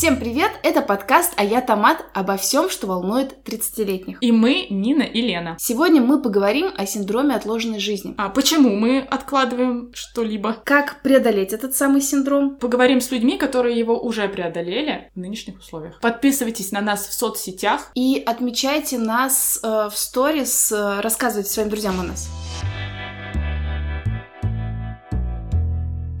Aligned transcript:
Всем 0.00 0.18
привет! 0.18 0.52
Это 0.62 0.80
подкаст 0.80 1.34
«А 1.36 1.44
я 1.44 1.60
Томат» 1.60 2.06
обо 2.14 2.38
всем, 2.38 2.70
что 2.70 2.86
волнует 2.86 3.36
30-летних. 3.44 4.16
И 4.22 4.32
мы, 4.32 4.66
Нина 4.70 5.02
и 5.02 5.20
Лена. 5.20 5.58
Сегодня 5.60 6.00
мы 6.00 6.22
поговорим 6.22 6.70
о 6.74 6.86
синдроме 6.86 7.34
отложенной 7.34 7.80
жизни. 7.80 8.14
А 8.16 8.30
почему 8.30 8.74
мы 8.74 9.00
откладываем 9.00 9.90
что-либо? 9.92 10.56
Как 10.64 11.02
преодолеть 11.02 11.52
этот 11.52 11.74
самый 11.74 12.00
синдром? 12.00 12.56
Поговорим 12.56 13.02
с 13.02 13.10
людьми, 13.10 13.36
которые 13.36 13.78
его 13.78 14.00
уже 14.00 14.26
преодолели 14.26 15.10
в 15.14 15.18
нынешних 15.20 15.58
условиях. 15.58 16.00
Подписывайтесь 16.00 16.72
на 16.72 16.80
нас 16.80 17.06
в 17.06 17.12
соцсетях. 17.12 17.90
И 17.94 18.22
отмечайте 18.24 18.96
нас 18.96 19.60
э, 19.62 19.90
в 19.92 19.98
сторис, 19.98 20.72
э, 20.72 21.00
рассказывайте 21.00 21.50
своим 21.50 21.68
друзьям 21.68 22.00
о 22.00 22.04
нас. 22.04 22.30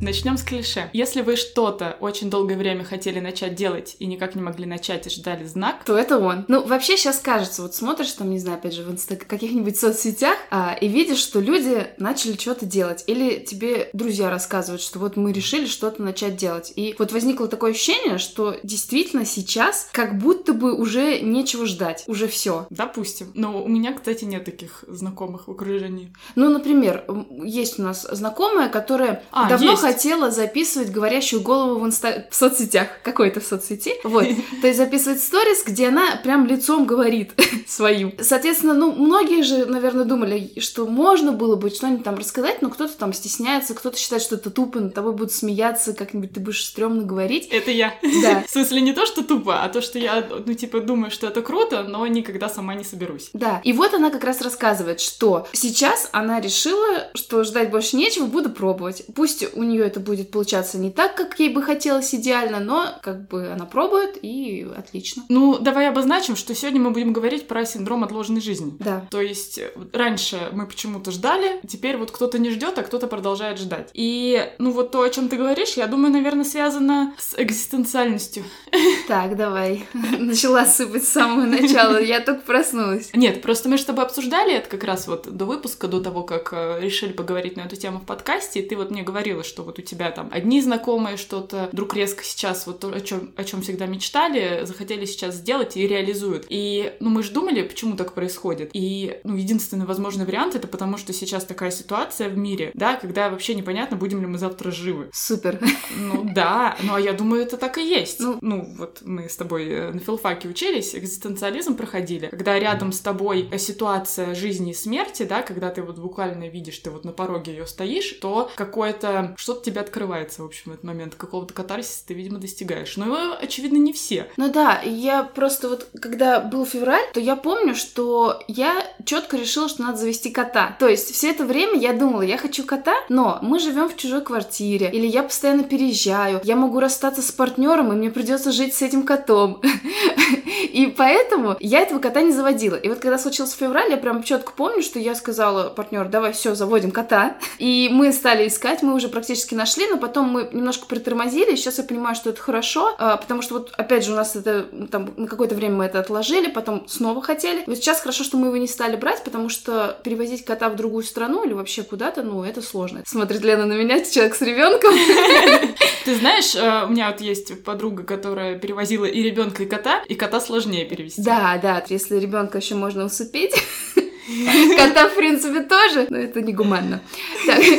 Начнем 0.00 0.38
с 0.38 0.42
клише. 0.42 0.88
Если 0.94 1.20
вы 1.20 1.36
что-то 1.36 1.98
очень 2.00 2.30
долгое 2.30 2.56
время 2.56 2.84
хотели 2.84 3.20
начать 3.20 3.54
делать 3.54 3.96
и 3.98 4.06
никак 4.06 4.34
не 4.34 4.40
могли 4.40 4.64
начать 4.64 5.06
и 5.06 5.10
ждали 5.10 5.44
знак, 5.44 5.84
то 5.84 5.94
это 5.94 6.18
он. 6.18 6.46
Ну, 6.48 6.66
вообще 6.66 6.96
сейчас 6.96 7.18
кажется, 7.18 7.60
вот 7.60 7.74
смотришь 7.74 8.12
там, 8.12 8.30
не 8.30 8.38
знаю, 8.38 8.56
опять 8.56 8.72
же, 8.72 8.82
в 8.82 8.90
инста 8.90 9.16
каких-нибудь 9.16 9.78
соцсетях 9.78 10.36
а, 10.50 10.74
и 10.80 10.88
видишь, 10.88 11.18
что 11.18 11.38
люди 11.38 11.86
начали 11.98 12.32
что-то 12.32 12.64
делать. 12.64 13.04
Или 13.08 13.44
тебе 13.44 13.90
друзья 13.92 14.30
рассказывают, 14.30 14.80
что 14.80 14.98
вот 14.98 15.16
мы 15.16 15.34
решили 15.34 15.66
что-то 15.66 16.02
начать 16.02 16.36
делать. 16.36 16.72
И 16.76 16.94
вот 16.98 17.12
возникло 17.12 17.46
такое 17.46 17.72
ощущение, 17.72 18.16
что 18.16 18.56
действительно 18.62 19.26
сейчас 19.26 19.90
как 19.92 20.16
будто 20.16 20.54
бы 20.54 20.74
уже 20.74 21.20
нечего 21.20 21.66
ждать. 21.66 22.04
Уже 22.06 22.26
все. 22.26 22.66
Допустим. 22.70 23.32
Но 23.34 23.62
у 23.62 23.68
меня, 23.68 23.92
кстати, 23.92 24.24
нет 24.24 24.46
таких 24.46 24.82
знакомых 24.88 25.46
в 25.46 25.50
окружении. 25.50 26.14
Ну, 26.36 26.48
например, 26.48 27.04
есть 27.44 27.78
у 27.78 27.82
нас 27.82 28.06
знакомая, 28.10 28.70
которая 28.70 29.22
а, 29.30 29.46
давно 29.46 29.72
есть 29.72 29.89
хотела 29.90 30.30
записывать 30.30 30.90
говорящую 30.90 31.42
голову 31.42 31.80
в, 31.80 31.86
инста... 31.86 32.26
в 32.30 32.36
соцсетях, 32.36 32.88
какой-то 33.02 33.40
в 33.40 33.44
соцсети, 33.44 33.94
вот, 34.04 34.24
то 34.60 34.66
есть 34.68 34.78
записывать 34.78 35.20
сторис, 35.20 35.64
где 35.66 35.88
она 35.88 36.20
прям 36.22 36.46
лицом 36.46 36.86
говорит 36.86 37.32
своим. 37.66 38.14
Соответственно, 38.20 38.74
ну, 38.74 38.92
многие 38.92 39.42
же, 39.42 39.66
наверное, 39.66 40.04
думали, 40.04 40.52
что 40.60 40.86
можно 40.86 41.32
было 41.32 41.56
бы 41.56 41.70
что-нибудь 41.70 42.04
там 42.04 42.16
рассказать, 42.16 42.62
но 42.62 42.70
кто-то 42.70 42.96
там 42.96 43.12
стесняется, 43.12 43.74
кто-то 43.74 43.98
считает, 43.98 44.22
что 44.22 44.36
это 44.36 44.50
тупо, 44.50 44.78
над 44.78 44.94
тобой 44.94 45.12
будут 45.12 45.32
смеяться, 45.32 45.92
как-нибудь 45.92 46.32
ты 46.32 46.40
будешь 46.40 46.64
стрёмно 46.64 47.02
говорить. 47.02 47.48
Это 47.50 47.72
я. 47.72 47.94
Да. 48.22 48.44
В 48.46 48.50
смысле, 48.50 48.82
не 48.82 48.92
то, 48.92 49.06
что 49.06 49.24
тупо, 49.24 49.64
а 49.64 49.68
то, 49.68 49.80
что 49.80 49.98
я, 49.98 50.24
ну, 50.46 50.54
типа, 50.54 50.80
думаю, 50.80 51.10
что 51.10 51.26
это 51.26 51.42
круто, 51.42 51.82
но 51.82 52.06
никогда 52.06 52.48
сама 52.48 52.74
не 52.76 52.84
соберусь. 52.84 53.30
Да. 53.32 53.60
И 53.64 53.72
вот 53.72 53.92
она 53.92 54.10
как 54.10 54.22
раз 54.22 54.40
рассказывает, 54.40 55.00
что 55.00 55.48
сейчас 55.52 56.08
она 56.12 56.40
решила, 56.40 57.08
что 57.14 57.42
ждать 57.42 57.70
больше 57.70 57.96
нечего, 57.96 58.26
буду 58.26 58.50
пробовать. 58.50 59.02
Пусть 59.16 59.44
у 59.54 59.64
нее 59.64 59.79
это 59.84 60.00
будет 60.00 60.30
получаться 60.30 60.78
не 60.78 60.90
так, 60.90 61.14
как 61.14 61.38
ей 61.38 61.52
бы 61.52 61.62
хотелось 61.62 62.14
идеально, 62.14 62.60
но 62.60 62.98
как 63.02 63.28
бы 63.28 63.48
она 63.48 63.66
пробует 63.66 64.18
и 64.22 64.66
отлично. 64.76 65.24
Ну, 65.28 65.58
давай 65.58 65.88
обозначим, 65.88 66.36
что 66.36 66.54
сегодня 66.54 66.80
мы 66.80 66.90
будем 66.90 67.12
говорить 67.12 67.48
про 67.48 67.64
синдром 67.64 68.04
отложенной 68.04 68.40
жизни. 68.40 68.74
Да. 68.78 69.06
То 69.10 69.20
есть 69.20 69.58
э, 69.58 69.70
раньше 69.92 70.48
мы 70.52 70.66
почему-то 70.66 71.10
ждали, 71.10 71.60
теперь 71.66 71.96
вот 71.96 72.10
кто-то 72.10 72.38
не 72.38 72.50
ждет, 72.50 72.78
а 72.78 72.82
кто-то 72.82 73.06
продолжает 73.06 73.58
ждать. 73.58 73.90
И, 73.94 74.52
ну, 74.58 74.70
вот 74.70 74.90
то, 74.90 75.02
о 75.02 75.10
чем 75.10 75.28
ты 75.28 75.36
говоришь, 75.36 75.74
я 75.74 75.86
думаю, 75.86 76.12
наверное, 76.12 76.44
связано 76.44 77.14
с 77.18 77.34
экзистенциальностью. 77.38 78.44
Так, 79.08 79.36
давай. 79.36 79.86
Начала 80.18 80.64
сыпать 80.64 81.04
с 81.04 81.08
самого 81.08 81.44
начала, 81.44 82.00
я 82.00 82.20
только 82.20 82.42
проснулась. 82.42 83.10
Нет, 83.12 83.42
просто 83.42 83.68
мы 83.68 83.76
с 83.76 83.84
тобой 83.84 84.04
обсуждали 84.04 84.54
это 84.54 84.68
как 84.68 84.84
раз 84.84 85.08
вот 85.08 85.28
до 85.28 85.44
выпуска, 85.46 85.88
до 85.88 86.00
того, 86.00 86.22
как 86.22 86.52
э, 86.52 86.78
решили 86.80 87.12
поговорить 87.12 87.56
на 87.56 87.62
эту 87.62 87.76
тему 87.76 87.98
в 87.98 88.04
подкасте, 88.04 88.60
и 88.60 88.68
ты 88.68 88.76
вот 88.76 88.90
мне 88.90 89.02
говорила, 89.02 89.42
что 89.42 89.62
вот 89.70 89.78
у 89.78 89.82
тебя 89.82 90.10
там 90.10 90.28
одни 90.32 90.60
знакомые 90.60 91.16
что-то 91.16 91.68
вдруг 91.72 91.94
резко 91.94 92.24
сейчас 92.24 92.66
вот 92.66 92.80
то, 92.80 92.88
о 92.88 93.00
чем, 93.00 93.32
о 93.36 93.44
чем 93.44 93.62
всегда 93.62 93.86
мечтали, 93.86 94.64
захотели 94.64 95.04
сейчас 95.04 95.36
сделать 95.36 95.76
и 95.76 95.86
реализуют. 95.86 96.46
И, 96.48 96.92
ну, 96.98 97.10
мы 97.10 97.22
же 97.22 97.30
думали, 97.30 97.62
почему 97.62 97.96
так 97.96 98.12
происходит. 98.12 98.70
И, 98.72 99.20
ну, 99.22 99.36
единственный 99.36 99.86
возможный 99.86 100.26
вариант 100.26 100.56
это 100.56 100.66
потому, 100.66 100.96
что 100.96 101.12
сейчас 101.12 101.44
такая 101.44 101.70
ситуация 101.70 102.28
в 102.28 102.36
мире, 102.36 102.72
да, 102.74 102.96
когда 102.96 103.30
вообще 103.30 103.54
непонятно, 103.54 103.96
будем 103.96 104.20
ли 104.20 104.26
мы 104.26 104.38
завтра 104.38 104.70
живы. 104.70 105.10
Супер. 105.12 105.60
Ну, 105.96 106.28
да, 106.34 106.76
ну, 106.82 106.94
а 106.94 107.00
я 107.00 107.12
думаю, 107.12 107.42
это 107.42 107.56
так 107.56 107.78
и 107.78 107.88
есть. 107.88 108.20
Ну, 108.20 108.38
ну 108.40 108.66
вот 108.76 109.02
мы 109.04 109.28
с 109.28 109.36
тобой 109.36 109.68
э, 109.68 109.92
на 109.92 110.00
филфаке 110.00 110.48
учились, 110.48 110.94
экзистенциализм 110.94 111.76
проходили, 111.76 112.26
когда 112.26 112.58
рядом 112.58 112.92
с 112.92 113.00
тобой 113.00 113.48
ситуация 113.58 114.34
жизни 114.34 114.70
и 114.70 114.74
смерти, 114.74 115.24
да, 115.24 115.42
когда 115.42 115.70
ты 115.70 115.82
вот 115.82 115.98
буквально 115.98 116.48
видишь, 116.48 116.78
ты 116.78 116.90
вот 116.90 117.04
на 117.04 117.12
пороге 117.12 117.52
ее 117.52 117.66
стоишь, 117.66 118.18
то 118.20 118.50
какое-то 118.56 119.34
что-то 119.36 119.59
тебя 119.62 119.82
открывается, 119.82 120.42
в 120.42 120.46
общем, 120.46 120.72
этот 120.72 120.84
момент. 120.84 121.14
Какого-то 121.14 121.54
катарсиса 121.54 122.06
ты, 122.06 122.14
видимо, 122.14 122.38
достигаешь. 122.38 122.96
Но 122.96 123.06
его, 123.06 123.36
очевидно, 123.40 123.76
не 123.76 123.92
все. 123.92 124.28
Ну 124.36 124.50
да, 124.50 124.80
я 124.82 125.22
просто 125.22 125.68
вот, 125.68 125.88
когда 126.00 126.40
был 126.40 126.66
февраль, 126.66 127.04
то 127.12 127.20
я 127.20 127.36
помню, 127.36 127.74
что 127.74 128.42
я 128.48 128.84
четко 129.04 129.36
решила, 129.36 129.68
что 129.68 129.82
надо 129.82 129.98
завести 129.98 130.30
кота. 130.30 130.76
То 130.78 130.88
есть 130.88 131.12
все 131.12 131.30
это 131.30 131.44
время 131.44 131.78
я 131.78 131.92
думала, 131.92 132.22
я 132.22 132.38
хочу 132.38 132.64
кота, 132.64 132.94
но 133.08 133.38
мы 133.42 133.58
живем 133.58 133.88
в 133.88 133.96
чужой 133.96 134.22
квартире, 134.22 134.90
или 134.92 135.06
я 135.06 135.22
постоянно 135.22 135.64
переезжаю, 135.64 136.40
я 136.44 136.56
могу 136.56 136.80
расстаться 136.80 137.22
с 137.22 137.32
партнером, 137.32 137.92
и 137.92 137.96
мне 137.96 138.10
придется 138.10 138.52
жить 138.52 138.74
с 138.74 138.82
этим 138.82 139.04
котом. 139.04 139.60
И 140.62 140.86
поэтому 140.96 141.56
я 141.60 141.80
этого 141.80 141.98
кота 141.98 142.22
не 142.22 142.32
заводила. 142.32 142.76
И 142.76 142.88
вот 142.88 142.98
когда 142.98 143.18
случился 143.18 143.56
февраль, 143.56 143.90
я 143.90 143.96
прям 143.96 144.22
четко 144.22 144.52
помню, 144.52 144.82
что 144.82 144.98
я 144.98 145.14
сказала 145.14 145.70
партнеру, 145.70 146.08
давай 146.08 146.32
все, 146.32 146.54
заводим 146.54 146.90
кота. 146.90 147.36
И 147.58 147.88
мы 147.90 148.12
стали 148.12 148.48
искать, 148.48 148.82
мы 148.82 148.94
уже 148.94 149.08
практически 149.08 149.54
нашли, 149.54 149.86
но 149.88 149.96
потом 149.96 150.28
мы 150.28 150.48
немножко 150.52 150.86
притормозили, 150.86 151.56
сейчас 151.56 151.78
я 151.78 151.84
понимаю, 151.84 152.14
что 152.14 152.30
это 152.30 152.40
хорошо, 152.40 152.94
а, 152.98 153.16
потому 153.16 153.42
что 153.42 153.54
вот 153.54 153.72
опять 153.76 154.04
же 154.04 154.12
у 154.12 154.16
нас 154.16 154.36
это 154.36 154.66
там 154.90 155.10
на 155.16 155.26
какое-то 155.26 155.54
время 155.54 155.76
мы 155.76 155.84
это 155.84 156.00
отложили, 156.00 156.50
потом 156.50 156.88
снова 156.88 157.22
хотели. 157.22 157.62
Вот 157.66 157.76
сейчас 157.76 158.00
хорошо, 158.00 158.24
что 158.24 158.36
мы 158.36 158.48
его 158.48 158.56
не 158.56 158.68
стали 158.68 158.96
брать, 158.96 159.22
потому 159.24 159.48
что 159.48 159.98
перевозить 160.02 160.44
кота 160.44 160.68
в 160.68 160.76
другую 160.76 161.04
страну 161.04 161.44
или 161.44 161.52
вообще 161.52 161.82
куда-то, 161.82 162.22
ну, 162.22 162.44
это 162.44 162.62
сложно. 162.62 163.02
Смотрит 163.06 163.42
Лена 163.42 163.66
на 163.66 163.74
меня, 163.74 164.02
человек 164.04 164.34
с 164.34 164.40
ребенком. 164.42 164.94
Ты 166.04 166.16
знаешь, 166.16 166.54
э, 166.54 166.86
у 166.86 166.88
меня 166.88 167.10
вот 167.10 167.20
есть 167.20 167.62
подруга, 167.62 168.04
которая 168.04 168.58
перевозила 168.58 169.04
и 169.04 169.22
ребенка, 169.22 169.64
и 169.64 169.66
кота, 169.66 170.02
и 170.08 170.14
кота 170.14 170.40
сложнее 170.40 170.84
перевести. 170.84 171.22
Да, 171.22 171.58
да, 171.62 171.84
если 171.88 172.18
ребенка 172.18 172.58
еще 172.58 172.74
можно 172.74 173.04
усыпить. 173.04 173.54
Кота, 174.76 175.08
в 175.08 175.16
принципе, 175.16 175.60
тоже, 175.60 176.06
но 176.08 176.16
это 176.16 176.40
негуманно. 176.42 177.00
Так. 177.46 177.60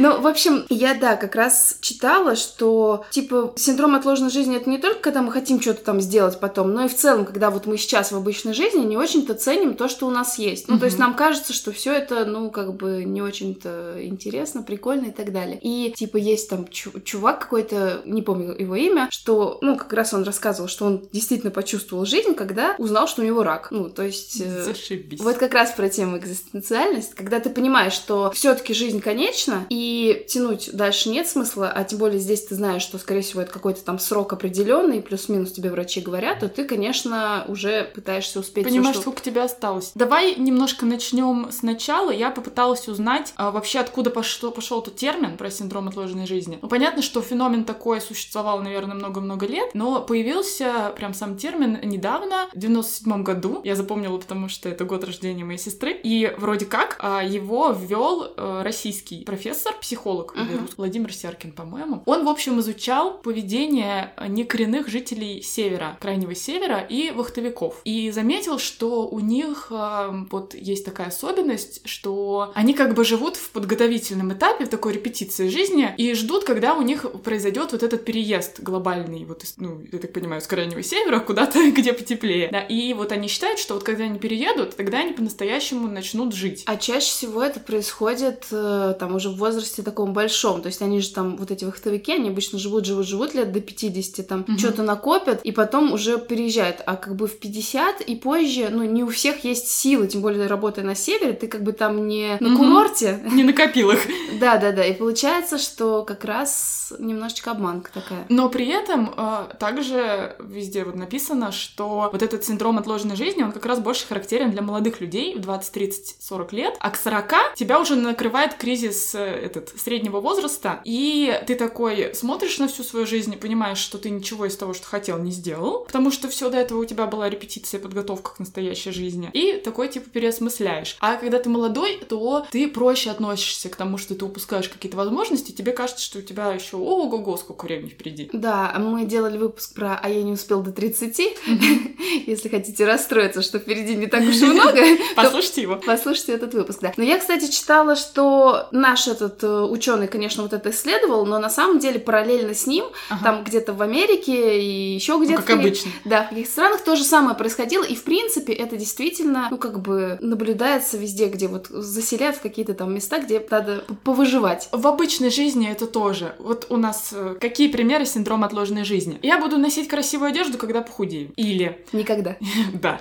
Ну, 0.00 0.20
в 0.20 0.28
общем, 0.28 0.64
я, 0.68 0.94
да, 0.94 1.16
как 1.16 1.34
раз 1.34 1.76
читала, 1.80 2.36
что, 2.36 3.04
типа, 3.10 3.54
синдром 3.56 3.96
отложенной 3.96 4.30
жизни— 4.30 4.56
это 4.56 4.70
не 4.70 4.78
только 4.78 5.00
когда 5.00 5.22
мы 5.22 5.32
хотим 5.32 5.60
что-то 5.60 5.82
там 5.82 6.00
сделать 6.00 6.38
потом, 6.38 6.72
но 6.72 6.84
и 6.84 6.88
в 6.88 6.94
целом, 6.94 7.24
когда 7.24 7.50
вот 7.50 7.66
мы 7.66 7.76
сейчас 7.78 8.12
в 8.12 8.16
обычной 8.16 8.54
жизни 8.54 8.84
не 8.84 8.96
очень-то 8.96 9.34
ценим 9.34 9.74
то, 9.74 9.88
что 9.88 10.06
у 10.06 10.10
нас 10.10 10.38
есть. 10.38 10.68
Ну, 10.68 10.74
угу. 10.74 10.80
то 10.80 10.86
есть 10.86 11.00
нам 11.00 11.14
кажется, 11.14 11.52
что 11.52 11.72
все 11.72 11.92
это, 11.94 12.24
ну, 12.26 12.50
как 12.50 12.76
бы 12.76 13.02
не 13.04 13.20
очень-то 13.20 13.96
интересно, 14.00 14.62
прикольно 14.62 15.06
и 15.06 15.10
так 15.10 15.32
далее. 15.32 15.58
И, 15.60 15.92
типа, 15.96 16.16
есть 16.16 16.48
там 16.48 16.68
чувак 16.68 17.40
какой-то, 17.40 18.02
не 18.04 18.22
помню 18.22 18.54
его 18.56 18.76
имя, 18.76 19.08
что, 19.10 19.58
ну, 19.62 19.76
как 19.76 19.92
раз 19.92 20.14
он 20.14 20.22
рассказывал, 20.22 20.68
что 20.68 20.84
он 20.84 21.08
действительно 21.12 21.50
почувствовал 21.50 22.04
жизнь, 22.04 22.34
когда 22.34 22.76
узнал, 22.78 23.08
что 23.08 23.22
у 23.22 23.24
него 23.24 23.42
рак. 23.42 23.68
Ну, 23.72 23.90
то 23.90 24.04
есть... 24.04 24.40
Э, 24.40 24.62
Зашибись. 24.62 25.20
Вот 25.20 25.38
как 25.38 25.54
раз 25.54 25.72
про 25.72 25.87
про 25.88 25.94
тему 25.94 26.18
экзистенциальность, 26.18 27.14
когда 27.14 27.40
ты 27.40 27.48
понимаешь, 27.48 27.94
что 27.94 28.30
все-таки 28.32 28.74
жизнь 28.74 29.00
конечна, 29.00 29.66
и 29.70 30.26
тянуть 30.28 30.70
дальше 30.74 31.08
нет 31.08 31.26
смысла, 31.26 31.72
а 31.74 31.82
тем 31.84 31.98
более 31.98 32.18
здесь 32.18 32.44
ты 32.44 32.54
знаешь, 32.54 32.82
что, 32.82 32.98
скорее 32.98 33.22
всего, 33.22 33.40
это 33.40 33.50
какой-то 33.52 33.82
там 33.82 33.98
срок 33.98 34.34
определенный, 34.34 35.00
плюс-минус 35.00 35.52
тебе 35.52 35.70
врачи 35.70 36.00
говорят, 36.00 36.40
то 36.40 36.48
ты, 36.48 36.64
конечно, 36.64 37.46
уже 37.48 37.90
пытаешься 37.94 38.40
успеть. 38.40 38.64
Понимаешь, 38.64 38.96
всё, 38.96 39.02
что... 39.02 39.10
сколько 39.10 39.22
тебе 39.22 39.42
осталось. 39.42 39.92
Давай 39.94 40.34
немножко 40.34 40.84
начнем 40.84 41.48
сначала. 41.50 42.10
Я 42.10 42.30
попыталась 42.30 42.86
узнать 42.86 43.32
а, 43.36 43.50
вообще, 43.50 43.78
откуда 43.78 44.10
пошел, 44.10 44.50
пошел 44.50 44.82
тот 44.82 44.96
термин 44.96 45.38
про 45.38 45.50
синдром 45.50 45.88
отложенной 45.88 46.26
жизни. 46.26 46.58
Ну, 46.60 46.68
понятно, 46.68 47.00
что 47.00 47.22
феномен 47.22 47.64
такой 47.64 48.02
существовал, 48.02 48.60
наверное, 48.60 48.94
много-много 48.94 49.46
лет, 49.46 49.70
но 49.74 50.02
появился 50.02 50.92
прям 50.96 51.14
сам 51.14 51.38
термин 51.38 51.78
недавно, 51.82 52.48
в 52.52 52.58
97 52.58 53.22
году. 53.22 53.62
Я 53.64 53.74
запомнила, 53.74 54.18
потому 54.18 54.48
что 54.48 54.68
это 54.68 54.84
год 54.84 55.04
рождения 55.04 55.44
моей 55.44 55.58
сестры 55.58 55.77
сестры, 55.78 55.92
и 56.02 56.32
вроде 56.36 56.66
как 56.66 56.96
а, 56.98 57.22
его 57.22 57.70
ввел 57.72 58.32
э, 58.36 58.62
российский 58.62 59.24
профессор, 59.24 59.74
психолог 59.80 60.34
uh-huh. 60.36 60.70
Владимир 60.76 61.12
Серкин, 61.12 61.52
по-моему. 61.52 62.02
Он, 62.06 62.24
в 62.24 62.28
общем, 62.28 62.58
изучал 62.60 63.18
поведение 63.18 64.12
некоренных 64.28 64.88
жителей 64.88 65.42
севера, 65.42 65.96
крайнего 66.00 66.34
севера 66.34 66.80
и 66.80 67.10
вахтовиков. 67.10 67.80
И 67.84 68.10
заметил, 68.10 68.58
что 68.58 69.08
у 69.08 69.20
них 69.20 69.68
а, 69.70 70.26
вот 70.30 70.54
есть 70.54 70.84
такая 70.84 71.08
особенность, 71.08 71.86
что 71.86 72.52
они 72.54 72.74
как 72.74 72.94
бы 72.94 73.04
живут 73.04 73.36
в 73.36 73.50
подготовительном 73.50 74.32
этапе, 74.32 74.64
в 74.64 74.68
такой 74.68 74.94
репетиции 74.94 75.48
жизни, 75.48 75.94
и 75.96 76.14
ждут, 76.14 76.44
когда 76.44 76.74
у 76.74 76.82
них 76.82 77.06
произойдет 77.22 77.72
вот 77.72 77.82
этот 77.82 78.04
переезд 78.04 78.60
глобальный, 78.60 79.24
вот, 79.24 79.44
ну, 79.58 79.80
я 79.92 79.98
так 79.98 80.12
понимаю, 80.12 80.40
с 80.40 80.46
крайнего 80.46 80.82
севера 80.82 81.20
куда-то, 81.20 81.70
где 81.76 81.92
потеплее. 81.92 82.48
Да, 82.50 82.60
и 82.60 82.92
вот 82.94 83.12
они 83.12 83.28
считают, 83.28 83.58
что 83.58 83.74
вот 83.74 83.84
когда 83.84 84.04
они 84.04 84.18
переедут, 84.18 84.76
тогда 84.76 84.98
они 84.98 85.12
по-настоящему 85.12 85.67
по-настоящему 85.68 85.88
начнут 85.88 86.34
жить. 86.34 86.62
А 86.66 86.76
чаще 86.76 87.06
всего 87.10 87.42
это 87.42 87.60
происходит 87.60 88.46
э, 88.50 88.94
там 88.98 89.14
уже 89.16 89.28
в 89.28 89.36
возрасте 89.36 89.82
таком 89.82 90.12
большом. 90.12 90.62
То 90.62 90.68
есть 90.68 90.82
они 90.82 91.00
же 91.00 91.10
там, 91.10 91.36
вот 91.36 91.50
эти 91.50 91.64
вахтовики, 91.64 92.12
они 92.12 92.28
обычно 92.28 92.58
живут, 92.58 92.84
живут, 92.86 93.06
живут 93.06 93.34
лет 93.34 93.52
до 93.52 93.60
50, 93.60 94.26
там 94.26 94.44
Мгм. 94.46 94.58
что-то 94.58 94.82
накопят, 94.82 95.40
и 95.42 95.52
потом 95.52 95.92
уже 95.92 96.18
переезжают. 96.18 96.82
А 96.86 96.96
как 96.96 97.16
бы 97.16 97.26
в 97.26 97.38
50 97.38 98.00
и 98.00 98.16
позже, 98.16 98.68
ну, 98.70 98.84
не 98.84 99.02
у 99.02 99.08
всех 99.08 99.44
есть 99.44 99.68
силы, 99.68 100.06
тем 100.06 100.22
более 100.22 100.46
работая 100.46 100.84
на 100.84 100.94
севере, 100.94 101.32
ты 101.32 101.48
как 101.48 101.62
бы 101.62 101.72
там 101.72 102.08
не 102.08 102.36
на 102.40 102.56
курорте. 102.56 103.20
Не 103.32 103.44
накопил 103.44 103.90
их. 103.90 104.00
Да-да-да, 104.40 104.84
и 104.84 104.94
получается, 104.94 105.58
что 105.58 106.04
как 106.04 106.24
раз 106.24 106.87
немножечко 106.98 107.50
обманка 107.50 107.90
такая. 107.92 108.26
Но 108.28 108.48
при 108.48 108.66
этом 108.68 109.12
э, 109.16 109.54
также 109.58 110.36
везде 110.38 110.84
вот 110.84 110.94
написано, 110.94 111.52
что 111.52 112.08
вот 112.12 112.22
этот 112.22 112.44
синдром 112.44 112.78
отложенной 112.78 113.16
жизни, 113.16 113.42
он 113.42 113.52
как 113.52 113.66
раз 113.66 113.80
больше 113.80 114.06
характерен 114.06 114.50
для 114.50 114.62
молодых 114.62 115.00
людей 115.00 115.34
в 115.34 115.40
20, 115.40 115.72
30, 115.72 116.16
40 116.20 116.52
лет, 116.52 116.76
а 116.80 116.90
к 116.90 116.96
40 116.96 117.54
тебя 117.56 117.80
уже 117.80 117.96
накрывает 117.96 118.54
кризис 118.54 119.14
э, 119.14 119.18
этот 119.18 119.68
среднего 119.78 120.20
возраста, 120.20 120.80
и 120.84 121.42
ты 121.46 121.54
такой 121.54 122.14
смотришь 122.14 122.58
на 122.58 122.68
всю 122.68 122.82
свою 122.82 123.06
жизнь 123.06 123.34
и 123.34 123.36
понимаешь, 123.36 123.78
что 123.78 123.98
ты 123.98 124.10
ничего 124.10 124.46
из 124.46 124.56
того, 124.56 124.74
что 124.74 124.86
хотел, 124.86 125.18
не 125.18 125.30
сделал, 125.30 125.84
потому 125.84 126.10
что 126.10 126.28
все 126.28 126.50
до 126.50 126.58
этого 126.58 126.80
у 126.80 126.84
тебя 126.84 127.06
была 127.06 127.28
репетиция, 127.28 127.80
подготовка 127.80 128.34
к 128.34 128.38
настоящей 128.38 128.90
жизни, 128.90 129.30
и 129.32 129.60
такой 129.64 129.88
типа 129.88 130.10
переосмысляешь. 130.10 130.96
А 131.00 131.16
когда 131.16 131.38
ты 131.38 131.48
молодой, 131.48 131.98
то 132.08 132.46
ты 132.50 132.68
проще 132.68 133.10
относишься 133.10 133.68
к 133.68 133.76
тому, 133.76 133.98
что 133.98 134.14
ты 134.14 134.24
упускаешь 134.24 134.68
какие-то 134.68 134.96
возможности, 134.96 135.52
тебе 135.52 135.72
кажется, 135.72 136.04
что 136.04 136.18
у 136.18 136.22
тебя 136.22 136.52
еще 136.52 136.77
ого-го, 136.84 137.36
сколько 137.36 137.64
времени 137.64 137.88
впереди. 137.88 138.30
Да, 138.32 138.74
мы 138.78 139.04
делали 139.04 139.38
выпуск 139.38 139.74
про 139.74 139.98
«А 140.02 140.08
я 140.08 140.22
не 140.22 140.32
успел 140.32 140.62
до 140.62 140.70
30». 140.70 141.36
Если 142.26 142.48
хотите 142.48 142.84
расстроиться, 142.84 143.42
что 143.42 143.58
впереди 143.58 143.94
не 143.94 144.06
так 144.06 144.22
уж 144.22 144.36
и 144.36 144.44
много, 144.46 144.80
Послушайте 145.16 145.62
его. 145.62 145.76
послушайте 145.84 146.32
этот 146.32 146.54
выпуск, 146.54 146.80
да. 146.80 146.92
Но 146.96 147.04
я, 147.04 147.18
кстати, 147.18 147.50
читала, 147.50 147.96
что 147.96 148.68
наш 148.72 149.08
этот 149.08 149.42
ученый, 149.44 150.08
конечно, 150.08 150.42
вот 150.42 150.52
это 150.52 150.70
исследовал, 150.70 151.26
но 151.26 151.38
на 151.38 151.50
самом 151.50 151.78
деле 151.78 151.98
параллельно 151.98 152.54
с 152.54 152.66
ним, 152.66 152.86
там 153.22 153.44
где-то 153.44 153.72
в 153.72 153.82
Америке 153.82 154.60
и 154.60 154.94
еще 154.94 155.14
Ну, 155.14 155.24
где-то... 155.24 155.42
как 155.42 155.58
обычно. 155.58 155.90
Да, 156.04 156.24
в 156.24 156.28
каких-то 156.30 156.52
странах 156.52 156.80
то 156.82 156.96
же 156.96 157.04
самое 157.04 157.36
происходило, 157.36 157.84
и 157.84 157.94
в 157.94 158.02
принципе 158.04 158.52
это 158.52 158.76
действительно, 158.76 159.48
ну 159.50 159.58
как 159.58 159.80
бы 159.80 160.18
наблюдается 160.20 160.96
везде, 160.96 161.26
где 161.28 161.48
вот 161.48 161.66
заселяют 161.68 162.36
в 162.36 162.40
какие-то 162.40 162.74
там 162.74 162.94
места, 162.94 163.18
где 163.18 163.44
надо 163.50 163.84
повыживать. 164.04 164.68
В 164.72 164.86
обычной 164.86 165.30
жизни 165.30 165.68
это 165.70 165.86
тоже. 165.86 166.34
Вот 166.38 166.66
у 166.70 166.76
нас 166.76 167.10
э, 167.12 167.36
какие 167.40 167.68
примеры 167.68 168.06
синдрома 168.06 168.46
отложенной 168.46 168.84
жизни? 168.84 169.18
Я 169.22 169.38
буду 169.38 169.58
носить 169.58 169.88
красивую 169.88 170.30
одежду, 170.30 170.58
когда 170.58 170.82
похудею. 170.82 171.32
Или, 171.36 171.78
Никогда. 171.92 172.36
да. 172.74 173.00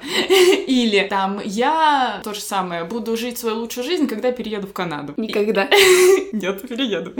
Или 0.67 1.07
там 1.09 1.41
я 1.43 2.21
то 2.23 2.33
же 2.33 2.41
самое, 2.41 2.83
буду 2.83 3.15
жить 3.17 3.37
свою 3.37 3.57
лучшую 3.57 3.83
жизнь, 3.83 4.07
когда 4.07 4.31
перееду 4.31 4.67
в 4.67 4.73
Канаду. 4.73 5.13
Никогда. 5.17 5.67
Нет, 6.31 6.67
перееду. 6.67 7.13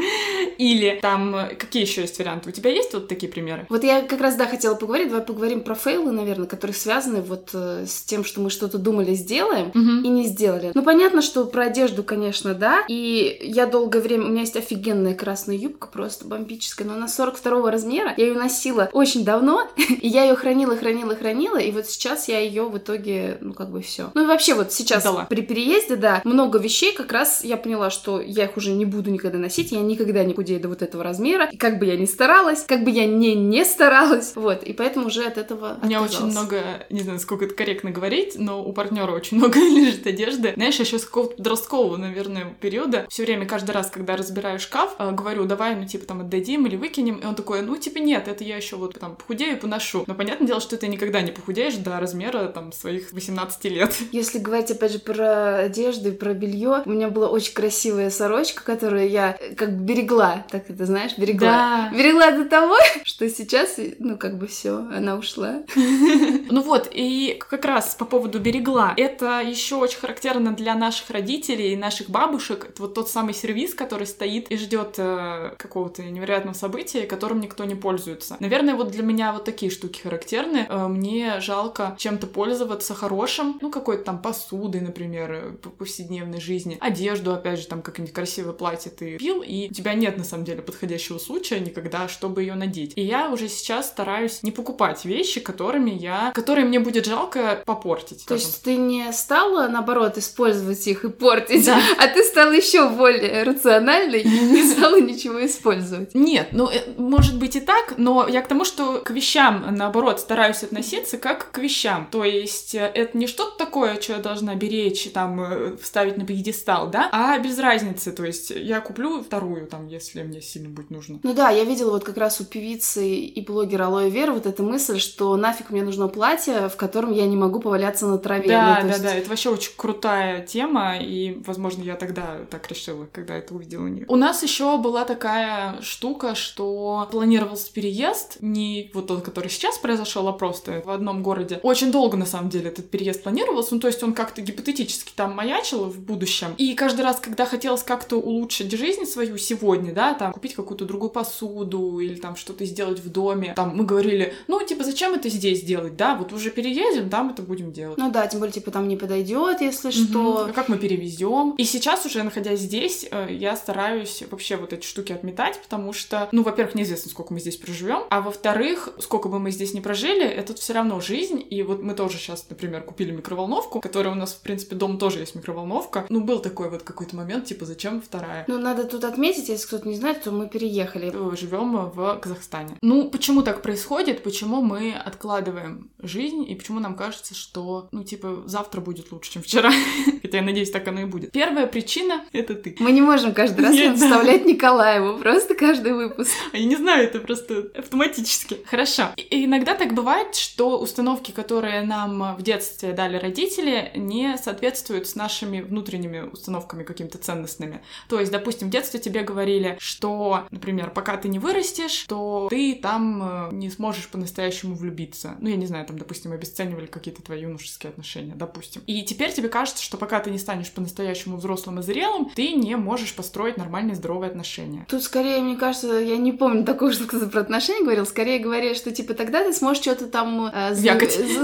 Или 0.57 0.99
там 1.01 1.35
э, 1.35 1.55
какие 1.55 1.83
еще 1.83 2.01
есть 2.01 2.17
варианты? 2.19 2.50
У 2.50 2.51
тебя 2.51 2.71
есть 2.71 2.93
вот 2.93 3.07
такие 3.07 3.31
примеры? 3.31 3.65
Вот 3.69 3.83
я 3.83 4.01
как 4.01 4.21
раз, 4.21 4.35
да, 4.35 4.47
хотела 4.47 4.75
поговорить, 4.75 5.09
давай 5.09 5.23
поговорим 5.23 5.61
про 5.61 5.75
фейлы, 5.75 6.11
наверное, 6.11 6.47
которые 6.47 6.75
связаны 6.75 7.21
вот 7.21 7.51
э, 7.53 7.85
с 7.88 8.03
тем, 8.03 8.23
что 8.23 8.41
мы 8.41 8.50
что-то 8.50 8.77
думали, 8.77 9.13
сделаем, 9.13 9.69
и 9.71 10.07
не 10.07 10.25
сделали. 10.27 10.71
Ну, 10.73 10.83
понятно, 10.83 11.21
что 11.21 11.45
про 11.45 11.65
одежду, 11.65 12.03
конечно, 12.03 12.53
да. 12.53 12.83
И 12.88 13.38
я 13.41 13.65
долгое 13.65 14.00
время... 14.00 14.25
У 14.25 14.29
меня 14.29 14.41
есть 14.41 14.55
офигенная 14.55 15.15
красная 15.15 15.55
юбка, 15.55 15.88
просто 15.88 16.25
бомбическая, 16.38 16.88
но 16.88 16.94
она 16.94 17.07
42 17.07 17.72
размера. 17.72 18.13
Я 18.18 18.28
ее 18.28 18.36
носила 18.36 18.89
очень 18.94 19.25
давно, 19.25 19.68
и 19.78 20.07
я 20.07 20.24
ее 20.24 20.36
хранила, 20.36 20.75
хранила, 20.75 21.16
хранила, 21.16 21.57
и 21.57 21.72
вот 21.72 21.88
сейчас 21.88 22.28
я 22.28 22.39
ее 22.39 22.63
в 22.63 22.78
итоге, 22.78 23.38
ну, 23.42 23.54
как 23.54 23.69
бы 23.69 23.81
все. 23.81 24.12
Ну, 24.13 24.24
и 24.24 24.25
вообще 24.25 24.54
вот 24.54 24.72
сейчас 24.72 25.06
Отдала. 25.06 25.25
при 25.25 25.42
переезде, 25.42 25.95
да, 25.95 26.22
много 26.24 26.60
вещей 26.60 26.94
как 26.94 27.12
раз 27.12 27.44
я 27.44 27.57
поняла, 27.57 27.89
что 27.89 28.22
я 28.22 28.45
их 28.45 28.57
уже 28.57 28.72
не 28.72 28.86
буду 28.86 29.10
никогда 29.10 29.38
носить, 29.38 29.72
я 29.72 29.80
никогда 29.80 30.24
не 30.24 30.34
худею 30.34 30.60
до 30.60 30.69
вот 30.69 30.81
этого 30.81 31.04
размера. 31.04 31.45
И 31.51 31.57
как 31.57 31.80
бы 31.80 31.86
я 31.86 31.98
ни 31.98 32.06
старалась, 32.06 32.63
как 32.68 32.84
бы 32.84 32.92
я 32.92 33.06
не 33.06 33.36
не 33.36 33.66
старалась, 33.66 34.34
вот, 34.36 34.63
и 34.63 34.74
поэтому 34.74 35.07
уже 35.07 35.25
от 35.25 35.38
этого 35.38 35.78
У 35.81 35.86
меня 35.86 36.01
очень 36.01 36.25
много, 36.25 36.86
не 36.89 37.01
знаю, 37.01 37.19
сколько 37.19 37.45
это 37.45 37.56
корректно 37.56 37.92
говорить, 37.92 38.36
но 38.38 38.63
у 38.63 38.74
партнера 38.74 39.12
очень 39.12 39.38
много 39.39 39.60
лежит 39.60 40.06
одежды. 40.06 40.54
Знаешь, 40.56 40.80
еще 40.80 41.00
с 41.00 41.06
какого-то 41.06 41.38
подросткового, 41.38 41.98
наверное, 41.98 42.56
периода, 42.60 43.06
все 43.10 43.24
время, 43.24 43.45
каждый 43.45 43.72
раз, 43.72 43.89
когда 43.89 44.16
разбираю 44.16 44.60
шкаф, 44.60 44.95
э, 45.00 45.12
говорю, 45.12 45.45
давай, 45.45 45.75
ну, 45.75 45.86
типа, 45.86 46.06
там, 46.06 46.22
отдадим 46.27 46.68
или 46.68 46.75
выкинем, 46.75 47.18
и 47.18 47.25
он 47.25 47.35
такой, 47.35 47.62
ну, 47.62 47.75
типа, 47.77 48.00
нет, 48.00 48.27
это 48.27 48.44
я 48.44 48.57
еще 48.57 48.75
вот 48.75 49.00
там 49.00 49.15
похудею 49.15 49.57
и 49.57 49.59
поношу. 49.59 50.03
Но 50.07 50.13
понятное 50.13 50.47
дело, 50.47 50.62
что 50.62 50.77
ты 50.77 50.88
никогда 50.88 51.21
не 51.21 51.31
похудеешь 51.31 51.75
до 51.75 52.00
размера, 52.00 52.47
там, 52.47 52.71
своих 52.71 53.12
18 53.13 53.63
лет. 53.65 53.95
Если 54.12 54.39
говорить, 54.39 54.71
опять 54.71 54.91
же, 54.91 55.00
про 55.00 55.59
одежду 55.59 56.09
и 56.09 56.12
про 56.12 56.33
белье, 56.33 56.83
у 56.85 56.89
меня 56.89 57.09
была 57.09 57.29
очень 57.29 57.53
красивая 57.53 58.09
сорочка, 58.09 58.63
которую 58.63 59.09
я 59.09 59.38
э, 59.39 59.56
как 59.56 59.77
бы 59.77 59.83
берегла, 59.83 60.45
так 60.51 60.69
это 60.69 60.85
знаешь, 60.85 61.18
берегла. 61.18 61.89
Берегла 61.94 62.31
до 62.31 62.45
того, 62.45 62.75
что 63.03 63.27
сейчас, 63.29 63.79
ну, 64.00 64.18
как 64.18 64.38
бы 64.38 64.47
все, 64.47 64.77
она 64.77 65.15
ушла. 65.15 65.63
Ну 66.50 66.62
вот, 66.62 66.89
и 66.91 67.38
как 67.50 67.65
раз 67.65 67.95
по 67.95 68.06
поводу 68.06 68.39
берегла. 68.39 68.94
Это 68.95 69.41
еще 69.41 69.75
очень 69.75 70.00
характерно 70.00 70.53
для 70.53 70.75
наших 70.75 71.09
родителей 71.09 71.74
и 71.74 71.77
наших 71.77 72.09
бабушек. 72.09 72.68
Это 72.69 72.81
вот 72.83 72.94
тот 72.94 73.09
самый 73.09 73.33
сервис, 73.33 73.74
который 73.74 74.07
стоит 74.07 74.50
и 74.50 74.57
ждет 74.57 74.95
э, 74.97 75.53
какого-то 75.57 76.03
невероятного 76.17 76.55
события, 76.55 77.03
которым 77.05 77.39
никто 77.39 77.63
не 77.63 77.75
пользуется. 77.75 78.37
Наверное, 78.39 78.75
вот 78.75 78.91
для 78.91 79.03
меня 79.03 79.31
вот 79.31 79.45
такие 79.45 79.71
штуки 79.71 80.01
характерны. 80.01 80.65
Э, 80.69 80.87
мне 80.87 81.39
жалко 81.39 81.95
чем-то 81.97 82.27
пользоваться 82.27 82.93
хорошим, 82.93 83.57
ну, 83.61 83.69
какой-то 83.71 84.03
там 84.03 84.21
посудой, 84.21 84.81
например, 84.81 85.31
э, 85.31 85.51
по 85.61 85.69
повседневной 85.69 86.41
жизни. 86.41 86.77
Одежду, 86.81 87.33
опять 87.33 87.59
же, 87.59 87.67
там 87.67 87.81
какое-нибудь 87.81 88.13
красивое 88.13 88.53
платье 88.53 88.91
ты 88.91 89.17
пил, 89.17 89.41
и 89.41 89.69
у 89.69 89.73
тебя 89.73 89.93
нет, 89.93 90.17
на 90.17 90.23
самом 90.23 90.45
деле, 90.45 90.61
подходящего 90.61 91.17
случая 91.17 91.59
никогда, 91.59 92.07
чтобы 92.07 92.41
ее 92.41 92.55
надеть. 92.55 92.93
И 92.95 93.01
я 93.01 93.29
уже 93.29 93.47
сейчас 93.47 93.87
стараюсь 93.87 94.43
не 94.43 94.51
покупать 94.51 95.05
вещи, 95.05 95.39
которыми 95.39 95.91
я, 95.91 96.31
которые 96.33 96.65
мне 96.65 96.79
будет 96.79 97.05
жалко 97.05 97.61
попортить. 97.65 98.25
То 98.25 98.33
есть 98.33 98.63
ты 98.63 98.75
не 98.75 99.11
стала, 99.13 99.67
наоборот, 99.67 100.17
использовать 100.17 100.85
их 100.87 101.05
и 101.05 101.09
портить, 101.09 101.65
Да. 101.65 101.79
а 101.99 102.07
ты 102.07 102.23
стала 102.23 102.51
еще 102.51 102.89
более 102.89 103.43
рациональной 103.43 104.21
и 104.21 104.27
не 104.29 104.63
стала 104.71 104.99
ничего 104.99 105.45
использовать. 105.45 106.06
Нет, 106.13 106.50
ну, 106.51 106.69
э, 106.69 106.81
может 106.98 107.38
быть 107.39 107.56
и 107.56 107.59
так, 107.59 107.95
но 107.98 108.27
я 108.27 108.42
к 108.42 108.48
тому, 108.48 108.65
что 108.65 109.01
к 109.04 109.12
вещам, 109.12 109.65
наоборот, 109.71 110.19
стараюсь 110.19 110.63
относиться 110.63 111.18
как 111.18 111.51
к 111.51 111.57
вещам. 111.57 112.07
То 112.12 112.24
есть 112.24 112.75
э, 112.75 112.92
это 112.94 113.18
не 113.18 113.27
что-то 113.27 113.57
такое, 113.57 114.00
что 114.01 114.13
я 114.13 114.19
должна 114.19 114.56
беречь, 114.56 115.09
там, 115.13 115.42
э, 115.42 115.77
вставить 115.81 116.18
на 116.18 116.25
пьедестал, 116.25 116.89
да, 116.89 117.09
а 117.12 117.38
без 117.39 117.57
разницы. 117.59 118.12
То 118.12 118.25
есть 118.25 118.50
я 118.51 118.80
куплю 118.81 119.21
вторую, 119.24 119.68
там, 119.68 119.88
если 119.88 120.24
мне 120.24 120.42
сильно 120.42 120.69
будет 120.69 120.89
нужно. 120.89 121.19
Ну 121.24 121.33
да, 121.33 121.50
я 121.50 121.63
видела 121.63 121.92
вот 121.92 122.04
как 122.04 122.18
раз 122.18 122.39
у 122.41 122.46
певицы 122.46 123.08
и 123.08 123.41
блогера 123.41 123.86
Алоэ 123.88 124.10
Вера 124.10 124.31
вот 124.31 124.46
эта 124.46 124.63
мысль, 124.63 125.00
что 125.00 125.36
нафиг 125.38 125.70
мне 125.70 125.84
нужно 125.84 126.08
платье, 126.08 126.70
в 126.70 126.75
котором 126.75 127.12
я 127.13 127.25
не 127.25 127.36
могу 127.36 127.60
поваляться 127.60 128.08
на 128.08 128.17
траве. 128.17 128.48
Да, 128.48 128.79
Ну, 128.81 128.88
да, 128.88 128.93
есть- 128.93 129.03
да, 129.03 129.13
это 129.15 129.29
вообще 129.29 129.50
очень 129.50 129.72
крутая 129.75 130.46
тема, 130.46 130.98
и, 131.00 131.41
возможно, 131.46 131.84
я 131.84 131.96
тогда 131.96 132.38
так 132.50 132.67
решила, 132.70 133.08
когда 133.12 133.36
это 133.36 133.53
увидела 133.53 133.84
у 133.84 133.88
нее. 133.88 134.05
У 134.08 134.15
нас 134.15 134.43
еще 134.43 134.77
была 134.77 135.05
такая 135.05 135.81
штука, 135.88 136.36
что 136.36 137.08
планировался 137.12 137.72
переезд, 137.72 138.38
не 138.41 138.91
вот 138.94 139.08
тот, 139.08 139.22
который 139.24 139.50
сейчас 139.50 139.77
произошел, 139.77 140.27
а 140.27 140.34
просто 140.34 140.82
в 140.86 140.89
одном 140.89 141.24
городе. 141.24 141.60
Очень 141.63 141.91
долго, 141.91 142.17
на 142.17 142.25
самом 142.25 142.50
деле, 142.50 142.70
этот 142.70 142.89
переезд 142.89 143.24
планировался, 143.24 143.74
ну, 143.75 143.79
то 143.79 143.88
есть 143.88 144.03
он 144.03 144.13
как-то 144.13 144.41
гипотетически 144.41 145.12
там 145.15 145.36
маячил 145.36 145.86
в 145.86 146.00
будущем. 146.00 146.48
И 146.58 146.74
каждый 146.74 147.01
раз, 147.01 147.20
когда 147.20 147.46
хотелось 147.46 147.84
как-то 147.84 148.17
улучшить 148.17 148.72
жизнь 148.72 149.06
свою 149.06 149.38
сегодня, 149.38 149.94
да, 149.94 150.13
там, 150.13 150.34
купить 150.34 150.53
какую-то 150.56 150.86
другую 150.86 151.10
посуду 151.10 152.00
или 152.00 152.15
там 152.15 152.36
что-то 152.36 152.65
сделать 152.65 153.00
в 153.00 153.10
доме, 153.12 153.53
там, 153.56 153.75
мы 153.75 153.84
говорили, 153.86 154.34
ну, 154.48 154.63
типа, 154.63 154.84
зачем 154.84 155.13
это 155.13 155.29
здесь 155.29 155.62
делать, 155.63 155.96
да, 155.96 156.15
вот 156.15 156.34
уже 156.34 156.50
переедем, 156.51 157.10
там 157.10 157.29
это 157.29 157.41
будем 157.41 157.72
делать. 157.72 157.98
Ну 157.98 158.12
да, 158.12 158.27
тем 158.27 158.39
более, 158.39 158.53
типа, 158.53 158.72
там 158.72 158.88
не 158.88 158.98
подойдет, 158.98 159.62
если 159.62 159.88
Мгм. 159.89 159.94
что. 160.08 160.46
А 160.50 160.51
как 160.51 160.67
мы 160.70 160.77
перевезем? 160.77 161.51
И 161.58 161.63
сейчас 161.63 162.06
уже, 162.06 162.24
находясь 162.24 162.60
здесь, 162.60 163.08
э, 163.10 163.27
я 163.32 163.56
стараюсь 163.56 164.24
вообще 164.29 164.58
вот 164.58 164.74
эти 164.74 164.86
штуки 164.86 165.12
отметать, 165.13 165.60
потому 165.62 165.76
что, 165.93 166.29
ну, 166.31 166.43
во-первых, 166.43 166.75
неизвестно, 166.75 167.10
сколько 167.10 167.34
мы 167.34 167.39
здесь 167.39 167.57
проживем, 167.57 168.03
а 168.10 168.22
во-вторых, 168.22 168.89
сколько 169.00 169.29
бы 169.29 169.39
мы 169.39 169.51
здесь 169.51 169.74
не 169.74 169.81
прожили, 169.81 170.25
это 170.25 170.53
все 170.53 170.74
равно 170.74 171.00
жизнь. 171.00 171.43
И 171.50 171.63
вот 171.63 171.81
мы 171.81 171.93
тоже 171.93 172.17
сейчас, 172.17 172.46
например, 172.50 172.84
купили 172.84 173.12
микроволновку, 173.12 173.81
которая 173.81 174.13
у 174.13 174.17
нас, 174.17 174.34
в 174.34 174.41
принципе, 174.41 174.75
дом 174.75 174.98
тоже 174.98 175.19
есть 175.19 175.36
микроволновка. 175.36 176.05
Ну, 176.10 176.22
был 176.22 176.39
такой 176.39 176.69
вот 176.69 176.84
какой-то 176.84 177.15
момент, 177.15 177.46
типа, 177.46 177.65
зачем 177.65 178.01
вторая? 178.01 178.46
Ну, 178.48 178.60
надо 178.60 178.84
тут 178.84 179.03
отметить, 179.03 179.50
если 179.50 179.67
кто-то 179.67 179.88
кто 179.88 179.89
не 179.89 179.96
знает, 179.96 180.22
то 180.22 180.31
мы 180.31 180.50
переехали. 180.50 181.13
Живем 181.36 181.89
в 181.89 182.19
Казахстане. 182.19 182.77
Ну, 182.81 183.10
почему 183.10 183.41
так 183.41 183.62
происходит? 183.62 184.24
Почему 184.24 184.62
мы 184.62 184.93
откладываем 184.93 185.89
жизнь 186.00 186.43
и 186.48 186.55
почему 186.55 186.79
нам 186.79 186.96
кажется, 186.96 187.36
что, 187.36 187.88
ну, 187.91 188.03
типа, 188.03 188.43
завтра 188.46 188.81
будет 188.81 189.12
лучше, 189.12 189.31
чем 189.31 189.43
вчера? 189.43 189.72
Хотя 190.22 190.39
я 190.39 190.43
надеюсь, 190.43 190.72
так 190.72 190.88
оно 190.88 191.01
и 191.01 191.05
будет. 191.05 191.31
Первая 191.31 191.67
причина— 191.67 192.25
это 192.34 192.55
ты. 192.55 192.75
Мы 192.79 192.91
не 192.91 193.01
можем 193.01 193.34
каждый 193.34 193.62
раз 193.62 193.75
вставлять 194.00 194.46
Николаеву, 194.46 195.19
просто 195.19 195.55
каждый 195.67 195.93
выпуск. 195.93 196.31
Я 196.53 196.65
не 196.65 196.75
знаю, 196.77 197.03
это 197.03 197.19
просто 197.19 197.67
автоматически. 197.75 198.59
Хорошо. 198.65 199.09
И 199.17 199.45
иногда 199.45 199.75
так 199.75 199.93
бывает, 199.93 200.36
что 200.36 200.79
установки, 200.79 201.31
которые 201.31 201.81
нам 201.81 202.36
в 202.38 202.41
детстве 202.41 202.93
дали 202.93 203.17
родители, 203.17 203.91
не 203.95 204.38
соответствуют 204.38 205.07
с 205.07 205.15
нашими 205.15 205.59
внутренними 205.59 206.21
установками 206.21 206.83
какими-то 206.83 207.17
ценностными. 207.17 207.81
То 208.07 208.19
есть, 208.19 208.31
допустим, 208.31 208.69
в 208.69 208.71
детстве 208.71 209.00
тебе 209.00 209.24
говорили, 209.24 209.75
что, 209.79 210.45
например, 210.51 210.91
пока 210.91 211.17
ты 211.17 211.27
не 211.27 211.39
вырастешь, 211.39 212.05
то 212.07 212.47
ты 212.50 212.75
там 212.75 213.50
э, 213.50 213.53
не 213.53 213.69
сможешь 213.69 214.07
по-настоящему 214.07 214.75
влюбиться. 214.75 215.36
Ну, 215.39 215.50
я 215.50 215.57
не 215.57 215.65
знаю, 215.65 215.86
там, 215.86 215.97
допустим, 215.97 216.31
обесценивали 216.31 216.86
какие-то 216.86 217.21
твои 217.21 217.41
юношеские 217.41 217.89
отношения, 217.89 218.36
допустим. 218.36 218.83
И 218.88 219.03
теперь 219.03 219.33
тебе 219.33 219.50
кажется, 219.50 219.83
что 219.83 219.97
пока 219.97 220.21
ты 220.21 220.31
не 220.31 220.38
станешь 220.38 220.71
по-настоящему 220.71 221.36
взрослым 221.36 221.79
и 221.79 221.83
зрелым, 221.83 222.29
ты 222.36 222.53
не 222.53 222.77
можешь 222.77 223.13
построить 223.13 223.57
нормальные 223.57 223.95
здоровые 223.95 224.29
отношения. 224.29 224.86
Тут 224.88 225.03
скорее, 225.03 225.41
мне 225.41 225.56
кажется, 225.57 225.87
я 225.99 226.17
не 226.17 226.31
помню 226.31 226.63
такого, 226.63 226.91
что 226.91 227.05
кто-то 227.05 227.27
про 227.27 227.41
отношения 227.41 227.83
говорил, 227.83 228.05
скорее 228.05 228.39
говорили, 228.39 228.73
что 228.73 228.91
типа 228.91 229.13
тогда 229.13 229.43
ты 229.43 229.53
сможешь 229.53 229.81
что-то 229.83 230.07
там 230.07 230.49
э, 230.53 230.73
за- 230.73 230.83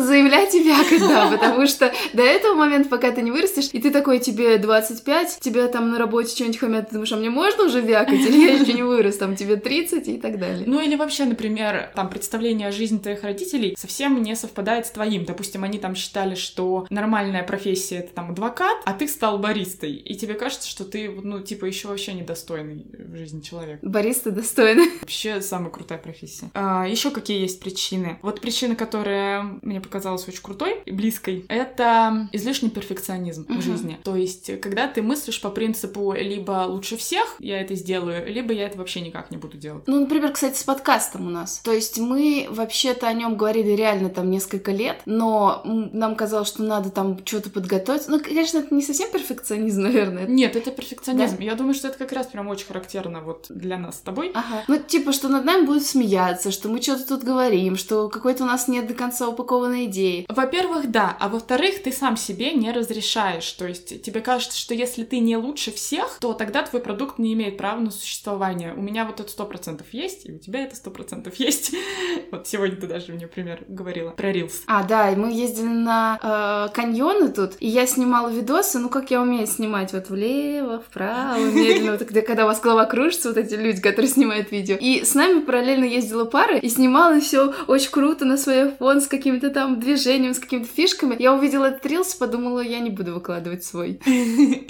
заявлять 0.01 0.53
и 0.55 0.63
вякать, 0.63 1.00
да, 1.01 1.29
потому 1.32 1.67
что 1.67 1.91
до 2.13 2.24
этого 2.24 2.53
момента, 2.55 2.89
пока 2.89 3.12
ты 3.12 3.22
не 3.22 3.32
вырастешь, 3.32 3.70
и 3.72 3.79
ты 3.82 3.91
такой, 3.91 4.20
тебе 4.20 4.58
25, 4.58 5.39
тебя 5.41 5.67
там 5.67 5.91
на 5.91 5.98
работе 6.00 6.29
что-нибудь 6.36 6.58
хамят, 6.60 6.88
ты 6.89 6.93
думаешь, 6.93 7.12
а 7.12 7.17
мне 7.17 7.29
можно 7.29 7.65
уже 7.65 7.82
вякать, 7.82 8.20
или 8.22 8.38
я 8.46 8.53
еще 8.53 8.74
не 8.74 8.84
вырос, 8.84 9.17
там 9.17 9.36
тебе 9.36 9.55
30 9.55 10.08
и 10.08 10.17
так 10.20 10.39
далее. 10.39 10.63
Ну 10.65 10.79
или 10.82 10.96
вообще, 10.96 11.25
например, 11.25 11.91
там 11.96 12.10
представление 12.10 12.67
о 12.67 12.72
жизни 12.72 12.98
твоих 12.98 13.24
родителей 13.24 13.75
совсем 13.77 14.22
не 14.22 14.36
совпадает 14.36 14.86
с 14.88 14.91
твоим. 14.91 15.25
Допустим, 15.25 15.63
они 15.63 15.79
там 15.79 15.96
считали, 15.96 16.36
что 16.36 16.86
нормальная 16.89 17.43
профессия 17.43 17.98
это 17.98 18.13
там 18.13 18.32
адвокат, 18.32 18.77
а 18.86 18.93
ты 18.93 19.08
стал 19.08 19.38
баристой. 19.39 19.93
И 19.93 20.15
тебе 20.15 20.34
кажется, 20.36 20.67
что 20.70 20.84
ты, 20.86 21.10
ну, 21.10 21.39
типа, 21.41 21.65
еще 21.65 21.88
вообще 21.88 22.13
недостойный 22.13 22.86
в 22.93 23.15
жизни 23.15 23.41
человек. 23.41 23.79
Борис, 23.82 24.03
ты 24.12 24.32
достойна. 24.32 24.84
Вообще 25.02 25.42
самая 25.42 25.70
крутая 25.72 25.98
профессия. 26.00 26.50
А, 26.54 26.88
еще 26.88 27.12
какие 27.12 27.40
есть 27.42 27.60
причины? 27.60 28.20
Вот 28.22 28.42
причина, 28.42 28.76
которая 28.76 29.44
мне 29.62 29.82
показалась 29.82 30.28
очень 30.28 30.42
крутой 30.42 30.82
и 30.86 30.92
близкой, 30.92 31.46
это 31.50 32.28
излишний 32.32 32.70
перфекционизм 32.70 33.46
Мгм. 33.48 33.60
в 33.60 33.64
жизни. 33.64 33.98
То 34.04 34.16
есть, 34.16 34.60
когда 34.62 34.88
ты 34.88 35.02
мыслишь 35.02 35.42
по 35.42 35.50
принципу 35.50 36.14
либо 36.14 36.66
лучше 36.68 36.98
всех 36.98 37.36
я 37.40 37.62
это 37.62 37.76
сделаю, 37.76 38.26
либо 38.32 38.54
я 38.54 38.68
это 38.68 38.78
вообще 38.78 39.02
никак 39.02 39.32
не 39.32 39.38
буду 39.38 39.58
делать. 39.58 39.84
Ну, 39.88 40.00
например, 40.00 40.32
кстати, 40.32 40.58
с 40.58 40.64
подкастом 40.64 41.28
у 41.28 41.30
нас. 41.30 41.60
То 41.64 41.72
есть 41.72 41.98
мы 42.00 42.48
вообще-то 42.50 43.08
о 43.08 43.14
нем 43.14 43.36
говорили 43.38 43.72
реально 43.72 44.10
там 44.10 44.30
несколько 44.30 44.72
лет, 44.72 45.02
но 45.06 45.62
нам 45.66 46.16
казалось, 46.16 46.48
что 46.48 46.64
надо 46.64 46.90
там 46.90 47.20
что-то 47.26 47.50
подготовить. 47.50 48.08
Ну, 48.08 48.20
конечно, 48.20 48.60
это 48.60 48.74
не 48.74 48.82
совсем 48.82 49.12
перфекционизм, 49.12 49.82
наверное. 49.84 50.26
Нет, 50.28 50.56
это 50.56 50.72
перфекционизм. 50.72 51.38
Я 51.40 51.56
думаю, 51.56 51.74
что 51.74 51.88
это 51.88 51.98
как 51.98 52.12
раз 52.12 52.28
прям 52.28 52.48
очень 52.48 52.68
характерно 52.68 53.22
вот 53.22 53.48
для 53.50 53.78
нас 53.78 53.93
с 53.94 54.00
тобой. 54.00 54.32
Ага. 54.34 54.64
Ну, 54.68 54.78
типа, 54.80 55.12
что 55.14 55.30
над 55.30 55.46
нами 55.46 55.66
будут 55.66 55.84
смеяться, 55.84 56.52
что 56.52 56.70
мы 56.70 56.82
что-то 56.82 57.08
тут 57.08 57.24
говорим, 57.24 57.76
что 57.76 58.10
какой-то 58.10 58.44
у 58.44 58.48
нас 58.48 58.68
нет 58.68 58.88
до 58.88 58.94
конца 58.94 59.28
упакованной 59.28 59.86
идеи. 59.86 60.26
Во-первых, 60.30 60.92
да, 60.92 61.16
а 61.20 61.30
во-вторых, 61.30 61.84
ты 61.84 61.92
сам 61.92 62.18
себе 62.18 62.54
не 62.54 62.72
разрешаешь. 62.72 63.50
То 63.54 63.68
есть 63.68 64.02
тебе 64.02 64.22
кажется, 64.22 64.58
что 64.58 64.74
если 64.74 65.04
ты 65.04 65.20
не 65.20 65.38
лучше 65.38 65.72
всех, 65.72 66.18
то 66.20 66.34
тогда 66.34 66.64
твой 66.64 66.82
продукт 66.82 67.20
не 67.20 67.34
имеет 67.34 67.58
права 67.58 67.80
на 67.80 67.92
существование. 67.92 68.74
У 68.74 68.82
меня 68.82 69.06
вот 69.06 69.20
это 69.20 69.30
сто 69.30 69.46
процентов 69.46 69.88
есть, 69.92 70.26
и 70.26 70.34
у 70.34 70.38
тебя 70.38 70.64
это 70.64 70.76
сто 70.76 70.92
процентов 70.92 71.36
есть. 71.36 71.76
Вот 72.32 72.48
сегодня 72.48 72.78
ты 72.78 72.88
даже 72.88 73.12
мне 73.14 73.28
пример 73.28 73.64
говорила 73.68 74.10
про 74.12 74.32
Reels. 74.32 74.54
А, 74.66 74.84
да, 74.84 75.12
и 75.12 75.16
мы 75.16 75.32
ездили 75.32 75.68
на 75.68 76.68
э, 76.70 76.74
каньоны 76.74 77.32
тут, 77.32 77.54
и 77.60 77.68
я 77.68 77.86
снимала 77.86 78.30
видосы, 78.30 78.80
ну, 78.80 78.90
как 78.90 79.12
я 79.12 79.22
умею 79.22 79.46
снимать, 79.46 79.94
вот 79.94 80.10
влево, 80.10 80.80
вправо, 80.80 81.38
медленно, 81.38 81.92
вот, 81.92 82.00
когда, 82.08 82.22
когда 82.22 82.44
у 82.46 82.48
вас 82.48 82.60
голова 82.60 82.86
кружится, 82.86 83.30
вот 83.30 83.38
эти 83.38 83.54
люди, 83.54 83.82
которые 83.84 84.10
снимают 84.10 84.52
видео. 84.52 84.78
И 84.80 85.04
с 85.04 85.13
нами 85.13 85.42
параллельно 85.42 85.86
ездила 85.86 86.25
пара, 86.25 86.58
и 86.58 86.70
снимала 86.70 87.20
все 87.20 87.54
очень 87.68 87.92
круто 87.92 88.25
на 88.25 88.38
свой 88.38 88.72
фон 88.72 89.02
с 89.02 89.08
какими-то 89.08 89.50
там 89.50 89.80
движениями, 89.80 90.34
с 90.34 90.40
какими-то 90.40 90.70
фишками. 90.74 91.16
Я 91.20 91.34
увидела 91.34 91.66
этот 91.66 91.86
рилс, 91.86 92.16
подумала, 92.16 92.62
я 92.62 92.80
не 92.80 92.90
буду 92.90 93.13
выкладывать 93.13 93.63
свой. 93.63 94.00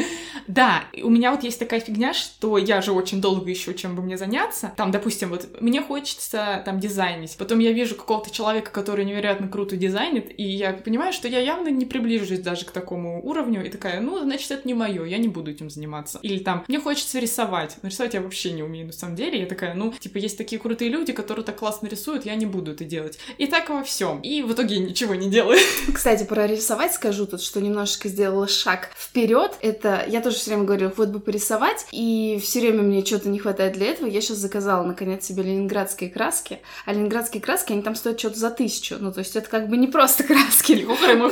Да, 0.48 0.84
у 1.02 1.10
меня 1.10 1.32
вот 1.32 1.44
есть 1.44 1.58
такая 1.58 1.80
фигня, 1.80 2.14
что 2.14 2.58
я 2.58 2.82
же 2.82 2.92
очень 2.92 3.22
долго 3.22 3.52
ищу, 3.52 3.74
чем 3.74 3.96
бы 3.96 4.02
мне 4.02 4.18
заняться. 4.18 4.74
Там, 4.76 4.92
допустим, 4.92 5.30
вот 5.30 5.48
мне 5.62 5.82
хочется 5.82 6.62
там 6.66 6.82
дизайнить. 6.82 7.38
Потом 7.38 7.60
я 7.60 7.72
вижу 7.72 7.96
какого-то 7.96 8.30
человека, 8.30 8.72
который 8.72 9.06
невероятно 9.06 9.48
круто 9.48 9.78
дизайнит, 9.78 10.38
и 10.38 10.44
я 10.44 10.74
понимаю, 10.74 11.14
что 11.14 11.30
я 11.30 11.40
явно 11.40 11.70
не 11.70 11.86
приближусь 11.86 12.40
даже 12.40 12.66
к 12.66 12.72
такому 12.72 13.26
уровню, 13.26 13.66
и 13.66 13.70
такая, 13.70 14.02
ну, 14.02 14.20
значит, 14.20 14.52
это 14.52 14.68
не 14.68 14.74
мое, 14.74 15.06
я 15.06 15.18
не 15.18 15.30
буду 15.30 15.52
этим 15.52 15.70
заниматься. 15.70 16.20
Или 16.22 16.40
там, 16.40 16.66
мне 16.68 16.80
хочется 16.80 17.20
рисовать. 17.20 17.78
Но 17.82 17.90
рисовать 17.90 18.14
я 18.14 18.22
вообще 18.22 18.52
не 18.52 18.64
умею, 18.64 18.88
на 18.88 18.94
самом 19.04 19.16
деле. 19.16 19.42
Я 19.42 19.46
такая, 19.46 19.74
ну, 19.74 19.92
типа, 19.92 20.18
есть 20.18 20.38
такие 20.38 20.60
крутые 20.60 20.90
люди, 20.90 21.14
которые 21.14 21.46
так 21.46 21.58
классно 21.58 21.88
рисуют, 21.88 22.26
я 22.26 22.36
не 22.36 22.46
буду 22.46 22.72
это 22.72 22.84
делать. 22.84 23.20
И 23.38 23.48
так 23.48 23.70
во 23.70 23.84
всем. 23.84 24.20
И 24.22 24.42
в 24.42 24.54
итоге 24.54 24.80
ничего 24.80 25.16
не 25.16 25.30
делаю. 25.30 25.60
Кстати, 25.94 26.24
про 26.24 26.48
рисовать 26.48 26.94
скажу 26.94 27.26
тут, 27.26 27.42
что 27.42 27.62
немножечко 27.62 28.10
сделала 28.10 28.48
шаг 28.48 28.90
вперед. 28.96 29.54
Это 29.62 30.06
я 30.08 30.22
тоже 30.22 30.38
все 30.38 30.52
время 30.52 30.64
говорю, 30.64 30.92
вот 30.96 31.10
бы 31.10 31.20
порисовать, 31.20 31.86
и 31.92 32.40
все 32.42 32.62
время 32.62 32.84
мне 32.84 33.06
что-то 33.06 33.30
не 33.30 33.40
хватает 33.40 33.74
для 33.74 33.88
этого. 33.88 34.08
Я 34.08 34.22
сейчас 34.22 34.38
заказала 34.38 34.84
наконец 34.84 35.26
себе 35.26 35.44
ленинградские 35.44 36.10
краски, 36.10 36.60
а 36.86 36.94
ленинградские 36.94 37.42
краски 37.42 37.74
они 37.74 37.82
там 37.82 37.96
стоят 37.96 38.20
что-то 38.20 38.40
за 38.40 38.50
тысячу. 38.50 38.98
Ну, 39.00 39.12
то 39.12 39.20
есть 39.20 39.36
это 39.36 39.50
как 39.50 39.70
бы 39.70 39.78
не 39.78 39.88
просто 39.88 40.24
краски. 40.26 40.86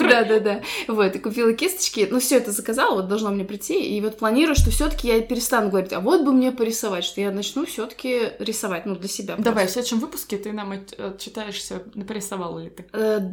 Да, 0.10 0.24
да, 0.24 0.40
да. 0.40 0.62
Вот, 0.88 1.16
и 1.16 1.20
купила 1.20 1.54
кисточки. 1.54 2.08
Ну, 2.10 2.20
все 2.20 2.38
это 2.38 2.52
заказала, 2.52 2.96
вот 2.96 3.08
должно 3.08 3.30
мне 3.32 3.46
прийти. 3.46 3.80
И 3.96 4.02
вот 4.02 4.18
планирую, 4.18 4.56
что 4.56 4.70
все-таки 4.72 5.08
я 5.08 5.22
перестану 5.22 5.70
говорить, 5.70 5.94
а 5.94 6.00
вот 6.00 6.24
бы 6.24 6.34
мне 6.34 6.52
порисовать, 6.52 7.04
что 7.04 7.22
я 7.22 7.32
начну 7.32 7.61
все-таки 7.66 8.32
рисовать, 8.40 8.86
ну, 8.86 8.96
для 8.96 9.10
себя. 9.10 9.36
Давай, 9.38 9.68
в 9.68 9.70
следующем 9.70 10.00
выпуске 10.00 10.38
ты 10.38 10.52
нам 10.52 10.72
от- 10.72 11.00
отчитаешься, 11.00 11.82
порисовала 12.08 12.60
ли 12.60 12.70
ты. 12.70 12.84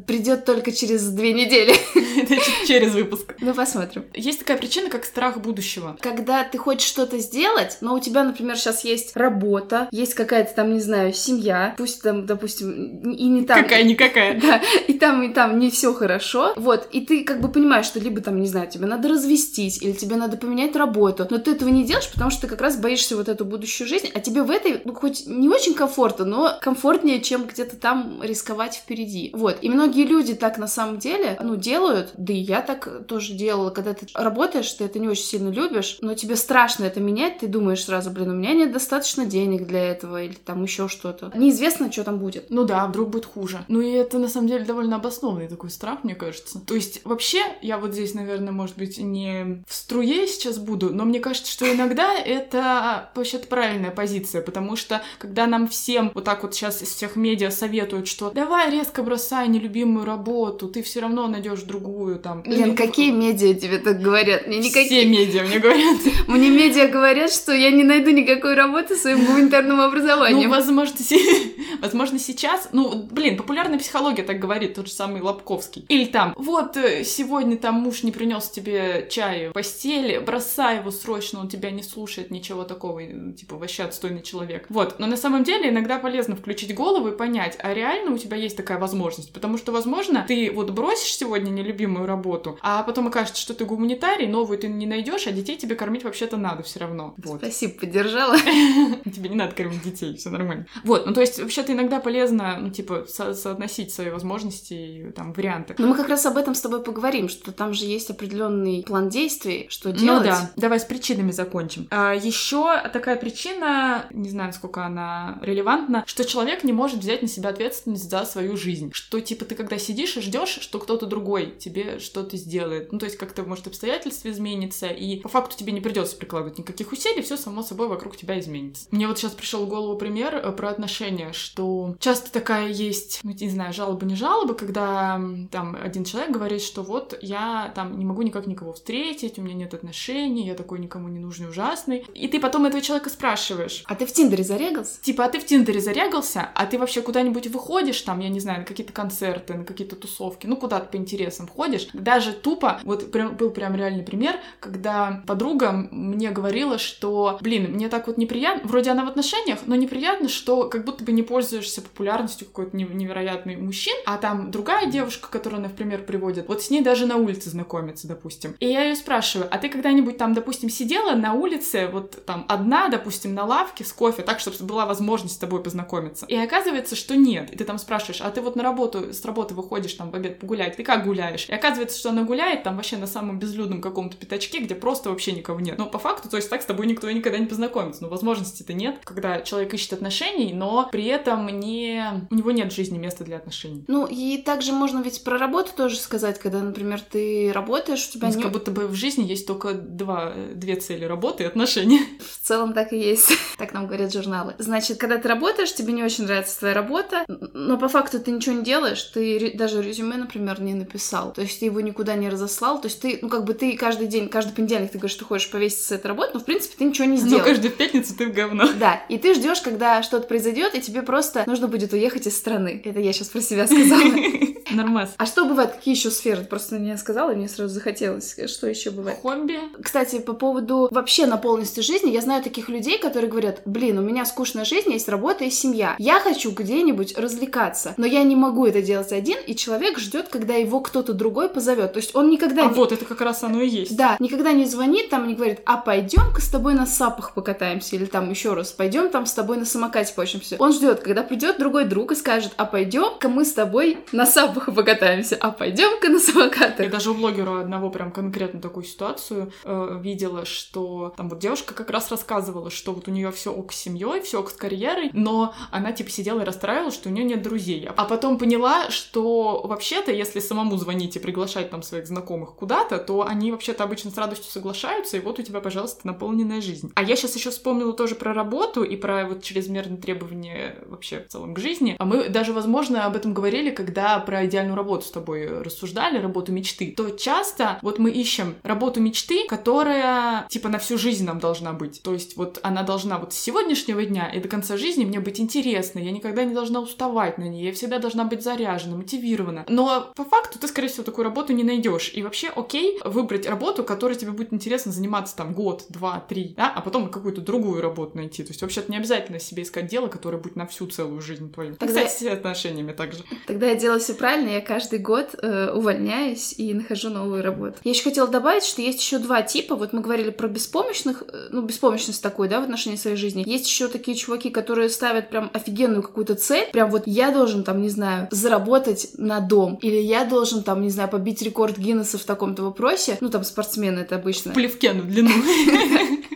Придет 0.06 0.44
только 0.44 0.72
через 0.72 1.08
две 1.08 1.32
недели. 1.32 1.74
Через 2.66 2.92
выпуск. 2.94 3.34
Ну, 3.40 3.54
посмотрим. 3.54 4.04
Есть 4.14 4.40
такая 4.40 4.58
причина, 4.58 4.90
как 4.90 5.04
страх 5.04 5.38
будущего. 5.40 5.96
Когда 6.00 6.44
ты 6.44 6.58
хочешь 6.58 6.88
что-то 6.88 7.18
сделать, 7.18 7.78
но 7.80 7.94
у 7.94 8.00
тебя, 8.00 8.24
например, 8.24 8.56
сейчас 8.56 8.84
есть 8.84 9.16
работа, 9.16 9.88
есть 9.92 10.14
какая-то 10.14 10.54
там, 10.54 10.74
не 10.74 10.80
знаю, 10.80 11.12
семья, 11.12 11.74
пусть 11.78 12.02
там, 12.02 12.26
допустим, 12.26 13.12
и 13.12 13.24
не 13.26 13.44
там... 13.44 13.62
Какая-никакая. 13.62 14.40
Да, 14.48 14.62
и 14.86 14.94
там, 14.94 15.22
и 15.22 15.32
там 15.32 15.58
не 15.58 15.70
все 15.70 15.92
хорошо. 15.94 16.52
Вот, 16.56 16.88
и 16.92 17.00
ты 17.00 17.24
как 17.24 17.40
бы 17.40 17.48
понимаешь, 17.50 17.86
что 17.86 17.98
либо 18.00 18.20
там, 18.20 18.40
не 18.40 18.46
знаю, 18.46 18.68
тебе 18.68 18.86
надо 18.86 19.08
развестись, 19.08 19.80
или 19.82 19.92
тебе 19.92 20.16
надо 20.16 20.36
поменять 20.36 20.74
работу, 20.76 21.26
но 21.30 21.38
ты 21.38 21.52
этого 21.52 21.68
не 21.68 21.84
делаешь, 21.84 22.10
потому 22.10 22.30
что 22.30 22.42
ты 22.42 22.46
как 22.48 22.60
раз 22.60 22.76
боишься 22.76 23.16
вот 23.16 23.28
эту 23.28 23.44
будущую 23.44 23.88
жизнь, 23.88 24.07
а 24.14 24.20
тебе 24.20 24.42
в 24.42 24.50
этой, 24.50 24.80
ну, 24.84 24.94
хоть 24.94 25.26
не 25.26 25.48
очень 25.48 25.74
комфортно, 25.74 26.24
но 26.24 26.52
комфортнее, 26.60 27.20
чем 27.20 27.46
где-то 27.46 27.76
там 27.76 28.20
рисковать 28.22 28.74
впереди. 28.74 29.30
Вот, 29.34 29.58
и 29.60 29.68
многие 29.68 30.04
люди 30.04 30.34
так 30.34 30.58
на 30.58 30.68
самом 30.68 30.98
деле, 30.98 31.38
ну, 31.42 31.56
делают, 31.56 32.12
да 32.16 32.32
и 32.32 32.38
я 32.38 32.62
так 32.62 33.06
тоже 33.06 33.34
делала, 33.34 33.70
когда 33.70 33.94
ты 33.94 34.06
работаешь, 34.14 34.72
ты 34.72 34.84
это 34.84 34.98
не 34.98 35.08
очень 35.08 35.24
сильно 35.24 35.50
любишь, 35.50 35.98
но 36.00 36.14
тебе 36.14 36.36
страшно 36.36 36.84
это 36.84 37.00
менять, 37.00 37.38
ты 37.38 37.46
думаешь 37.46 37.84
сразу, 37.84 38.10
блин, 38.10 38.30
у 38.30 38.34
меня 38.34 38.54
нет 38.54 38.72
достаточно 38.72 39.26
денег 39.26 39.66
для 39.66 39.90
этого, 39.90 40.22
или 40.22 40.34
там 40.34 40.62
еще 40.62 40.88
что-то. 40.88 41.32
Неизвестно, 41.34 41.90
что 41.90 42.04
там 42.04 42.18
будет. 42.18 42.46
Ну 42.50 42.64
да, 42.64 42.86
вдруг 42.86 43.10
будет 43.10 43.26
хуже. 43.26 43.64
Ну 43.68 43.80
и 43.80 43.90
это 43.90 44.18
на 44.18 44.28
самом 44.28 44.48
деле 44.48 44.64
довольно 44.64 44.96
обоснованный 44.96 45.48
такой 45.48 45.70
страх, 45.70 46.04
мне 46.04 46.14
кажется. 46.14 46.60
То 46.60 46.74
есть 46.74 47.04
вообще, 47.04 47.42
я 47.62 47.78
вот 47.78 47.92
здесь, 47.92 48.14
наверное, 48.14 48.52
может 48.52 48.76
быть, 48.76 48.98
не 48.98 49.62
в 49.66 49.74
струе 49.74 50.26
сейчас 50.26 50.58
буду, 50.58 50.94
но 50.94 51.04
мне 51.04 51.20
кажется, 51.20 51.50
что 51.50 51.70
иногда 51.72 52.14
это 52.14 53.10
вообще-то 53.14 53.46
правильная 53.46 53.90
позиция, 53.98 54.42
потому 54.42 54.76
что 54.76 55.02
когда 55.18 55.46
нам 55.48 55.66
всем 55.66 56.12
вот 56.14 56.22
так 56.24 56.44
вот 56.44 56.54
сейчас 56.54 56.82
из 56.82 56.90
всех 56.94 57.16
медиа 57.16 57.50
советуют, 57.50 58.06
что 58.06 58.30
давай 58.30 58.70
резко 58.70 59.02
бросай 59.02 59.48
нелюбимую 59.48 60.04
работу, 60.04 60.68
ты 60.68 60.82
все 60.84 61.00
равно 61.00 61.26
найдешь 61.26 61.62
другую 61.62 62.20
там. 62.20 62.44
Лен, 62.44 62.68
Или- 62.70 62.76
какие 62.76 63.10
медиа 63.10 63.54
тебе 63.54 63.78
так 63.78 64.00
говорят? 64.00 64.46
Мне 64.46 64.60
Все 64.60 64.68
никакие... 64.70 65.04
медиа 65.06 65.42
мне 65.42 65.58
говорят. 65.58 65.98
Мне 66.28 66.48
медиа 66.50 66.86
говорят, 66.86 67.32
что 67.32 67.52
я 67.52 67.70
не 67.72 67.82
найду 67.82 68.10
никакой 68.10 68.54
работы 68.54 68.94
своим 68.94 69.24
гуманитарным 69.26 69.78
Ну, 69.78 69.82
образованием. 69.88 70.48
возможно, 70.50 70.96
се- 70.98 71.52
возможно, 71.82 72.18
сейчас... 72.20 72.68
Ну, 72.72 73.08
блин, 73.10 73.36
популярная 73.36 73.78
психология 73.80 74.22
так 74.22 74.38
говорит, 74.38 74.74
тот 74.74 74.86
же 74.86 74.92
самый 74.92 75.20
Лобковский. 75.22 75.84
Или 75.88 76.04
там, 76.04 76.34
вот, 76.36 76.76
э, 76.76 77.02
сегодня 77.04 77.56
там 77.56 77.74
муж 77.74 78.04
не 78.04 78.12
принес 78.12 78.48
тебе 78.48 79.08
чай 79.10 79.48
в 79.48 79.52
постели, 79.52 80.18
бросай 80.18 80.76
его 80.78 80.90
срочно, 80.92 81.40
он 81.40 81.48
тебя 81.48 81.70
не 81.72 81.82
слушает, 81.82 82.30
ничего 82.30 82.62
такого, 82.64 83.00
э, 83.00 83.32
типа, 83.32 83.56
вообще 83.56 83.82
отстойный 83.88 84.22
человек. 84.22 84.66
Вот, 84.68 84.98
но 84.98 85.06
на 85.06 85.16
самом 85.16 85.44
деле 85.44 85.70
иногда 85.70 85.98
полезно 85.98 86.36
включить 86.36 86.74
голову 86.74 87.08
и 87.08 87.16
понять, 87.16 87.56
а 87.60 87.74
реально 87.74 88.12
у 88.12 88.18
тебя 88.18 88.36
есть 88.36 88.56
такая 88.56 88.78
возможность? 88.78 89.32
Потому 89.32 89.58
что, 89.58 89.72
возможно, 89.72 90.24
ты 90.26 90.50
вот 90.54 90.70
бросишь 90.70 91.14
сегодня 91.14 91.50
нелюбимую 91.50 92.06
работу, 92.06 92.58
а 92.62 92.82
потом 92.82 93.08
окажется, 93.08 93.40
что 93.40 93.54
ты 93.54 93.64
гуманитарий, 93.64 94.26
новую 94.26 94.58
ты 94.58 94.68
не 94.68 94.86
найдешь, 94.86 95.26
а 95.26 95.32
детей 95.32 95.56
тебе 95.56 95.74
кормить 95.74 96.04
вообще-то 96.04 96.36
надо 96.36 96.62
все 96.62 96.80
равно. 96.80 97.14
Вот. 97.18 97.38
Спасибо, 97.38 97.86
держала. 97.86 98.36
Тебе 99.04 99.28
не 99.28 99.36
надо 99.36 99.54
кормить 99.54 99.82
детей, 99.82 100.16
все 100.16 100.30
нормально. 100.30 100.66
Вот, 100.84 101.06
ну 101.06 101.12
то 101.12 101.20
есть 101.20 101.38
вообще-то 101.38 101.72
иногда 101.72 102.00
полезно, 102.00 102.58
ну 102.60 102.70
типа, 102.70 103.06
со 103.08 103.34
соотносить 103.34 103.92
свои 103.92 104.10
возможности 104.10 104.74
и 104.74 105.10
там 105.10 105.32
варианты. 105.32 105.74
Но 105.78 105.88
мы 105.88 105.96
как 105.96 106.08
раз 106.08 106.26
об 106.26 106.36
этом 106.36 106.54
с 106.54 106.60
тобой 106.60 106.82
поговорим, 106.82 107.28
что 107.28 107.52
там 107.52 107.74
же 107.74 107.84
есть 107.84 108.10
определенный 108.10 108.82
план 108.86 109.08
действий, 109.08 109.66
что 109.70 109.92
делать. 109.92 110.24
Ну 110.24 110.30
да, 110.30 110.50
давай 110.56 110.80
с 110.80 110.84
причинами 110.84 111.30
закончим. 111.30 111.88
А, 111.90 112.14
еще 112.14 112.82
такая 112.92 113.16
причина, 113.16 113.77
не 114.10 114.28
знаю, 114.30 114.48
насколько 114.48 114.84
она 114.84 115.38
релевантна, 115.42 116.04
что 116.06 116.24
человек 116.24 116.64
не 116.64 116.72
может 116.72 117.00
взять 117.00 117.22
на 117.22 117.28
себя 117.28 117.50
ответственность 117.50 118.08
за 118.08 118.24
свою 118.24 118.56
жизнь. 118.56 118.90
Что 118.92 119.20
типа 119.20 119.44
ты 119.44 119.54
когда 119.54 119.78
сидишь 119.78 120.16
и 120.16 120.20
ждешь, 120.20 120.58
что 120.60 120.78
кто-то 120.78 121.06
другой 121.06 121.54
тебе 121.58 121.98
что-то 121.98 122.36
сделает. 122.36 122.92
Ну 122.92 122.98
то 122.98 123.06
есть 123.06 123.16
как-то 123.16 123.42
может 123.42 123.66
обстоятельства 123.66 124.30
изменится, 124.30 124.86
и 124.86 125.20
по 125.20 125.28
факту 125.28 125.56
тебе 125.56 125.72
не 125.72 125.80
придется 125.80 126.16
прикладывать 126.16 126.58
никаких 126.58 126.92
усилий, 126.92 127.22
все 127.22 127.36
само 127.36 127.62
собой 127.62 127.88
вокруг 127.88 128.16
тебя 128.16 128.38
изменится. 128.38 128.86
Мне 128.90 129.06
вот 129.06 129.18
сейчас 129.18 129.32
пришел 129.32 129.64
в 129.64 129.68
голову 129.68 129.96
пример 129.98 130.34
э, 130.34 130.52
про 130.52 130.70
отношения, 130.70 131.32
что 131.32 131.96
часто 131.98 132.32
такая 132.32 132.68
есть, 132.68 133.20
ну 133.22 133.32
не 133.32 133.50
знаю, 133.50 133.72
жалоба 133.72 134.04
не 134.04 134.14
жалоба, 134.14 134.54
когда 134.54 135.20
там 135.50 135.76
один 135.80 136.04
человек 136.04 136.30
говорит, 136.30 136.62
что 136.62 136.82
вот 136.82 137.18
я 137.22 137.72
там 137.74 137.98
не 137.98 138.04
могу 138.04 138.22
никак 138.22 138.46
никого 138.46 138.72
встретить, 138.72 139.38
у 139.38 139.42
меня 139.42 139.54
нет 139.54 139.74
отношений, 139.74 140.46
я 140.46 140.54
такой 140.54 140.78
никому 140.78 141.08
не 141.08 141.18
нужный, 141.18 141.48
ужасный. 141.48 142.04
И 142.14 142.28
ты 142.28 142.40
потом 142.40 142.66
этого 142.66 142.82
человека 142.82 143.10
спрашиваешь. 143.10 143.67
А 143.86 143.94
ты 143.94 144.06
в 144.06 144.12
Тиндере 144.12 144.44
зарегался? 144.44 145.00
Типа, 145.00 145.24
а 145.24 145.28
ты 145.28 145.38
в 145.38 145.46
Тиндере 145.46 145.80
зарегался, 145.80 146.48
а 146.54 146.66
ты 146.66 146.78
вообще 146.78 147.02
куда-нибудь 147.02 147.46
выходишь, 147.48 148.00
там, 148.02 148.20
я 148.20 148.28
не 148.28 148.40
знаю, 148.40 148.60
на 148.60 148.64
какие-то 148.64 148.92
концерты, 148.92 149.54
на 149.54 149.64
какие-то 149.64 149.96
тусовки, 149.96 150.46
ну 150.46 150.56
куда-то 150.56 150.86
по 150.86 150.96
интересам 150.96 151.48
ходишь. 151.48 151.88
Даже 151.92 152.32
тупо, 152.32 152.80
вот 152.84 153.10
прям, 153.10 153.36
был 153.36 153.50
прям 153.50 153.74
реальный 153.74 154.02
пример, 154.02 154.36
когда 154.60 155.22
подруга 155.26 155.72
мне 155.72 156.30
говорила, 156.30 156.78
что, 156.78 157.38
блин, 157.40 157.72
мне 157.72 157.88
так 157.88 158.06
вот 158.06 158.18
неприятно, 158.18 158.68
вроде 158.68 158.90
она 158.90 159.04
в 159.04 159.08
отношениях, 159.08 159.60
но 159.66 159.74
неприятно, 159.74 160.28
что 160.28 160.68
как 160.68 160.84
будто 160.84 161.04
бы 161.04 161.12
не 161.12 161.22
пользуешься 161.22 161.82
популярностью 161.82 162.46
какой-то 162.46 162.76
невероятный 162.76 163.56
мужчин, 163.56 163.94
а 164.06 164.16
там 164.18 164.50
другая 164.50 164.86
девушка, 164.86 165.28
которую 165.30 165.60
она 165.60 165.68
в 165.68 165.74
пример 165.74 166.02
приводит, 166.04 166.48
вот 166.48 166.62
с 166.62 166.70
ней 166.70 166.82
даже 166.82 167.06
на 167.06 167.16
улице 167.16 167.50
знакомится, 167.50 168.08
допустим. 168.08 168.54
И 168.60 168.66
я 168.66 168.84
ее 168.84 168.96
спрашиваю, 168.96 169.48
а 169.50 169.58
ты 169.58 169.68
когда-нибудь 169.68 170.16
там, 170.18 170.34
допустим, 170.34 170.70
сидела 170.70 171.14
на 171.14 171.34
улице, 171.34 171.88
вот 171.92 172.24
там 172.24 172.44
одна, 172.48 172.88
допустим, 172.88 173.34
на 173.34 173.44
лавке 173.44 173.57
с 173.78 173.92
кофе, 173.92 174.22
так, 174.22 174.40
чтобы 174.40 174.56
была 174.60 174.86
возможность 174.86 175.34
с 175.34 175.38
тобой 175.38 175.62
познакомиться? 175.62 176.26
И 176.26 176.34
оказывается, 176.34 176.96
что 176.96 177.16
нет. 177.16 177.52
И 177.52 177.56
ты 177.56 177.64
там 177.64 177.78
спрашиваешь, 177.78 178.20
а 178.20 178.30
ты 178.30 178.40
вот 178.40 178.56
на 178.56 178.62
работу, 178.62 179.12
с 179.12 179.24
работы 179.24 179.54
выходишь 179.54 179.94
там 179.94 180.10
в 180.10 180.14
обед 180.14 180.40
погулять, 180.40 180.76
ты 180.76 180.82
как 180.82 181.04
гуляешь? 181.04 181.48
И 181.48 181.52
оказывается, 181.52 181.98
что 181.98 182.10
она 182.10 182.22
гуляет 182.22 182.62
там 182.62 182.76
вообще 182.76 182.96
на 182.96 183.06
самом 183.06 183.38
безлюдном 183.38 183.80
каком-то 183.80 184.16
пятачке, 184.16 184.60
где 184.60 184.74
просто 184.74 185.10
вообще 185.10 185.32
никого 185.32 185.60
нет. 185.60 185.78
Но 185.78 185.86
по 185.86 185.98
факту, 185.98 186.28
то 186.28 186.36
есть 186.36 186.50
так 186.50 186.62
с 186.62 186.66
тобой 186.66 186.86
никто 186.86 187.10
никогда 187.10 187.38
не 187.38 187.46
познакомится. 187.46 188.02
Но 188.02 188.08
возможности-то 188.08 188.72
нет, 188.72 189.00
когда 189.04 189.40
человек 189.40 189.74
ищет 189.74 189.92
отношений, 189.92 190.52
но 190.52 190.88
при 190.90 191.06
этом 191.06 191.48
не... 191.48 192.26
у 192.30 192.34
него 192.34 192.50
нет 192.50 192.72
в 192.72 192.76
жизни 192.76 192.98
места 192.98 193.24
для 193.24 193.36
отношений. 193.36 193.84
Ну, 193.88 194.06
и 194.06 194.38
также 194.38 194.72
можно 194.72 195.00
ведь 195.00 195.24
про 195.24 195.38
работу 195.38 195.70
тоже 195.76 195.96
сказать, 195.96 196.38
когда, 196.38 196.60
например, 196.60 197.00
ты 197.00 197.52
работаешь, 197.52 198.06
у 198.08 198.12
тебя 198.12 198.28
не... 198.28 198.42
Как 198.42 198.52
будто 198.52 198.70
бы 198.70 198.86
в 198.86 198.94
жизни 198.94 199.24
есть 199.24 199.46
только 199.46 199.74
два, 199.74 200.32
две 200.54 200.76
цели— 200.76 201.04
работа 201.06 201.42
и 201.42 201.46
отношения. 201.46 202.00
В 202.18 202.46
целом 202.46 202.72
так 202.72 202.92
и 202.92 202.98
есть. 202.98 203.32
Так 203.56 203.72
нам 203.72 203.86
говорят 203.86 204.12
журналы. 204.12 204.54
Значит, 204.58 204.98
когда 204.98 205.18
ты 205.18 205.28
работаешь, 205.28 205.74
тебе 205.74 205.92
не 205.92 206.02
очень 206.02 206.24
нравится 206.24 206.58
твоя 206.58 206.74
работа, 206.74 207.24
но 207.28 207.78
по 207.78 207.88
факту 207.88 208.20
ты 208.20 208.30
ничего 208.30 208.56
не 208.56 208.64
делаешь, 208.64 209.02
ты 209.02 209.52
даже 209.54 209.82
резюме, 209.82 210.16
например, 210.16 210.60
не 210.60 210.74
написал. 210.74 211.32
То 211.32 211.42
есть 211.42 211.60
ты 211.60 211.66
его 211.66 211.80
никуда 211.80 212.14
не 212.14 212.28
разослал. 212.28 212.80
То 212.80 212.88
есть 212.88 213.00
ты, 213.00 213.18
ну, 213.22 213.28
как 213.28 213.44
бы 213.44 213.54
ты 213.54 213.76
каждый 213.76 214.06
день, 214.06 214.28
каждый 214.28 214.54
понедельник 214.54 214.90
ты 214.90 214.98
говоришь, 214.98 215.16
что 215.16 215.24
хочешь 215.24 215.50
повеситься 215.50 215.88
с 215.88 215.92
этой 215.92 216.08
работы, 216.08 216.32
но 216.34 216.40
в 216.40 216.44
принципе 216.44 216.74
ты 216.78 216.84
ничего 216.84 217.06
не 217.06 217.16
сделал. 217.16 217.38
Но 217.38 217.44
каждую 217.44 217.72
пятницу 217.72 218.14
ты 218.16 218.26
в 218.26 218.32
говно. 218.32 218.68
Да, 218.78 219.02
и 219.08 219.18
ты 219.18 219.34
ждешь, 219.34 219.60
когда 219.60 220.02
что-то 220.02 220.28
произойдет, 220.28 220.74
и 220.74 220.80
тебе 220.80 221.02
просто 221.02 221.44
нужно 221.46 221.66
будет 221.68 221.92
уехать 221.92 222.26
из 222.26 222.36
страны. 222.36 222.80
Это 222.84 223.00
я 223.00 223.12
сейчас 223.12 223.28
про 223.28 223.40
себя 223.40 223.66
сказала. 223.66 224.02
Нормас. 224.70 225.14
А 225.16 225.26
что 225.26 225.44
бывает? 225.44 225.72
Какие 225.72 225.94
еще 225.94 226.10
сферы? 226.10 226.42
Ты 226.42 226.46
просто 226.46 226.76
мне 226.76 226.96
сказала, 226.96 227.32
и 227.32 227.36
мне 227.36 227.48
сразу 227.48 227.74
захотелось. 227.74 228.36
Что 228.46 228.66
еще 228.66 228.90
бывает? 228.90 229.18
Хобби. 229.20 229.58
Кстати, 229.82 230.18
по 230.18 230.32
поводу 230.32 230.88
вообще 230.90 231.26
наполненности 231.26 231.80
жизни, 231.80 232.10
я 232.10 232.20
знаю 232.20 232.42
таких 232.42 232.68
людей, 232.68 232.98
которые 232.98 233.30
говорят, 233.30 233.62
блин, 233.64 233.98
у 233.98 234.02
меня 234.02 234.24
скучная 234.24 234.64
жизнь, 234.64 234.92
есть 234.92 235.08
работа 235.08 235.44
и 235.44 235.50
семья. 235.50 235.96
Я 235.98 236.20
хочу 236.20 236.50
где-нибудь 236.50 237.16
развлекаться, 237.16 237.94
но 237.96 238.06
я 238.06 238.22
не 238.22 238.36
могу 238.36 238.66
это 238.66 238.82
делать 238.82 239.12
один, 239.12 239.38
и 239.46 239.54
человек 239.54 239.98
ждет, 239.98 240.28
когда 240.28 240.54
его 240.54 240.80
кто-то 240.80 241.12
другой 241.12 241.48
позовет. 241.48 241.92
То 241.92 241.98
есть 241.98 242.14
он 242.14 242.30
никогда... 242.30 242.62
А 242.62 242.66
не... 242.66 242.74
вот, 242.74 242.92
это 242.92 243.04
как 243.04 243.20
раз 243.20 243.42
оно 243.42 243.60
и 243.60 243.68
есть. 243.68 243.96
Да, 243.96 244.16
никогда 244.18 244.52
не 244.52 244.64
звонит 244.64 245.10
там 245.10 245.24
и 245.24 245.28
не 245.28 245.34
говорит, 245.34 245.60
а 245.64 245.76
пойдем-ка 245.76 246.40
с 246.40 246.48
тобой 246.48 246.74
на 246.74 246.86
сапах 246.86 247.34
покатаемся, 247.34 247.96
или 247.96 248.04
там 248.04 248.30
еще 248.30 248.54
раз, 248.54 248.72
пойдем 248.72 249.08
там 249.10 249.26
с 249.26 249.32
тобой 249.32 249.56
на 249.56 249.64
самокате 249.64 250.12
поучимся. 250.14 250.56
Он 250.58 250.72
ждет, 250.72 251.00
когда 251.00 251.22
придет 251.22 251.58
другой 251.58 251.84
друг 251.84 252.12
и 252.12 252.14
скажет, 252.14 252.52
а 252.56 252.64
пойдем-ка 252.64 253.28
мы 253.28 253.44
с 253.44 253.52
тобой 253.52 253.98
на 254.12 254.26
сапах 254.26 254.57
покатаемся, 254.66 255.36
а 255.40 255.50
пойдем-ка 255.50 256.08
на 256.08 256.18
самокатах. 256.18 256.80
Я 256.80 256.88
даже 256.88 257.10
у 257.10 257.14
блогера 257.14 257.60
одного 257.60 257.90
прям 257.90 258.10
конкретно 258.12 258.60
такую 258.60 258.84
ситуацию 258.84 259.52
э, 259.64 259.98
видела, 260.00 260.44
что 260.44 261.12
там 261.16 261.28
вот 261.28 261.38
девушка 261.38 261.74
как 261.74 261.90
раз 261.90 262.10
рассказывала, 262.10 262.70
что 262.70 262.92
вот 262.92 263.08
у 263.08 263.10
нее 263.10 263.30
все 263.30 263.52
ок 263.52 263.72
с 263.72 263.76
семьей, 263.76 264.20
все 264.22 264.40
ок 264.40 264.50
с 264.50 264.54
карьерой, 264.54 265.10
но 265.12 265.54
она 265.70 265.92
типа 265.92 266.10
сидела 266.10 266.40
и 266.40 266.44
расстраивалась, 266.44 266.94
что 266.94 267.08
у 267.08 267.12
нее 267.12 267.24
нет 267.24 267.42
друзей. 267.42 267.88
А 267.96 268.04
потом 268.04 268.38
поняла, 268.38 268.90
что 268.90 269.62
вообще-то, 269.64 270.12
если 270.12 270.40
самому 270.40 270.76
звонить 270.76 271.16
и 271.16 271.18
приглашать 271.18 271.70
там 271.70 271.82
своих 271.82 272.06
знакомых 272.06 272.54
куда-то, 272.54 272.98
то 272.98 273.26
они 273.26 273.52
вообще-то 273.52 273.84
обычно 273.84 274.10
с 274.10 274.16
радостью 274.16 274.50
соглашаются, 274.50 275.16
и 275.16 275.20
вот 275.20 275.38
у 275.38 275.42
тебя, 275.42 275.60
пожалуйста, 275.60 276.06
наполненная 276.06 276.60
жизнь. 276.60 276.90
А 276.94 277.02
я 277.02 277.16
сейчас 277.16 277.36
еще 277.36 277.50
вспомнила 277.50 277.92
тоже 277.92 278.14
про 278.14 278.32
работу 278.32 278.82
и 278.82 278.96
про 278.96 279.26
вот 279.26 279.42
чрезмерные 279.42 279.98
требования 279.98 280.76
вообще 280.86 281.20
в 281.20 281.28
целом 281.28 281.54
к 281.54 281.58
жизни. 281.58 281.96
А 281.98 282.04
мы 282.04 282.28
даже, 282.28 282.52
возможно, 282.52 283.04
об 283.04 283.16
этом 283.16 283.34
говорили, 283.34 283.70
когда 283.70 284.18
про 284.18 284.46
идеальную 284.48 284.76
работу 284.76 285.06
с 285.06 285.10
тобой 285.10 285.46
рассуждали, 285.62 286.18
работу 286.18 286.52
мечты. 286.52 286.92
То 286.96 287.10
часто 287.10 287.78
вот 287.82 287.98
мы 287.98 288.10
ищем 288.10 288.56
работу 288.62 289.00
мечты, 289.00 289.46
которая 289.48 290.46
типа 290.48 290.68
на 290.68 290.78
всю 290.78 290.98
жизнь 290.98 291.24
нам 291.24 291.38
должна 291.38 291.72
быть. 291.72 292.02
То 292.02 292.12
есть 292.12 292.36
вот 292.36 292.58
она 292.62 292.82
должна 292.82 293.18
вот 293.18 293.32
с 293.32 293.38
сегодняшнего 293.38 294.04
дня 294.04 294.30
и 294.30 294.40
до 294.40 294.48
конца 294.48 294.76
жизни 294.76 295.04
мне 295.04 295.20
быть 295.20 295.40
интересной. 295.40 296.04
Я 296.04 296.12
никогда 296.12 296.44
не 296.44 296.54
должна 296.54 296.80
уставать 296.80 297.38
на 297.38 297.44
ней. 297.44 297.64
Я 297.66 297.72
всегда 297.72 297.98
должна 297.98 298.24
быть 298.24 298.42
заряжена, 298.42 298.96
мотивирована. 298.96 299.64
Но 299.68 300.12
по 300.14 300.24
факту 300.24 300.58
ты, 300.58 300.68
скорее 300.68 300.88
всего, 300.88 301.04
такую 301.04 301.24
работу 301.24 301.52
не 301.52 301.64
найдешь. 301.64 302.12
И 302.14 302.22
вообще 302.22 302.48
окей 302.48 302.98
выбрать 303.04 303.46
работу, 303.46 303.84
которой 303.84 304.14
тебе 304.14 304.32
будет 304.32 304.52
интересно 304.52 304.92
заниматься 304.92 305.36
там 305.36 305.54
год, 305.54 305.84
два, 305.88 306.20
три, 306.20 306.54
да, 306.56 306.72
а 306.74 306.80
потом 306.80 307.10
какую-то 307.10 307.40
другую 307.40 307.82
работу 307.82 308.16
найти. 308.16 308.42
То 308.42 308.50
есть 308.50 308.62
вообще-то 308.62 308.90
не 308.90 308.98
обязательно 308.98 309.38
себе 309.38 309.62
искать 309.62 309.86
дело, 309.86 310.08
которое 310.08 310.38
будет 310.38 310.56
на 310.56 310.66
всю 310.66 310.86
целую 310.86 311.20
жизнь 311.20 311.52
твою. 311.52 311.76
Тогда... 311.76 312.04
Кстати, 312.04 312.24
с 312.24 312.32
отношениями 312.32 312.92
также. 312.92 313.24
Тогда 313.46 313.66
я 313.66 313.74
делаю 313.74 314.00
все 314.00 314.14
правильно, 314.14 314.37
я 314.46 314.60
каждый 314.60 314.98
год 314.98 315.34
э, 315.40 315.70
увольняюсь 315.72 316.54
и 316.56 316.72
нахожу 316.74 317.10
новую 317.10 317.42
работу. 317.42 317.76
Я 317.84 317.90
еще 317.90 318.04
хотела 318.04 318.28
добавить, 318.28 318.64
что 318.64 318.82
есть 318.82 319.00
еще 319.00 319.18
два 319.18 319.42
типа. 319.42 319.74
Вот 319.74 319.92
мы 319.92 320.00
говорили 320.00 320.30
про 320.30 320.48
беспомощных, 320.48 321.24
э, 321.26 321.48
ну, 321.50 321.62
беспомощность 321.62 322.22
такой, 322.22 322.48
да, 322.48 322.60
в 322.60 322.64
отношении 322.64 322.96
своей 322.96 323.16
жизни. 323.16 323.44
Есть 323.46 323.66
еще 323.66 323.88
такие 323.88 324.16
чуваки, 324.16 324.50
которые 324.50 324.88
ставят 324.90 325.30
прям 325.30 325.50
офигенную 325.52 326.02
какую-то 326.02 326.34
цель. 326.34 326.68
Прям 326.72 326.90
вот 326.90 327.02
я 327.06 327.30
должен 327.30 327.64
там, 327.64 327.82
не 327.82 327.88
знаю, 327.88 328.28
заработать 328.30 329.10
на 329.16 329.40
дом. 329.40 329.78
Или 329.82 329.96
я 329.96 330.24
должен 330.24 330.62
там, 330.62 330.82
не 330.82 330.90
знаю, 330.90 331.08
побить 331.08 331.42
рекорд 331.42 331.78
Гиннесса 331.78 332.18
в 332.18 332.24
таком-то 332.24 332.62
вопросе. 332.62 333.18
Ну, 333.20 333.28
там 333.28 333.44
спортсмены 333.44 334.00
это 334.00 334.16
обычно. 334.16 334.52
Плевке 334.52 334.92
в 334.92 335.06
длину. 335.06 335.30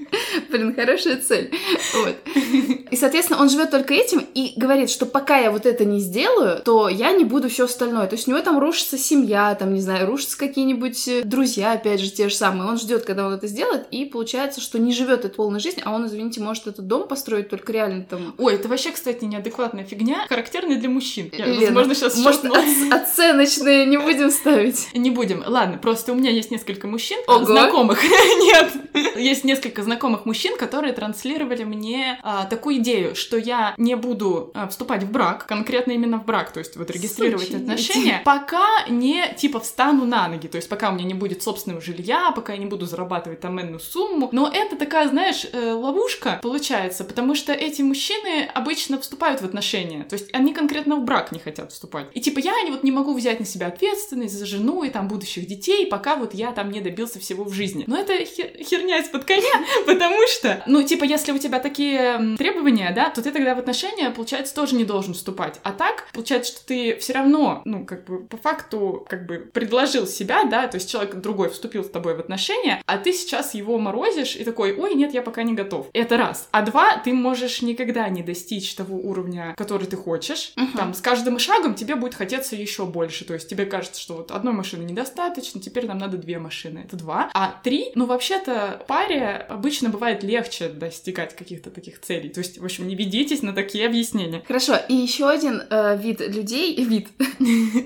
Блин, 0.53 0.75
хорошая 0.75 1.17
цель. 1.17 1.51
Вот. 1.95 2.15
И, 2.91 2.97
соответственно, 2.97 3.41
он 3.41 3.49
живет 3.49 3.71
только 3.71 3.95
этим 3.95 4.25
и 4.35 4.53
говорит, 4.57 4.91
что 4.91 5.07
пока 5.07 5.39
я 5.39 5.51
вот 5.51 5.67
это 5.67 5.85
не 5.85 5.99
сделаю, 6.01 6.61
то 6.63 6.89
я 6.89 7.13
не 7.13 7.25
буду 7.25 7.49
все 7.49 7.65
остальное. 7.65 8.07
То 8.07 8.17
есть 8.17 8.29
у 8.29 8.31
него 8.31 8.41
там 8.43 8.59
рушится 8.59 8.99
семья, 8.99 9.55
там, 9.55 9.73
не 9.75 9.81
знаю, 9.81 10.07
рушатся 10.07 10.37
какие-нибудь 10.39 11.09
э, 11.09 11.23
друзья, 11.25 11.73
опять 11.73 12.01
же, 12.01 12.11
те 12.11 12.29
же 12.29 12.35
самые. 12.35 12.69
Он 12.69 12.79
ждет, 12.79 13.05
когда 13.05 13.27
он 13.27 13.33
это 13.33 13.47
сделает, 13.47 13.87
и 13.91 14.05
получается, 14.05 14.61
что 14.61 14.79
не 14.79 14.93
живет 14.93 15.21
этой 15.25 15.35
полной 15.35 15.61
жизнью, 15.61 15.85
а 15.87 15.95
он, 15.95 16.07
извините, 16.07 16.41
может 16.41 16.67
этот 16.67 16.87
дом 16.87 17.09
построить 17.09 17.49
только 17.49 17.73
реально 17.73 18.05
там. 18.05 18.35
Ой, 18.39 18.55
это 18.55 18.69
вообще, 18.69 18.91
кстати, 18.91 19.25
неадекватная 19.25 19.85
фигня, 19.85 20.27
характерная 20.29 20.77
для 20.77 20.89
мужчин. 20.91 21.31
Я, 21.33 21.47
Лена, 21.47 21.75
возможно, 21.75 21.95
сейчас 21.95 22.17
может, 22.19 22.45
оц- 22.45 22.91
оценочные 22.91 23.87
не 23.87 23.97
будем 23.99 24.31
ставить. 24.31 24.89
Не 24.95 25.11
будем. 25.11 25.43
Ладно, 25.47 25.79
просто 25.79 26.13
у 26.13 26.15
меня 26.15 26.31
есть 26.31 26.51
несколько 26.51 26.87
мужчин, 26.87 27.19
Ого. 27.27 27.45
знакомых. 27.45 28.03
Нет. 28.05 28.73
Есть 29.17 29.45
несколько 29.45 29.83
знакомых 29.83 30.27
мужчин, 30.27 30.42
которые 30.51 30.93
транслировали 30.93 31.65
мне 31.65 32.19
а, 32.23 32.45
такую 32.47 32.77
идею 32.77 33.15
что 33.15 33.37
я 33.37 33.75
не 33.77 33.95
буду 33.97 34.51
э, 34.55 34.69
вступать 34.69 35.03
в 35.05 35.11
брак, 35.11 35.47
конкретно 35.47 35.93
именно 35.93 36.19
в 36.19 36.25
брак, 36.25 36.53
то 36.53 36.59
есть 36.59 36.77
вот 36.77 36.91
регистрировать 36.91 37.47
Сучьи 37.47 37.61
отношения, 37.61 38.23
пока 38.25 38.87
не, 38.89 39.35
типа, 39.37 39.61
встану 39.61 40.05
на 40.05 40.29
ноги, 40.29 40.49
то 40.49 40.57
есть 40.57 40.69
пока 40.69 40.91
у 40.91 40.95
меня 40.95 41.05
не 41.05 41.15
будет 41.15 41.43
собственного 41.43 41.81
жилья, 41.81 42.33
пока 42.33 42.53
я 42.53 42.59
не 42.59 42.67
буду 42.67 42.87
зарабатывать 42.87 43.41
там 43.41 43.61
энную 43.61 43.81
сумму. 43.81 44.29
Но 44.33 44.51
это 44.53 44.77
такая, 44.77 45.09
знаешь, 45.09 45.47
э, 45.53 45.73
ловушка 45.73 46.41
получается, 46.43 47.05
потому 47.05 47.35
что 47.35 47.53
эти 47.53 47.83
мужчины 47.83 48.49
обычно 48.55 49.01
вступают 49.01 49.41
в 49.41 49.45
отношения, 49.45 50.05
то 50.05 50.15
есть 50.15 50.29
они 50.33 50.53
конкретно 50.53 50.97
в 50.97 51.05
брак 51.05 51.33
не 51.33 51.39
хотят 51.39 51.73
вступать. 51.73 52.07
И 52.13 52.21
типа 52.21 52.39
я 52.41 52.53
вот 52.69 52.85
не 52.85 52.93
могу 52.93 53.15
взять 53.15 53.41
на 53.41 53.47
себя 53.47 53.69
ответственность 53.69 54.39
за 54.39 54.47
жену 54.47 54.83
и 54.83 54.91
там 54.91 55.09
будущих 55.09 55.47
детей, 55.47 55.87
пока 55.87 56.17
вот 56.17 56.35
я 56.35 56.53
там 56.53 56.71
не 56.71 56.81
добился 56.81 57.19
всего 57.19 57.45
в 57.45 57.53
жизни. 57.53 57.85
Но 57.87 57.99
это 57.99 58.15
хер- 58.15 58.63
херня 58.63 58.99
из-под 58.99 59.25
коня, 59.25 59.65
потому 59.87 60.27
что, 60.33 60.63
ну, 60.67 60.83
типа, 60.83 61.05
если 61.05 61.33
у 61.33 61.39
тебя 61.39 61.59
такие 61.59 62.37
требования, 62.37 62.93
да, 62.95 63.11
то 63.11 63.23
ты 63.23 63.31
тогда 63.31 63.55
в 63.55 63.59
отношения, 63.59 64.11
получается, 64.11 64.55
тоже 64.55 64.75
не 64.75 64.85
должен 64.85 65.15
вступать. 65.15 65.61
А 65.63 65.73
так, 65.73 66.09
получается, 66.13 66.53
что 66.53 66.67
ты 66.67 66.97
все 66.97 67.13
равно, 67.13 67.63
ну, 67.65 67.85
как 67.85 68.05
бы, 68.05 68.21
по 68.21 68.37
факту, 68.37 69.05
как 69.09 69.27
бы, 69.27 69.39
предложил 69.53 70.07
себя, 70.07 70.45
да, 70.45 70.67
то 70.67 70.77
есть 70.77 70.91
человек 70.91 71.15
другой 71.17 71.51
вступил 71.51 71.85
с 71.85 71.91
тобой 71.91 72.17
в 72.17 72.21
отношения, 72.21 72.83
а 72.87 72.99
ты 72.99 73.13
сейчас 73.13 73.55
его 73.55 73.79
морозишь 73.79 74.37
и 74.37 74.45
такой, 74.45 74.75
ой, 74.75 74.95
нет, 74.95 75.15
я 75.15 75.23
пока 75.23 75.43
не 75.43 75.55
готов. 75.55 75.89
Это 75.93 76.17
раз. 76.17 76.49
А 76.51 76.63
два, 76.63 76.97
ты 76.97 77.13
можешь 77.13 77.63
никогда 77.63 78.09
не 78.09 78.23
достичь 78.23 78.75
того 78.75 78.97
уровня, 78.97 79.55
который 79.57 79.87
ты 79.87 79.97
хочешь. 79.97 80.53
Мгм. 80.57 80.73
Там, 80.73 80.95
с 80.95 81.01
каждым 81.01 81.39
шагом 81.39 81.75
тебе 81.75 81.95
будет 81.95 82.15
хотеться 82.15 82.57
еще 82.57 82.87
больше. 82.87 83.25
То 83.25 83.35
есть 83.35 83.49
тебе 83.49 83.67
кажется, 83.67 84.01
что 84.01 84.15
вот 84.15 84.31
одной 84.31 84.53
машины 84.53 84.83
недостаточно, 84.83 85.61
теперь 85.61 85.87
нам 85.87 85.99
надо 85.99 86.17
две 86.17 86.39
машины. 86.39 86.83
Это 86.85 86.97
два. 86.97 87.31
А 87.35 87.55
три, 87.63 87.93
ну, 87.95 88.07
вообще-то, 88.07 88.85
паре 88.87 89.47
обычно 89.49 89.89
бывает 89.89 90.22
легче 90.23 90.69
достигать 90.69 91.37
каких-то 91.37 91.71
таких 91.71 92.01
целей. 92.01 92.29
То 92.29 92.41
есть, 92.41 92.59
в 92.59 92.65
общем, 92.65 92.89
не 92.89 92.95
ведитесь 92.95 93.43
на 93.43 93.53
такие 93.53 93.87
объяснения. 93.87 94.43
Хорошо, 94.47 94.77
и 94.89 94.95
еще 94.95 95.29
один 95.29 95.63
э, 95.69 95.97
вид 95.97 96.21
людей, 96.21 96.83
вид, 96.85 97.09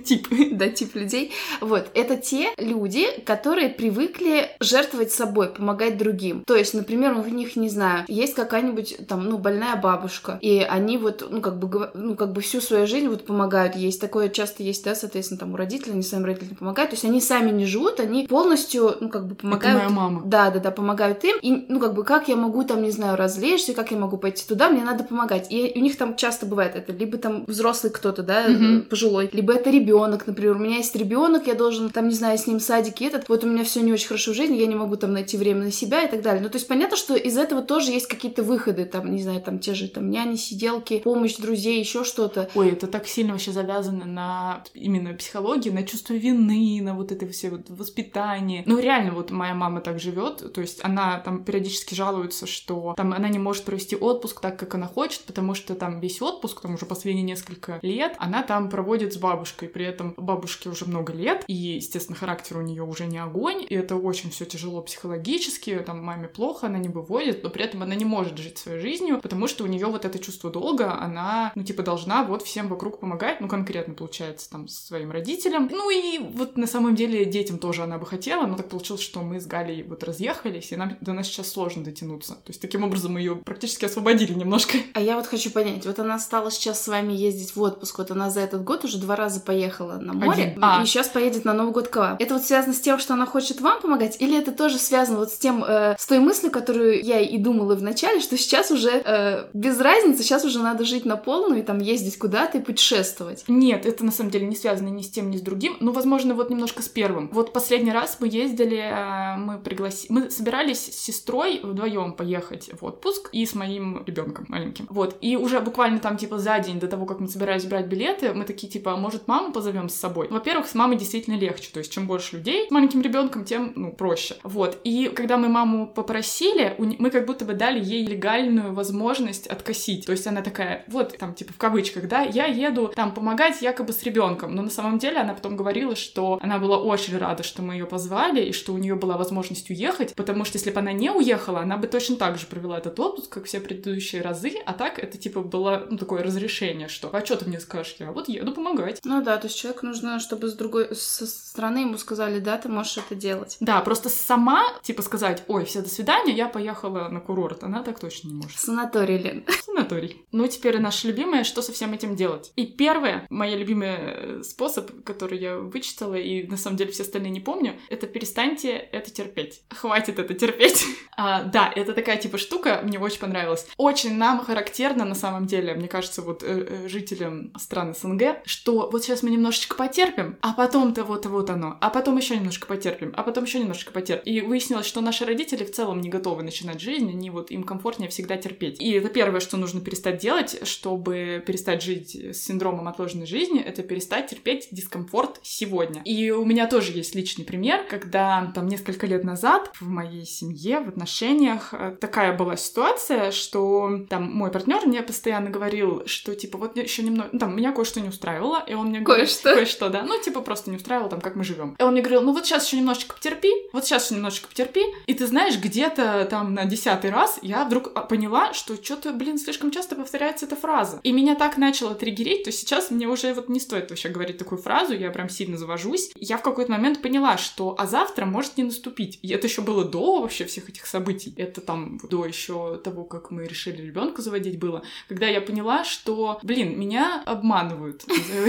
Тип. 0.05 0.29
да, 0.53 0.69
тип 0.69 0.95
людей, 0.95 1.33
вот, 1.61 1.89
это 1.95 2.17
те 2.17 2.51
люди, 2.59 3.07
которые 3.25 3.69
привыкли 3.69 4.51
жертвовать 4.61 5.13
собой, 5.13 5.49
помогать 5.49 5.99
другим. 5.99 6.45
То 6.47 6.57
есть, 6.57 6.75
например, 6.75 7.13
у 7.13 7.25
них, 7.25 7.57
не 7.57 7.69
знаю, 7.69 8.05
есть 8.09 8.35
какая-нибудь 8.35 9.07
там, 9.09 9.29
ну, 9.29 9.39
больная 9.39 9.77
бабушка, 9.77 10.39
и 10.41 10.59
они 10.61 10.99
вот, 10.99 11.27
ну, 11.31 11.41
как 11.41 11.59
бы, 11.59 11.91
ну, 11.95 12.15
как 12.15 12.33
бы 12.33 12.41
всю 12.41 12.61
свою 12.61 12.87
жизнь 12.87 13.09
вот 13.09 13.27
помогают. 13.27 13.77
Есть 13.77 14.01
такое 14.01 14.29
часто 14.29 14.63
есть, 14.63 14.85
да, 14.85 14.95
соответственно, 14.95 15.41
там 15.41 15.55
у 15.55 15.57
родителей, 15.57 15.93
они 15.93 16.03
своим 16.03 16.25
родителям 16.25 16.57
помогают. 16.57 16.91
То 16.91 16.95
есть 16.95 17.05
они 17.05 17.21
сами 17.21 17.51
не 17.51 17.67
живут, 17.67 18.01
они 18.01 18.27
полностью, 18.27 18.97
ну, 19.01 19.09
как 19.09 19.27
бы 19.27 19.35
помогают. 19.35 19.79
моя 19.79 19.91
мама. 19.91 20.23
Да, 20.25 20.51
да, 20.51 20.61
да, 20.61 20.71
помогают 20.71 21.25
им. 21.25 21.37
И, 21.43 21.67
ну, 21.69 21.81
как 21.81 21.95
бы, 21.95 22.05
как 22.05 22.26
я 22.29 22.37
могу 22.37 22.65
там, 22.65 22.83
не 22.83 22.91
знаю, 22.91 23.17
развлечься, 23.17 23.73
как 23.73 23.91
я 23.91 23.97
могу 23.97 24.17
пойти 24.17 24.47
туда, 24.47 24.69
мне 24.69 24.83
надо 24.83 25.05
помогать. 25.05 25.47
И 25.51 25.73
у 25.75 25.81
них 25.81 25.97
там 25.97 26.17
часто 26.17 26.47
бывает 26.47 26.75
это, 26.77 26.93
либо 26.93 27.19
там 27.19 27.45
взрослый 27.47 27.93
кто-то, 27.93 28.23
да, 28.23 28.47
э, 28.47 28.81
пожилой, 28.81 29.29
либо 29.33 29.53
это 29.55 29.71
ребенок, 29.71 30.27
например. 30.27 30.57
У 30.57 30.61
меня 30.61 30.77
есть 30.77 30.95
ребенок, 30.97 31.47
я 31.47 31.55
должен, 31.55 31.91
там, 31.91 32.09
не 32.09 32.15
знаю, 32.15 32.39
с 32.39 32.47
ним 32.47 32.61
садики 32.61 33.05
этот, 33.05 33.29
вот 33.29 33.45
у 33.45 33.47
меня 33.47 33.65
все 33.65 33.81
не 33.81 33.93
очень 33.93 34.09
хорошо 34.09 34.33
в 34.33 34.35
жизни, 34.35 34.57
я 34.57 34.67
не 34.67 34.75
могу 34.75 34.97
там 34.97 35.13
найти 35.13 35.37
время 35.37 35.65
на 35.65 35.73
себя 35.73 36.03
и 36.03 36.11
так 36.11 36.23
далее. 36.23 36.43
Ну, 36.43 36.49
то 36.49 36.57
есть 36.57 36.69
понятно, 36.69 36.97
что 36.97 37.15
из 37.15 37.37
этого 37.37 37.63
тоже 37.63 37.93
есть 37.93 38.07
какие-то 38.07 38.43
выходы, 38.43 38.85
там, 38.85 39.15
не 39.15 39.23
знаю, 39.23 39.41
там 39.43 39.59
те 39.59 39.75
же 39.75 39.89
там 39.89 40.11
няни, 40.11 40.37
сиделки, 40.37 41.01
помощь 41.01 41.37
друзей, 41.37 41.79
еще 41.79 42.05
что-то. 42.05 42.49
Ой, 42.55 42.71
это 42.71 42.87
так 42.87 43.07
сильно 43.07 43.33
вообще 43.33 43.53
завязано 43.53 44.05
на 44.05 44.63
именно 44.75 45.15
психологии, 45.15 45.71
на 45.71 45.83
чувство 45.83 46.15
вины, 46.15 46.81
на 46.83 46.95
вот 46.95 47.13
это 47.13 47.27
все 47.29 47.51
вот 47.51 47.69
воспитание. 47.69 48.63
Ну, 48.67 48.79
реально, 48.79 49.13
вот 49.13 49.31
моя 49.31 49.55
мама 49.55 49.81
так 49.81 50.01
живет, 50.01 50.53
то 50.53 50.61
есть 50.61 50.81
она 50.83 51.21
там 51.21 51.45
периодически 51.45 51.95
жалуется, 51.95 52.06
что 52.47 52.95
там 52.97 53.13
она 53.13 53.29
не 53.29 53.39
может 53.39 53.65
провести 53.65 53.97
отпуск 53.97 54.41
так, 54.41 54.59
как 54.59 54.75
она 54.75 54.87
хочет, 54.87 55.23
потому 55.25 55.55
что 55.55 55.75
там 55.75 56.01
весь 56.01 56.21
отпуск, 56.23 56.61
там 56.61 56.75
уже 56.75 56.87
последние 56.87 57.25
несколько 57.25 57.79
лет, 57.83 58.17
она 58.19 58.43
там 58.43 58.69
проводит 58.69 59.13
с 59.13 59.17
бабушкой, 59.17 59.69
при 59.69 59.85
этом 59.85 60.15
бабушке 60.17 60.69
уже 60.69 60.85
много 60.87 61.13
лет, 61.13 61.45
и, 61.47 61.55
естественно, 61.55 62.17
характер 62.17 62.59
у 62.59 62.63
нее 62.63 62.83
уже 62.83 63.07
не 63.07 63.19
огонь, 63.19 63.65
и 63.69 63.75
это 63.75 63.97
очень 63.97 64.31
все 64.31 64.45
тяжело 64.45 64.83
психологически, 64.83 65.83
там 65.87 66.03
маме 66.03 66.29
плохо, 66.29 66.67
она 66.67 66.79
не 66.79 66.89
выводит, 66.89 67.43
но 67.43 67.51
при 67.51 67.65
этом 67.65 67.83
она 67.83 67.95
не 67.95 68.05
может 68.05 68.39
жить 68.39 68.59
своей 68.59 68.81
жизнью, 68.81 69.21
потому 69.21 69.47
что 69.47 69.65
у 69.65 69.67
нее 69.67 69.87
вот 69.87 70.05
это 70.05 70.19
чувство 70.19 70.51
долга, 70.51 70.99
она, 71.01 71.53
ну, 71.55 71.63
типа, 71.63 71.83
должна 71.83 72.25
вот 72.25 72.43
всем 72.43 72.69
вокруг 72.69 73.01
помогать, 73.01 73.41
ну, 73.41 73.49
конкретно, 73.49 73.95
получается, 73.95 74.51
там, 74.51 74.69
своим 74.69 75.11
родителям. 75.11 75.69
Ну, 75.71 75.91
и 75.91 76.19
вот 76.19 76.57
на 76.57 76.67
самом 76.67 76.95
деле 76.95 77.25
детям 77.25 77.59
тоже 77.59 77.83
она 77.83 77.99
бы 77.99 78.07
хотела, 78.07 78.47
но 78.47 78.57
так 78.57 78.69
получилось, 78.69 79.03
что 79.03 79.23
мы 79.23 79.41
с 79.41 79.47
Галей 79.47 79.83
вот 79.83 80.03
разъехались, 80.05 80.73
и 80.73 80.77
нам 80.77 80.97
до 81.01 81.13
нас 81.13 81.27
сейчас 81.27 81.51
сложно 81.51 81.85
дотянуться. 81.97 82.35
То 82.35 82.49
есть, 82.49 82.61
таким 82.61 82.85
образом, 82.85 83.15
мы 83.15 83.21
ее 83.21 83.37
практически 83.37 83.85
освободили 83.87 84.35
немножко. 84.35 84.79
А 84.95 85.01
я 85.01 85.17
вот 85.17 85.27
хочу 85.27 85.51
понять, 85.51 85.87
вот 85.87 85.99
она 85.99 86.19
стала 86.19 86.51
сейчас 86.51 86.83
с 86.83 86.89
вами 86.89 87.13
ездить 87.13 87.57
в 87.57 87.63
отпуск, 87.63 87.99
вот 87.99 88.11
она 88.11 88.31
за 88.31 88.41
этот 88.41 88.65
год 88.65 88.85
уже 88.85 88.99
два 88.99 89.17
раза 89.17 89.41
поехала 89.41 89.95
на 89.95 90.13
море, 90.13 90.45
Один. 90.45 90.59
А. 90.63 90.83
и 90.83 90.87
сейчас 90.87 91.09
поедет 91.09 91.45
на 91.45 91.55
Новый 91.55 91.73
год 91.73 91.89
к 91.89 91.97
вам. 91.97 92.17
Это 92.19 92.35
вот 92.35 92.45
связано 92.45 92.75
с 92.75 92.81
тем, 92.81 92.99
что 92.99 93.15
она 93.15 93.27
хочет 93.27 93.61
вам 93.61 93.81
помогать, 93.81 94.17
или 94.21 94.39
это 94.39 94.53
тоже 94.53 94.79
связано 94.79 95.19
вот 95.19 95.31
с 95.31 95.39
тем, 95.39 95.65
э, 95.65 95.97
с 95.99 96.07
той 96.07 96.19
мыслью, 96.19 96.51
которую 96.51 97.03
я 97.03 97.21
и 97.21 97.39
думала 97.39 97.75
в 97.75 97.83
начале, 97.83 98.21
что 98.21 98.37
сейчас 98.37 98.71
уже 98.71 98.91
э, 98.91 99.47
без 99.53 99.79
разницы, 99.81 100.23
сейчас 100.23 100.45
уже 100.45 100.59
надо 100.61 100.85
жить 100.85 101.05
на 101.05 101.17
полную 101.17 101.61
и 101.61 101.63
там 101.63 101.79
ездить 101.79 102.19
куда-то 102.19 102.59
и 102.59 102.61
путешествовать. 102.61 103.45
Нет, 103.49 103.87
это 103.87 104.05
на 104.05 104.13
самом 104.13 104.31
деле 104.31 104.47
не 104.47 104.57
связано 104.57 104.89
ни 104.89 105.03
с 105.03 105.11
тем, 105.11 105.31
ни 105.31 105.37
с 105.37 105.41
другим. 105.41 105.77
Ну, 105.81 105.93
возможно, 105.93 106.35
вот 106.35 106.51
немножко 106.51 106.83
с 106.83 106.89
первым. 106.89 107.31
Вот 107.33 107.53
последний 107.53 107.93
раз 107.93 108.19
мы 108.21 108.29
ездили, 108.29 108.79
э, 108.79 109.37
мы 109.37 109.59
пригласили, 109.59 110.13
мы 110.13 110.31
собирались 110.31 110.81
с 110.81 111.07
сестрой 111.07 111.61
вдвоем 111.87 112.13
поехать 112.13 112.71
в 112.79 112.85
отпуск 112.85 113.29
и 113.33 113.47
с 113.47 113.55
моим 113.55 114.03
ребенком 114.07 114.47
маленьким. 114.49 114.87
Вот. 114.91 115.17
И 115.21 115.37
уже 115.37 115.61
буквально 115.61 115.99
там, 115.99 116.17
типа, 116.17 116.39
за 116.39 116.59
день 116.59 116.81
до 116.81 116.89
того, 116.89 117.07
как 117.07 117.21
мы 117.21 117.29
собирались 117.29 117.65
брать 117.65 117.87
билеты, 117.87 118.35
мы 118.35 118.45
такие, 118.45 118.69
типа, 118.69 118.93
«А 118.93 118.97
может, 118.97 119.29
маму 119.29 119.53
позовем 119.53 119.89
с 119.89 119.95
собой? 119.95 120.29
Во-первых, 120.29 120.67
с 120.67 120.75
мамой 120.75 120.97
действительно 120.97 121.37
легче. 121.37 121.71
То 121.73 121.79
есть, 121.79 121.93
чем 121.93 122.07
больше 122.07 122.37
людей 122.37 122.67
с 122.69 122.71
маленьким 122.71 123.03
ребенком, 123.03 123.45
тем, 123.45 123.73
ну, 123.77 123.93
проще. 123.93 124.37
Вот. 124.43 124.79
И 124.85 125.11
когда 125.15 125.37
мы 125.37 125.49
маму 125.49 125.87
попросили, 125.87 126.75
мы 126.79 127.11
как 127.11 127.27
будто 127.27 127.45
бы 127.45 127.55
дали 127.55 127.83
ей 127.83 128.05
легальную 128.05 128.75
возможность 128.75 129.47
откосить. 129.47 130.07
То 130.07 130.13
есть 130.13 130.27
она 130.27 130.43
такая, 130.43 130.85
вот, 130.89 131.17
там, 131.19 131.35
типа, 131.35 131.53
в 131.53 131.59
кавычках, 131.59 132.09
да, 132.09 132.23
я 132.23 132.47
еду 132.47 132.89
там 132.95 133.13
помогать 133.13 133.63
якобы 133.63 133.93
с 133.93 134.03
ребенком. 134.03 134.55
Но 134.55 134.63
на 134.63 134.71
самом 134.71 134.99
деле 134.99 135.19
она 135.19 135.35
потом 135.35 135.57
говорила, 135.57 135.95
что 135.95 136.39
она 136.43 136.59
была 136.59 136.79
очень 136.79 137.17
рада, 137.17 137.43
что 137.43 137.63
мы 137.63 137.75
ее 137.75 137.87
позвали, 137.87 138.43
и 138.43 138.53
что 138.53 138.73
у 138.73 138.79
нее 138.79 138.95
была 138.95 139.17
возможность 139.17 139.71
уехать, 139.71 140.15
потому 140.15 140.45
что 140.45 140.59
если 140.59 140.71
бы 140.71 140.81
она 140.81 140.93
не 140.93 141.11
уехала, 141.11 141.61
она 141.61 141.76
бы 141.77 141.87
точно 141.87 142.17
так 142.17 142.39
же 142.39 142.47
провела 142.47 142.79
этот 142.79 142.99
отпуск, 142.99 143.33
как 143.33 143.45
все 143.45 143.61
предыдущие 143.61 144.23
разы, 144.23 144.55
а 144.65 144.73
так 144.73 144.99
это, 144.99 145.19
типа, 145.19 145.41
было, 145.41 145.87
ну, 145.91 145.99
такое 145.99 146.23
разрешение, 146.23 146.89
что, 146.89 147.11
а 147.13 147.25
что 147.25 147.37
ты 147.37 147.47
мне 147.47 147.61
скажешь? 147.61 147.97
Я 147.99 148.13
вот 148.13 148.29
еду 148.29 148.53
помогать. 148.53 149.01
Ну 149.05 149.23
да, 149.23 149.37
то 149.37 149.47
есть 149.47 149.59
человеку 149.59 149.87
нужно, 149.87 150.21
чтобы 150.21 150.49
с 150.49 150.55
другой 150.55 150.95
со 150.95 151.27
стороны 151.27 151.79
ему 151.79 151.99
сказали, 151.99 152.41
да, 152.41 152.59
ты 152.59 152.69
можешь 152.69 152.99
это 152.99 153.15
делать. 153.15 153.57
Да, 153.61 153.81
просто 153.81 154.09
сама, 154.09 154.63
типа, 154.83 155.03
сказать, 155.03 155.45
ой, 155.49 155.65
все, 155.65 155.83
до 155.83 155.89
свидания, 155.89 156.33
я 156.33 156.49
поехала 156.49 157.09
на 157.09 157.21
курорт. 157.21 157.63
Она 157.63 157.83
так 157.83 157.99
точно 157.99 158.29
не 158.29 158.35
может. 158.35 158.59
Санаторий, 158.59 159.19
Лен. 159.19 159.45
Санаторий. 159.65 160.25
Ну, 160.33 160.47
теперь 160.49 160.79
наше 160.79 161.09
любимое, 161.09 161.45
что 161.45 161.63
со 161.63 161.73
всем 161.73 161.93
этим 161.93 162.17
делать. 162.17 162.53
И 162.57 162.67
первое, 162.67 163.27
моя 163.31 163.57
любимый 163.57 163.89
э, 163.89 164.43
способ, 164.43 165.05
который 165.05 165.39
я 165.39 165.59
вычитала, 165.59 166.15
и 166.15 166.47
на 166.47 166.57
самом 166.57 166.77
деле 166.77 166.93
все 166.93 167.03
остальные 167.03 167.31
не 167.31 167.41
помню, 167.41 167.79
это 167.89 168.07
перестаньте 168.07 168.71
это 168.71 169.11
терпеть. 169.11 169.63
Хватит 169.71 170.19
это 170.19 170.35
терпеть. 170.35 170.85
А, 171.19 171.45
да, 171.45 171.66
это 171.75 171.93
такая 171.93 172.17
типа 172.17 172.39
штука, 172.39 172.81
мне 172.83 172.99
очень 172.99 173.21
понравилась. 173.21 173.67
Очень 173.77 174.17
нам 174.17 174.45
характерно, 174.45 175.05
на 175.05 175.15
самом 175.15 175.47
деле, 175.47 175.75
мне 175.75 175.89
кажется, 175.89 176.23
вот 176.23 176.43
э, 176.43 176.67
э, 176.69 176.89
жителям 176.89 177.53
стран 177.59 177.95
СНГ, 177.95 178.39
что 178.45 178.89
вот 178.91 179.05
сейчас 179.05 179.23
мы 179.23 179.31
немножечко 179.31 179.77
потерпим, 179.77 180.37
а 180.41 180.53
потом-то 180.53 181.05
вот 181.05 181.27
вот 181.27 181.51
оно, 181.51 181.77
а 181.81 181.91
потом 181.91 182.17
еще 182.17 182.37
немножко 182.37 182.67
потерпим, 182.67 183.13
а 183.17 183.23
потом 183.23 183.45
еще 183.45 183.59
немножко 183.59 183.93
потерпим. 183.93 184.25
И 184.33 184.41
выяснилось, 184.41 184.87
что 184.87 185.01
наши 185.01 185.25
родители 185.25 185.65
в 185.65 185.73
целом 185.73 186.01
не 186.01 186.09
готовы 186.09 186.43
начинать 186.43 186.81
жизнь, 186.81 187.11
они 187.11 187.31
вот 187.31 187.51
им 187.51 187.65
комфортнее 187.65 188.09
всегда 188.09 188.37
терпеть. 188.37 188.81
И 188.81 188.93
это 188.93 189.09
первое, 189.09 189.41
что 189.41 189.57
нужно 189.57 189.81
перестать 189.81 190.19
делать, 190.19 190.67
чтобы 190.67 191.43
перестать 191.47 191.83
жить 191.83 192.15
с 192.15 192.45
синдромом 192.45 192.89
отложенной 192.89 193.27
жизни, 193.27 193.61
это 193.61 193.83
перестать 193.83 194.29
терпеть 194.29 194.69
дискомфорт 194.71 195.41
сегодня. 195.43 196.03
И 196.05 196.31
у 196.31 196.45
меня 196.45 196.67
тоже 196.67 196.93
есть 196.93 197.15
личный 197.15 197.45
пример, 197.45 197.85
когда 197.89 198.53
там 198.55 198.69
несколько 198.69 199.07
лет 199.07 199.25
назад 199.25 199.71
в 199.81 199.89
моей 199.89 200.25
семье, 200.25 200.81
в 200.81 200.89
отношениях 200.89 201.56
э, 201.73 201.97
такая 202.01 202.37
была 202.37 202.57
ситуация, 202.57 203.31
что 203.31 204.01
там 204.09 204.31
мой 204.33 204.51
партнер 204.51 204.87
мне 204.87 205.03
постоянно 205.03 205.51
говорил, 205.51 206.03
что 206.07 206.35
типа 206.35 206.59
вот 206.59 206.77
еще 206.77 207.03
немного, 207.03 207.31
ну, 207.33 207.39
там 207.39 207.57
меня 207.57 207.73
кое-что 207.73 208.01
не 208.01 208.09
устраивало, 208.09 208.63
и 208.67 208.75
он 208.75 208.89
мне 208.89 209.01
говорит, 209.01 209.27
Кое-что? 209.27 209.55
кое-что, 209.55 209.89
да, 209.89 210.03
ну 210.03 210.21
типа 210.21 210.41
просто 210.41 210.71
не 210.71 210.77
устраивало 210.77 211.11
там, 211.11 211.21
как 211.21 211.37
мы 211.37 211.45
живем. 211.45 211.77
И 211.79 211.83
он 211.83 211.93
мне 211.93 212.03
говорил, 212.03 212.23
ну 212.23 212.33
вот 212.33 212.47
сейчас 212.47 212.67
еще 212.67 212.79
немножечко 212.79 213.15
потерпи, 213.15 213.51
вот 213.73 213.85
сейчас 213.85 214.07
еще 214.07 214.17
немножечко 214.17 214.49
потерпи, 214.49 214.83
и 215.07 215.15
ты 215.15 215.27
знаешь, 215.27 215.57
где-то 215.59 216.27
там 216.31 216.55
на 216.55 216.65
десятый 216.65 217.11
раз 217.11 217.39
я 217.43 217.65
вдруг 217.65 217.93
а, 217.95 218.03
поняла, 218.03 218.53
что 218.53 218.83
что-то, 218.83 219.13
блин, 219.13 219.39
слишком 219.39 219.71
часто 219.71 219.95
повторяется 219.97 220.47
эта 220.47 220.57
фраза. 220.57 221.01
И 221.03 221.13
меня 221.13 221.35
так 221.35 221.57
начало 221.57 221.95
триггерить, 221.95 222.45
то 222.45 222.53
сейчас 222.53 222.91
мне 222.91 223.07
уже 223.07 223.33
вот 223.35 223.49
не 223.49 223.61
стоит 223.61 223.91
вообще 223.91 224.09
говорить 224.09 224.39
такую 224.39 224.61
фразу, 224.61 224.95
я 224.95 225.11
прям 225.11 225.29
сильно 225.29 225.57
завожусь. 225.57 226.11
Я 226.17 226.39
в 226.39 226.43
какой-то 226.43 226.73
момент 226.73 227.03
поняла, 227.03 227.37
что 227.37 227.75
а 227.79 227.87
завтра 227.87 228.27
может 228.27 228.57
не 228.57 228.65
наступить. 228.65 229.19
И 229.23 229.29
это 229.29 229.47
еще 229.47 229.63
было 229.63 229.85
до 229.85 230.21
вообще 230.21 230.45
всех 230.45 230.69
этих 230.69 230.87
событий. 230.87 231.35
Это 231.47 231.61
там 231.61 231.99
до 232.03 232.27
еще 232.27 232.81
того, 232.83 233.05
как 233.05 233.31
мы 233.31 233.47
решили 233.47 233.83
ребенка 233.83 234.23
заводить 234.23 234.59
было, 234.59 234.83
когда 235.09 235.27
я 235.27 235.41
поняла, 235.41 235.85
что, 235.85 236.41
блин, 236.43 236.79
меня 236.79 237.23
обманывают. 237.25 238.05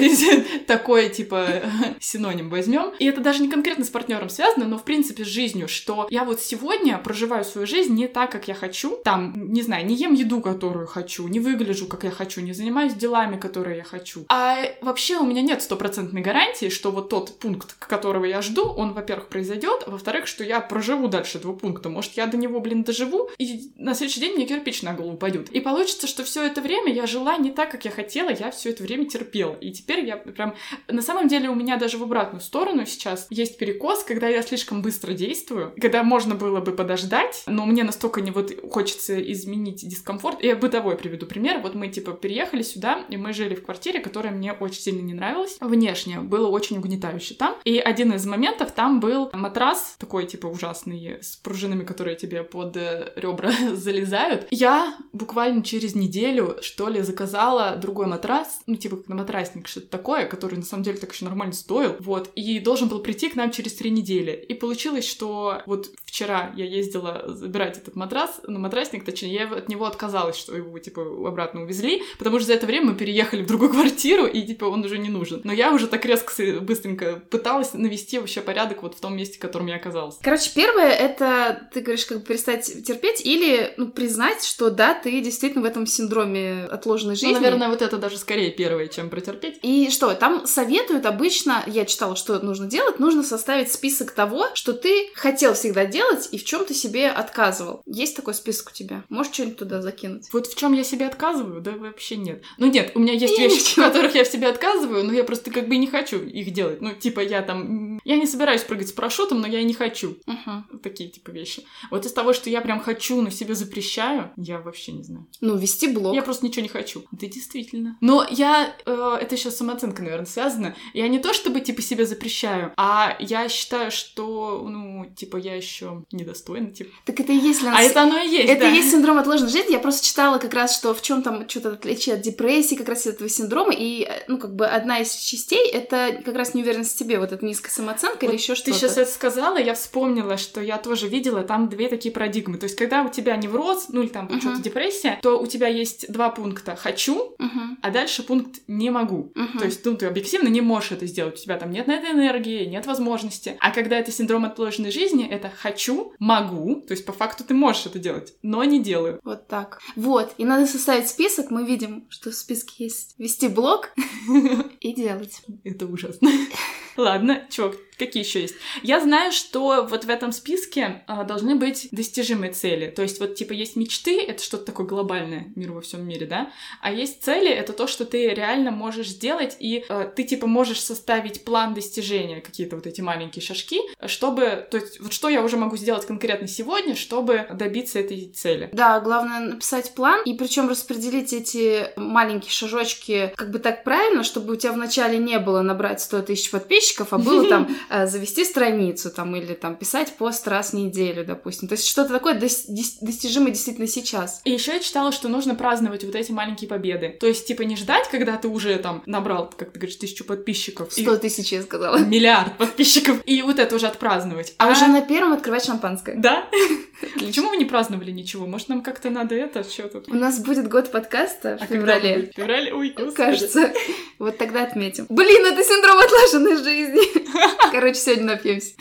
Такое, 0.68 1.10
типа, 1.10 1.48
синоним 2.00 2.50
возьмем. 2.50 2.92
И 3.00 3.06
это 3.06 3.22
даже 3.22 3.42
не 3.42 3.50
конкретно 3.50 3.86
с 3.86 3.90
партнером 3.90 4.30
связано, 4.30 4.66
но, 4.66 4.78
в 4.78 4.84
принципе, 4.84 5.24
с 5.24 5.28
жизнью, 5.28 5.68
что 5.68 6.08
я 6.10 6.24
вот 6.24 6.42
сегодня 6.42 6.98
проживаю 6.98 7.46
свою 7.46 7.68
жизнь 7.68 7.94
не 7.94 8.08
так, 8.08 8.32
как 8.32 8.48
я 8.48 8.54
хочу. 8.54 8.98
Там, 9.04 9.52
не 9.54 9.62
знаю, 9.62 9.86
не 9.86 9.96
ем 9.96 10.14
еду, 10.14 10.42
которую 10.42 10.88
хочу, 10.88 11.28
не 11.28 11.40
выгляжу, 11.40 11.88
как 11.88 12.04
я 12.04 12.12
хочу, 12.12 12.42
не 12.42 12.54
занимаюсь 12.54 12.94
делами, 12.94 13.38
которые 13.38 13.78
я 13.78 13.84
хочу. 13.84 14.26
А 14.30 14.58
вообще 14.82 15.18
у 15.18 15.26
меня 15.26 15.42
нет 15.42 15.62
стопроцентной 15.62 16.22
гарантии, 16.22 16.70
что 16.70 16.92
вот 16.92 17.10
тот 17.10 17.38
пункт, 17.40 17.76
которого 17.80 18.26
я 18.26 18.42
жду, 18.42 18.64
он, 18.64 18.94
во-первых, 18.94 19.28
произойдет, 19.28 19.84
а 19.86 19.92
во-вторых, 19.92 20.28
что 20.28 20.44
я 20.44 20.60
проживу 20.60 21.08
дальше 21.08 21.38
этого 21.38 21.54
пункта. 21.54 21.90
Может, 21.90 22.14
я 22.14 22.26
до 22.28 22.38
него, 22.38 22.60
блин, 22.60 22.84
доживу, 22.88 23.30
и 23.38 23.72
на 23.76 23.94
следующий 23.94 24.22
день 24.22 24.34
мне 24.34 24.46
кирпич 24.46 24.82
на 24.82 24.94
голову 24.94 25.14
упадет. 25.14 25.50
И 25.50 25.60
получится, 25.60 26.08
что 26.08 26.24
все 26.24 26.44
это 26.44 26.62
время 26.62 26.92
я 26.92 27.06
жила 27.06 27.38
не 27.38 27.52
так, 27.52 27.70
как 27.70 27.86
я 27.86 27.92
хотела, 27.92 28.30
я 28.30 28.50
все 28.52 28.72
это 28.72 28.84
время 28.84 29.06
терпела. 29.06 29.56
И 29.62 29.72
теперь 29.72 30.06
я 30.06 30.18
прям... 30.18 30.56
На 30.88 31.02
самом 31.02 31.28
деле 31.28 31.50
у 31.50 31.56
меня 31.56 31.78
даже 31.78 31.98
в 31.98 32.04
обратную 32.04 32.42
сторону 32.42 32.86
сейчас 32.86 33.28
есть 33.30 33.58
перекос, 33.58 34.04
когда 34.04 34.28
я 34.28 34.42
слишком 34.42 34.82
быстро 34.82 35.14
действую, 35.14 35.74
когда 35.80 36.04
можно 36.04 36.36
было 36.36 36.62
бы 36.62 36.72
подождать, 36.72 37.44
но 37.46 37.66
мне 37.66 37.84
настолько 37.84 38.22
не 38.22 38.32
вот 38.32 38.52
хочется 38.72 39.20
изменить 39.32 39.88
дискомфорт. 39.88 40.42
Я 40.44 40.56
бытовой 40.56 40.98
приведу 40.98 41.26
пример. 41.26 41.60
Вот 41.60 41.76
мы, 41.76 41.90
типа, 41.90 42.14
переехали 42.14 42.62
сюда, 42.62 43.04
и 43.10 43.18
мы 43.18 43.34
жили 43.34 43.56
в 43.56 43.64
квартире, 43.64 44.00
которая 44.00 44.34
мне 44.34 44.54
очень 44.54 44.82
сильно 44.82 45.02
не 45.02 45.14
нравилась. 45.14 45.58
Внешне 45.60 46.20
было 46.20 46.48
очень 46.48 46.78
угнетающе 46.78 47.36
там. 47.36 47.58
И 47.66 47.80
один 47.80 48.14
из 48.14 48.26
моментов 48.26 48.72
там 48.72 49.00
был 49.00 49.30
матрас, 49.34 49.96
такой, 50.00 50.26
типа, 50.26 50.48
ужасный, 50.48 51.18
с 51.22 51.36
пружинами, 51.36 51.84
которые 51.84 52.16
тебе 52.16 52.44
под 52.44 52.77
э, 52.78 53.12
ребра 53.16 53.52
залезают. 53.74 54.48
Я 54.52 54.98
буквально 55.14 55.64
через 55.64 55.96
неделю, 55.96 56.58
что 56.62 56.90
ли, 56.90 57.02
заказала 57.02 57.76
другой 57.76 58.08
матрас, 58.08 58.62
ну, 58.68 58.76
типа, 58.76 59.00
на 59.08 59.16
матрасник, 59.16 59.68
что-то 59.68 59.88
такое, 59.88 60.26
который, 60.26 60.56
на 60.56 60.66
самом 60.66 60.84
деле, 60.84 60.98
так 60.98 61.14
еще 61.14 61.26
нормально 61.26 61.54
стоил, 61.54 61.96
вот, 62.00 62.30
и 62.36 62.60
должен 62.60 62.88
был 62.88 63.00
прийти 63.00 63.30
к 63.30 63.36
нам 63.36 63.52
через 63.52 63.74
три 63.74 63.90
недели. 63.90 64.32
И 64.32 64.54
получилось, 64.54 65.08
что 65.08 65.62
вот 65.66 65.92
вчера 66.06 66.54
я 66.56 66.66
ездила 66.66 67.24
забирать 67.28 67.78
этот 67.78 67.96
матрас, 67.96 68.42
ну, 68.48 68.60
матрасник, 68.60 69.06
точнее, 69.06 69.34
я 69.34 69.48
от 69.48 69.70
него 69.70 69.86
отказалась, 69.86 70.38
что 70.38 70.56
его, 70.56 70.78
типа, 70.80 71.02
обратно 71.28 71.62
увезли, 71.62 72.04
потому 72.18 72.40
что 72.40 72.48
за 72.48 72.54
это 72.54 72.66
время 72.66 72.88
мы 72.88 72.96
переехали 72.96 73.44
в 73.44 73.48
другую 73.48 73.70
квартиру, 73.74 74.26
и, 74.26 74.42
типа, 74.42 74.66
он 74.66 74.84
уже 74.84 74.98
не 74.98 75.10
нужен. 75.10 75.42
Но 75.44 75.54
я 75.54 75.72
уже 75.72 75.88
так 75.88 76.06
резко, 76.06 76.32
быстренько 76.62 77.22
пыталась 77.30 77.74
навести 77.74 78.20
вообще 78.20 78.42
порядок 78.42 78.84
вот 78.84 78.96
в 78.96 79.00
том 79.00 79.16
месте, 79.16 79.38
в 79.38 79.42
котором 79.42 79.68
я 79.68 79.76
оказалась. 79.76 80.18
Короче, 80.22 80.52
первое— 80.54 80.92
это, 80.92 81.70
ты 81.74 81.82
говоришь, 81.82 82.06
как 82.06 82.20
бы 82.20 82.24
перестать 82.26 82.57
терпеть 82.58 83.26
или, 83.26 83.74
ну, 83.78 83.90
признать, 83.90 84.44
что 84.44 84.70
да, 84.70 84.94
ты 84.94 85.22
действительно 85.22 85.64
в 85.64 85.66
этом 85.66 85.86
синдроме 85.86 86.66
отложенной 86.66 87.16
жизни. 87.16 87.34
Ну, 87.34 87.40
наверное, 87.40 87.70
вот 87.70 87.82
это 87.82 87.98
даже 87.98 88.18
скорее 88.18 88.52
первое, 88.52 88.88
чем 88.88 89.10
протерпеть. 89.10 89.60
И 89.62 89.90
что, 89.90 90.14
там 90.14 90.46
советуют 90.46 91.06
обычно, 91.06 91.64
я 91.68 91.86
читала, 91.86 92.16
что 92.16 92.40
нужно 92.40 92.68
делать, 92.68 93.00
нужно 93.00 93.24
составить 93.24 93.72
список 93.72 94.12
того, 94.12 94.48
что 94.54 94.74
ты 94.74 95.10
хотел 95.16 95.54
всегда 95.54 95.86
делать 95.86 96.30
и 96.32 96.38
в 96.38 96.44
чем 96.44 96.66
ты 96.66 96.74
себе 96.74 97.10
отказывал. 97.10 97.82
Есть 97.86 98.16
такой 98.16 98.34
список 98.34 98.70
у 98.70 98.74
тебя? 98.74 99.04
Можешь 99.10 99.34
что-нибудь 99.34 99.58
туда 99.58 99.82
закинуть? 99.82 100.28
Вот 100.32 100.48
в 100.48 100.58
чем 100.58 100.74
я 100.74 100.84
себе 100.84 101.08
отказываю? 101.08 101.62
Да 101.62 101.72
вообще 101.72 102.18
нет. 102.18 102.44
Ну 102.58 102.68
нет, 102.68 102.92
у 102.96 103.00
меня 103.00 103.14
есть 103.14 103.38
вещи, 103.38 103.74
в 103.74 103.76
которых 103.76 104.16
я 104.16 104.24
в 104.24 104.28
себе 104.28 104.48
отказываю, 104.48 105.04
но 105.04 105.14
я 105.14 105.24
просто 105.24 105.52
как 105.52 105.68
бы 105.68 105.78
не 105.78 105.88
хочу 105.88 106.24
их 106.24 106.52
делать. 106.54 106.82
Ну, 106.82 106.94
типа, 106.94 107.20
я 107.20 107.42
там... 107.42 108.00
Я 108.04 108.18
не 108.18 108.26
собираюсь 108.26 108.64
прыгать 108.64 108.90
с 108.90 108.92
парашютом, 108.92 109.42
но 109.42 109.48
я 109.48 109.60
и 109.60 109.64
не 109.64 109.74
хочу. 109.74 110.18
Uh-huh. 110.26 110.80
Такие, 110.82 111.10
типа, 111.10 111.32
вещи. 111.32 111.64
Вот 111.92 112.06
из 112.06 112.14
того, 112.14 112.34
что 112.34 112.47
я 112.50 112.62
прям 112.62 112.80
хочу, 112.80 113.22
но 113.22 113.30
себе 113.30 113.56
запрещаю, 113.56 114.32
я 114.38 114.60
вообще 114.60 114.92
не 114.92 115.04
знаю. 115.04 115.28
Ну, 115.42 115.58
вести 115.58 115.88
блог. 115.88 116.16
Я 116.16 116.22
просто 116.22 116.46
ничего 116.46 116.64
не 116.64 116.70
хочу. 116.70 117.04
Да, 117.12 117.28
действительно. 117.28 117.98
Но 118.02 118.26
я... 118.30 118.76
Э, 118.86 119.18
это 119.22 119.36
еще 119.36 119.52
с 119.52 119.58
самооценкой, 119.58 120.06
наверное, 120.06 120.26
связано. 120.26 120.76
Я 120.94 121.08
не 121.08 121.20
то, 121.20 121.34
чтобы, 121.34 121.60
типа, 121.62 121.82
себе 121.82 122.06
запрещаю, 122.06 122.74
а 122.78 123.16
я 123.20 123.50
считаю, 123.50 123.92
что, 123.92 124.66
ну, 124.68 125.06
типа, 125.16 125.38
я 125.38 125.56
еще 125.56 126.06
недостойна, 126.12 126.72
типа. 126.72 126.92
Так 127.06 127.20
это 127.20 127.32
и 127.32 127.38
есть... 127.38 127.62
А 127.64 127.82
это 127.82 128.04
оно 128.04 128.20
и 128.20 128.30
есть, 128.30 128.50
Это 128.50 128.62
да. 128.62 128.70
и 128.72 128.76
есть 128.76 128.92
синдром 128.92 129.18
отложенной 129.18 129.52
жизни. 129.52 129.74
Я 129.74 129.80
просто 129.80 130.06
читала 130.06 130.38
как 130.38 130.54
раз, 130.54 130.76
что 130.76 130.94
в 130.94 131.02
чем 131.02 131.22
там 131.22 131.48
что-то 131.50 131.74
отличие 131.74 132.16
от 132.16 132.22
депрессии, 132.22 132.76
как 132.76 132.90
раз 132.90 133.06
этого 133.06 133.30
синдрома. 133.30 133.74
И, 133.74 134.04
э, 134.04 134.24
ну, 134.28 134.38
как 134.38 134.56
бы 134.56 134.66
одна 134.66 135.00
из 135.00 135.14
частей— 135.16 135.70
это 135.72 136.22
как 136.24 136.36
раз 136.36 136.54
неуверенность 136.54 136.96
в 136.96 137.00
себе, 137.00 137.20
вот 137.20 137.32
эта 137.32 137.46
низкая 137.46 137.72
самооценка 137.72 138.26
вот 138.26 138.30
или 138.30 138.38
еще 138.38 138.56
что-то. 138.56 138.72
Ты 138.72 138.78
сейчас 138.78 138.98
это 138.98 139.12
сказала, 139.12 139.58
я 139.58 139.74
вспомнила, 139.74 140.38
что 140.38 140.62
я 140.62 140.78
тоже 140.78 141.08
видела 141.08 141.44
там 141.44 141.70
две 141.70 141.90
такие 141.90 142.14
парадигмы. 142.14 142.37
То 142.42 142.66
есть, 142.66 142.76
когда 142.76 143.04
у 143.04 143.10
тебя 143.10 143.36
невроз, 143.36 143.88
ну 143.90 144.02
или 144.02 144.10
там 144.10 144.28
uh-huh. 144.28 144.40
что-то 144.40 144.62
депрессия, 144.62 145.20
то 145.22 145.40
у 145.40 145.48
тебя 145.48 145.68
есть 145.68 146.12
два 146.12 146.30
пункта 146.30 146.76
«хочу», 146.76 147.36
uh-huh. 147.40 147.78
а 147.82 147.92
дальше 147.92 148.24
пункт 148.24 148.62
«не 148.68 148.90
могу». 148.90 149.32
Uh-huh. 149.36 149.60
То 149.60 149.66
есть, 149.66 149.86
ну, 149.86 149.96
ты 149.96 150.06
объективно 150.06 150.48
не 150.48 150.62
можешь 150.62 150.92
это 150.92 151.06
сделать. 151.06 151.36
У 151.36 151.44
тебя 151.44 151.58
там 151.58 151.72
нет 151.72 151.88
на 151.88 151.94
это 151.94 152.12
энергии, 152.12 152.66
нет 152.66 152.86
возможности. 152.86 153.58
А 153.60 153.72
когда 153.72 153.98
это 153.98 154.12
синдром 154.12 154.46
отложенной 154.46 154.92
жизни, 154.92 155.28
это 155.28 155.50
«хочу», 155.50 156.14
«могу». 156.20 156.82
То 156.82 156.94
есть, 156.94 157.06
по 157.06 157.14
факту 157.14 157.44
ты 157.44 157.54
можешь 157.54 157.86
это 157.86 158.00
делать, 158.00 158.34
но 158.42 158.64
не 158.64 158.82
делаю. 158.82 159.20
Вот 159.24 159.48
так. 159.48 159.80
Вот. 159.96 160.34
И 160.38 160.46
надо 160.46 160.68
составить 160.68 161.08
список. 161.08 161.52
Мы 161.52 161.66
видим, 161.66 162.06
что 162.10 162.32
в 162.32 162.36
списке 162.36 162.86
есть 162.86 163.16
вести 163.18 163.48
блог 163.48 163.94
и 164.80 164.94
делать. 164.94 165.42
Это 165.64 165.86
ужасно. 165.86 166.30
Ладно, 166.98 167.46
чё, 167.50 167.74
какие 167.98 168.24
еще 168.24 168.42
есть? 168.42 168.56
Я 168.84 169.00
знаю, 169.00 169.32
что 169.32 169.88
вот 169.90 170.06
в 170.06 170.10
этом 170.10 170.32
списке 170.32 171.04
а, 171.08 171.24
должны 171.24 171.56
быть 171.56 171.88
достижимые 171.92 172.52
цели. 172.52 172.90
То 172.90 173.02
есть 173.02 173.20
вот 173.20 173.36
типа 173.36 173.54
есть 173.54 173.76
мечты, 173.76 174.20
это 174.22 174.44
что-то 174.44 174.66
такое 174.66 174.86
глобальное, 174.86 175.48
мир 175.56 175.72
во 175.72 175.82
всем 175.82 176.08
мире, 176.08 176.26
да? 176.26 176.52
А 176.82 176.92
есть 176.92 177.24
цели, 177.24 177.50
это 177.50 177.74
то, 177.74 177.88
что 177.88 178.06
ты 178.06 178.30
реально 178.30 178.72
можешь 178.72 179.10
сделать, 179.10 179.58
и 179.60 179.86
а, 179.90 180.06
ты 180.06 180.24
типа 180.24 180.48
можешь 180.48 180.82
составить 180.82 181.44
план 181.44 181.74
достижения, 181.74 182.42
какие-то 182.42 182.76
вот 182.76 182.88
эти 182.88 183.02
маленькие 183.02 183.44
шажки, 183.44 183.80
чтобы, 184.06 184.68
то 184.70 184.78
есть 184.78 185.00
вот 185.00 185.14
что 185.14 185.30
я 185.30 185.44
уже 185.44 185.58
могу 185.58 185.78
сделать 185.78 186.06
конкретно 186.06 186.48
сегодня, 186.48 186.96
чтобы 186.96 187.48
добиться 187.54 188.00
этой 188.00 188.30
цели. 188.30 188.70
Да, 188.74 189.00
главное 189.00 189.40
написать 189.40 189.94
план, 189.94 190.22
и 190.26 190.34
причем 190.34 190.70
распределить 190.70 191.34
эти 191.34 191.92
маленькие 191.96 192.52
шажочки 192.52 193.34
как 193.36 193.52
бы 193.52 193.60
так 193.60 193.84
правильно, 193.84 194.24
чтобы 194.24 194.54
у 194.54 194.56
тебя 194.56 194.72
вначале 194.72 195.18
не 195.18 195.40
было 195.40 195.62
набрать 195.62 196.02
100 196.02 196.24
тысяч 196.24 196.52
подписчиков, 196.52 196.87
а 197.12 197.18
было 197.18 197.48
там 197.48 197.68
э, 197.90 198.08
завести 198.08 198.46
страницу 198.46 199.12
там 199.12 199.36
или 199.36 199.54
там 199.54 199.76
писать 199.76 200.14
пост 200.18 200.48
раз 200.48 200.72
в 200.72 200.74
неделю, 200.74 201.26
допустим. 201.26 201.68
То 201.68 201.74
есть 201.74 201.88
что-то 201.88 202.14
такое 202.14 202.34
достижимое 202.36 203.52
действительно 203.52 203.88
сейчас. 203.88 204.42
И 204.46 204.52
еще 204.52 204.74
я 204.74 204.80
читала, 204.80 205.12
что 205.12 205.28
нужно 205.28 205.56
праздновать 205.56 206.04
вот 206.04 206.16
эти 206.16 206.32
маленькие 206.32 206.70
победы. 206.70 207.18
То 207.20 207.28
есть, 207.28 207.48
типа, 207.48 207.64
не 207.64 207.76
ждать, 207.76 208.08
когда 208.10 208.38
ты 208.38 208.48
уже 208.48 208.78
там 208.78 209.04
набрал, 209.06 209.50
как 209.56 209.72
ты 209.72 209.80
говоришь, 209.80 209.98
тысячу 209.98 210.24
подписчиков. 210.24 210.92
Сто 210.92 211.18
тысяч, 211.18 211.52
я 211.52 211.62
сказала. 211.62 211.98
Миллиард 212.06 212.58
подписчиков. 212.58 213.22
И 213.26 213.42
вот 213.42 213.60
это 213.60 213.76
уже 213.76 213.88
отпраздновать. 213.88 214.54
А, 214.58 214.68
а 214.68 214.72
уже 214.72 214.88
на 214.88 215.02
первом 215.02 215.34
открывать 215.34 215.66
шампанское. 215.66 216.16
Да? 216.16 216.48
Почему 217.16 217.50
мы 217.50 217.58
не 217.58 217.66
праздновали 217.66 218.12
ничего? 218.12 218.48
Может, 218.48 218.70
нам 218.70 218.82
как-то 218.82 219.10
надо 219.10 219.36
это, 219.36 219.64
что 219.64 219.88
тут? 219.88 220.10
У 220.10 220.16
нас 220.16 220.40
будет 220.40 220.68
год 220.68 220.92
подкаста 220.92 221.58
в 221.58 221.64
а 221.64 221.66
феврале. 221.68 222.32
В 222.32 222.36
феврале? 222.36 222.74
Ой, 222.74 222.90
господи. 222.90 223.16
Кажется. 223.16 223.74
Вот 224.20 224.38
тогда 224.38 224.64
отметим. 224.64 225.06
Блин, 225.10 225.46
это 225.46 225.64
синдром 225.64 226.00
отложенной 226.00 226.58
жизни. 226.64 226.77
Короче, 227.72 227.96
сегодня 227.96 228.26
напьемся. 228.26 228.74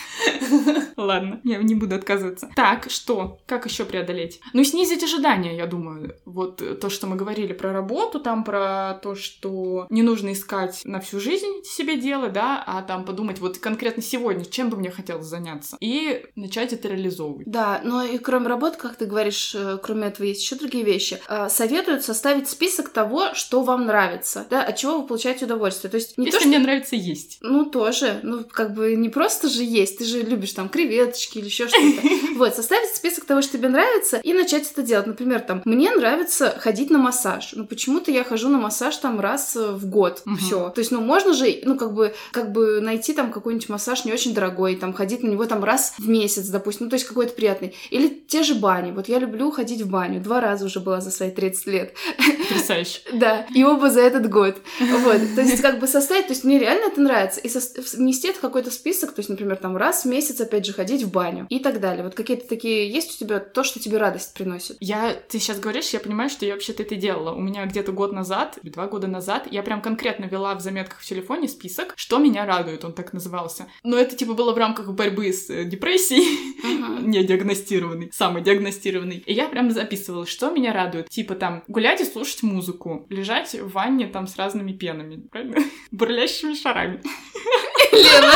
Ладно, 0.96 1.40
я 1.44 1.58
не 1.58 1.74
буду 1.74 1.94
отказываться. 1.94 2.50
Так, 2.56 2.90
что? 2.90 3.38
Как 3.46 3.66
еще 3.66 3.84
преодолеть? 3.84 4.40
Ну, 4.52 4.64
снизить 4.64 5.02
ожидания, 5.02 5.56
я 5.56 5.66
думаю. 5.66 6.16
Вот 6.24 6.80
то, 6.80 6.88
что 6.88 7.06
мы 7.06 7.16
говорили 7.16 7.52
про 7.52 7.72
работу, 7.72 8.20
там 8.20 8.44
про 8.44 8.98
то, 9.02 9.14
что 9.14 9.86
не 9.90 10.02
нужно 10.02 10.32
искать 10.32 10.82
на 10.84 11.00
всю 11.00 11.20
жизнь 11.20 11.62
себе 11.64 11.96
дело, 11.96 12.28
да, 12.28 12.62
а 12.66 12.82
там 12.82 13.04
подумать 13.04 13.40
вот 13.40 13.58
конкретно 13.58 14.02
сегодня, 14.02 14.44
чем 14.44 14.70
бы 14.70 14.76
мне 14.76 14.90
хотелось 14.90 15.26
заняться. 15.26 15.76
И 15.80 16.24
начать 16.34 16.72
это 16.72 16.88
реализовывать. 16.88 17.46
Да, 17.46 17.80
но 17.84 18.02
и 18.02 18.18
кроме 18.18 18.48
работы, 18.48 18.78
как 18.78 18.96
ты 18.96 19.06
говоришь, 19.06 19.54
э, 19.54 19.78
кроме 19.82 20.08
этого 20.08 20.26
есть 20.26 20.42
еще 20.42 20.56
другие 20.56 20.84
вещи. 20.84 21.20
Э, 21.28 21.48
советуют 21.48 22.04
составить 22.04 22.48
список 22.48 22.90
того, 22.90 23.34
что 23.34 23.62
вам 23.62 23.86
нравится, 23.86 24.46
да, 24.50 24.62
от 24.62 24.76
чего 24.76 25.00
вы 25.00 25.06
получаете 25.06 25.44
удовольствие. 25.44 25.90
То 25.90 25.96
есть 25.96 26.16
не 26.18 26.26
Если 26.26 26.38
то, 26.38 26.40
что... 26.40 26.48
мне 26.48 26.58
нравится 26.58 26.96
есть. 26.96 27.38
Ну, 27.40 27.66
тоже. 27.86 28.20
Ну, 28.22 28.44
как 28.50 28.74
бы 28.74 28.96
не 28.96 29.08
просто 29.08 29.48
же 29.48 29.62
есть, 29.62 29.98
ты 29.98 30.04
же 30.04 30.22
любишь 30.22 30.52
там 30.52 30.68
креветочки 30.68 31.38
или 31.38 31.46
еще 31.46 31.68
что-то. 31.68 31.86
Вот, 32.36 32.54
составить 32.54 32.94
список 32.94 33.24
того, 33.24 33.40
что 33.40 33.56
тебе 33.56 33.68
нравится, 33.68 34.18
и 34.18 34.34
начать 34.34 34.70
это 34.70 34.82
делать. 34.82 35.06
Например, 35.06 35.40
там, 35.40 35.62
мне 35.64 35.90
нравится 35.90 36.54
ходить 36.58 36.90
на 36.90 36.98
массаж. 36.98 37.52
Ну, 37.54 37.66
почему-то 37.66 38.10
я 38.10 38.24
хожу 38.24 38.50
на 38.50 38.58
массаж 38.58 38.94
там 38.96 39.20
раз 39.20 39.56
в 39.56 39.88
год. 39.88 40.22
Все. 40.38 40.68
То 40.68 40.80
есть, 40.80 40.90
ну, 40.90 41.00
можно 41.00 41.32
же, 41.32 41.60
ну, 41.64 41.78
как 41.78 41.94
бы, 41.94 42.14
как 42.32 42.52
бы 42.52 42.80
найти 42.82 43.14
там 43.14 43.32
какой-нибудь 43.32 43.70
массаж 43.70 44.04
не 44.04 44.12
очень 44.12 44.34
дорогой, 44.34 44.76
там, 44.76 44.92
ходить 44.92 45.22
на 45.22 45.28
него 45.28 45.46
там 45.46 45.64
раз 45.64 45.94
в 45.96 46.08
месяц, 46.08 46.48
допустим, 46.48 46.86
ну, 46.86 46.90
то 46.90 46.96
есть 46.96 47.06
какой-то 47.06 47.32
приятный. 47.32 47.74
Или 47.90 48.08
те 48.08 48.42
же 48.42 48.54
бани. 48.54 48.90
Вот 48.90 49.08
я 49.08 49.18
люблю 49.18 49.50
ходить 49.50 49.80
в 49.80 49.88
баню. 49.88 50.20
Два 50.20 50.40
раза 50.40 50.66
уже 50.66 50.80
была 50.80 51.00
за 51.00 51.10
свои 51.10 51.30
30 51.30 51.66
лет. 51.68 51.94
Потрясающе. 52.16 53.00
Да, 53.12 53.46
и 53.54 53.64
оба 53.64 53.88
за 53.88 54.02
этот 54.02 54.28
год. 54.28 54.56
Вот, 54.78 55.20
то 55.34 55.40
есть 55.40 55.62
как 55.62 55.78
бы 55.78 55.86
составить, 55.86 56.26
то 56.26 56.34
есть 56.34 56.44
мне 56.44 56.58
реально 56.58 56.88
это 56.88 57.00
нравится, 57.00 57.40
и 57.40 57.48
внести 57.94 58.28
это 58.28 58.38
в 58.38 58.40
какой-то 58.40 58.70
список, 58.70 59.12
то 59.12 59.20
есть, 59.20 59.28
например, 59.28 59.56
там 59.56 59.76
раз 59.76 60.04
в 60.04 60.08
месяц, 60.08 60.40
опять 60.40 60.66
же, 60.66 60.72
ходить 60.72 61.02
в 61.02 61.10
баню 61.10 61.46
и 61.48 61.58
так 61.58 61.80
далее. 61.80 62.04
Вот 62.04 62.14
какие-то 62.14 62.48
такие 62.48 62.90
есть 62.90 63.16
у 63.16 63.24
тебя 63.24 63.40
то, 63.40 63.64
что 63.64 63.80
тебе 63.80 63.98
радость 63.98 64.34
приносит? 64.34 64.76
Я, 64.80 65.12
ты 65.12 65.38
сейчас 65.38 65.58
говоришь, 65.58 65.90
я 65.90 66.00
понимаю, 66.00 66.30
что 66.30 66.46
я 66.46 66.54
вообще-то 66.54 66.82
это 66.82 66.96
делала. 66.96 67.32
У 67.32 67.40
меня 67.40 67.66
где-то 67.66 67.92
год 67.92 68.12
назад, 68.12 68.58
два 68.62 68.86
года 68.86 69.06
назад, 69.06 69.48
я 69.50 69.62
прям 69.62 69.80
конкретно 69.80 70.24
вела 70.24 70.54
в 70.54 70.60
заметках 70.60 71.00
в 71.00 71.06
телефоне 71.06 71.48
список, 71.48 71.94
что 71.96 72.18
меня 72.18 72.44
радует, 72.46 72.84
он 72.84 72.92
так 72.92 73.12
назывался. 73.12 73.66
Но 73.82 73.96
это 73.96 74.16
типа 74.16 74.34
было 74.34 74.52
в 74.52 74.58
рамках 74.58 74.92
борьбы 74.92 75.32
с 75.32 75.50
э, 75.50 75.64
депрессией, 75.64 77.02
не 77.06 77.24
диагностированный, 77.24 78.10
самый 78.12 78.42
диагностированный. 78.42 79.18
И 79.26 79.32
я 79.32 79.48
прям 79.48 79.70
записывала, 79.70 80.26
что 80.26 80.50
меня 80.50 80.72
радует. 80.72 81.08
Типа 81.08 81.34
там 81.34 81.62
гулять 81.68 82.00
и 82.00 82.04
слушать 82.04 82.42
музыку, 82.42 83.06
лежать 83.10 83.54
в 83.54 83.72
ванне 83.72 84.06
там 84.06 84.26
с 84.26 84.36
разными 84.36 84.72
пенами, 84.72 85.26
правильно? 85.30 85.58
Бурлящими 85.90 86.54
шарами. 86.54 87.00
Лена! 87.96 88.34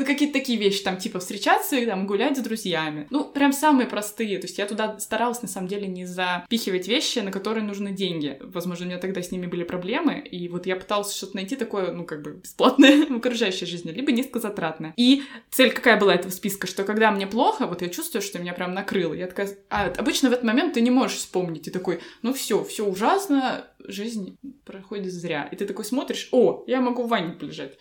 Ну, 0.00 0.06
какие-то 0.06 0.38
такие 0.38 0.58
вещи, 0.58 0.82
там, 0.82 0.96
типа, 0.96 1.18
встречаться 1.18 1.76
и 1.76 1.84
там 1.84 2.06
гулять 2.06 2.38
с 2.38 2.40
друзьями. 2.40 3.06
Ну, 3.10 3.24
прям 3.24 3.52
самые 3.52 3.86
простые. 3.86 4.38
То 4.38 4.46
есть 4.46 4.56
я 4.56 4.64
туда 4.64 4.98
старалась, 4.98 5.42
на 5.42 5.48
самом 5.48 5.68
деле, 5.68 5.86
не 5.86 6.06
запихивать 6.06 6.88
вещи, 6.88 7.18
на 7.18 7.30
которые 7.30 7.64
нужны 7.64 7.92
деньги. 7.92 8.38
Возможно, 8.40 8.86
у 8.86 8.88
меня 8.88 8.98
тогда 8.98 9.20
с 9.20 9.30
ними 9.30 9.46
были 9.46 9.62
проблемы, 9.62 10.18
и 10.18 10.48
вот 10.48 10.64
я 10.64 10.76
пыталась 10.76 11.14
что-то 11.14 11.36
найти 11.36 11.54
такое, 11.54 11.92
ну, 11.92 12.04
как 12.04 12.22
бы, 12.22 12.32
бесплатное 12.32 13.04
в 13.10 13.16
окружающей 13.16 13.66
жизни, 13.66 13.90
либо 13.90 14.10
низкозатратное. 14.10 14.94
И 14.96 15.22
цель 15.50 15.70
какая 15.70 16.00
была 16.00 16.14
этого 16.14 16.32
списка? 16.32 16.66
Что 16.66 16.84
когда 16.84 17.10
мне 17.10 17.26
плохо, 17.26 17.66
вот 17.66 17.82
я 17.82 17.90
чувствую, 17.90 18.22
что 18.22 18.38
меня 18.38 18.54
прям 18.54 18.72
накрыло. 18.72 19.12
Я 19.12 19.26
такая... 19.26 19.50
А 19.68 19.92
обычно 19.98 20.30
в 20.30 20.32
этот 20.32 20.44
момент 20.44 20.74
ты 20.74 20.80
не 20.80 20.90
можешь 20.90 21.18
вспомнить. 21.18 21.68
И 21.68 21.70
такой, 21.70 22.00
ну 22.22 22.32
все, 22.32 22.64
все 22.64 22.86
ужасно, 22.86 23.66
жизнь 23.84 24.38
проходит 24.64 25.12
зря. 25.12 25.48
И 25.52 25.56
ты 25.56 25.66
такой 25.66 25.84
смотришь, 25.84 26.28
о, 26.32 26.64
я 26.66 26.80
могу 26.80 27.02
в 27.02 27.08
ванне 27.08 27.32
полежать. 27.32 27.78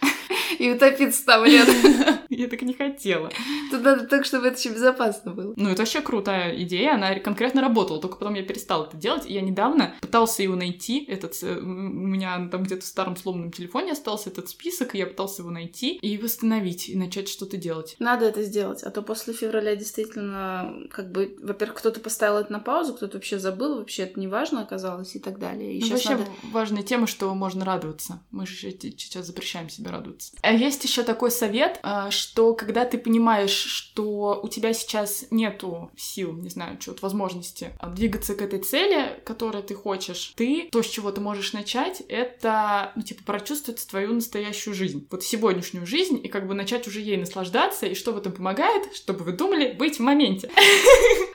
И 0.58 0.72
утопиться 0.72 1.26
там 1.26 1.46
рядом. 1.46 1.76
Я 2.30 2.48
так 2.48 2.62
не 2.62 2.74
хотела. 2.74 3.30
Тут 3.72 3.82
надо 3.82 4.06
так, 4.06 4.26
чтобы 4.26 4.48
это 4.48 4.58
еще 4.58 4.70
безопасно 4.70 5.32
было. 5.32 5.54
Ну, 5.56 5.70
это 5.70 5.82
вообще 5.82 6.02
крутая 6.02 6.56
идея, 6.64 6.94
она 6.94 7.16
конкретно 7.20 7.62
работала, 7.62 8.00
только 8.00 8.18
потом 8.18 8.36
я 8.36 8.44
перестала 8.44 8.86
это 8.86 8.98
делать. 8.98 9.24
Я 9.26 9.42
недавно 9.42 9.96
пытался 10.00 10.44
его 10.44 10.56
найти, 10.56 11.04
этот, 11.06 11.34
э, 11.42 11.58
у 11.58 11.64
меня 11.64 12.48
там 12.52 12.64
где-то 12.64 12.82
в 12.82 12.88
старом 12.88 13.16
сломанном 13.16 13.52
телефоне 13.52 13.94
остался 13.94 14.30
этот 14.30 14.48
список, 14.48 14.96
и 14.96 15.00
я 15.00 15.08
пытался 15.08 15.42
его 15.42 15.52
найти 15.52 15.96
и 15.96 16.18
восстановить, 16.18 16.90
и 16.90 16.96
начать 16.96 17.28
что-то 17.28 17.58
делать. 17.58 17.96
Надо 18.00 18.26
это 18.26 18.44
сделать, 18.44 18.84
а 18.84 18.92
то 18.92 19.02
после 19.02 19.34
февраля 19.34 19.76
действительно, 19.76 20.88
как 20.92 21.12
бы, 21.12 21.36
во-первых, 21.42 21.80
кто-то 21.80 22.00
поставил 22.00 22.38
это 22.38 22.52
на 22.52 22.60
паузу, 22.60 22.94
кто-то 22.94 23.18
вообще 23.18 23.40
забыл, 23.40 23.80
вообще 23.80 24.04
это 24.04 24.20
не 24.20 24.28
важно 24.28 24.62
оказалось 24.62 25.16
и 25.16 25.20
так 25.20 25.40
далее. 25.40 25.76
И 25.76 25.82
ну, 25.82 25.90
вообще 25.90 26.12
надо... 26.12 26.26
важная 26.52 26.84
тема, 26.84 27.08
что 27.08 27.34
можно 27.34 27.66
радоваться. 27.66 28.22
Мы 28.32 28.46
же 28.46 28.56
сейчас 28.56 29.26
запрещаем 29.26 29.70
себе 29.70 29.90
радоваться. 29.90 30.34
А 30.42 30.54
есть 30.54 30.84
еще 30.84 31.04
такой 31.04 31.32
совет, 31.32 31.80
а, 31.84 32.12
что 32.12 32.54
когда 32.54 32.86
ты 32.86 32.98
понимаешь, 32.98 33.52
что 33.52 34.40
у 34.42 34.48
тебя 34.48 34.74
сейчас 34.74 35.26
нету 35.32 35.92
сил, 35.98 36.34
не 36.34 36.50
знаю, 36.50 36.78
чего-то, 36.78 37.02
возможности 37.02 37.70
а, 37.80 37.90
двигаться 37.90 38.36
к 38.36 38.42
этой 38.42 38.60
цели, 38.60 39.20
которой 39.26 39.64
ты 39.64 39.76
хочешь, 39.76 40.34
ты, 40.36 40.70
то, 40.72 40.82
с 40.82 40.88
чего 40.88 41.12
ты 41.12 41.22
можешь 41.22 41.54
начать, 41.54 42.02
это, 42.08 42.92
ну, 42.96 43.02
типа, 43.02 43.24
прочувствовать 43.26 43.86
твою 43.88 44.14
настоящую 44.14 44.74
жизнь. 44.74 45.08
Вот 45.12 45.24
сегодняшнюю 45.24 45.86
жизнь, 45.86 46.20
и 46.24 46.28
как 46.28 46.48
бы 46.48 46.54
начать 46.54 46.88
уже 46.88 47.02
ей 47.02 47.18
наслаждаться, 47.18 47.86
и 47.86 47.96
что 47.96 48.12
в 48.12 48.18
этом 48.18 48.32
помогает, 48.32 48.94
чтобы 48.96 49.24
вы 49.24 49.34
думали, 49.34 49.74
быть 49.74 49.98
в 49.98 50.02
моменте. 50.02 50.50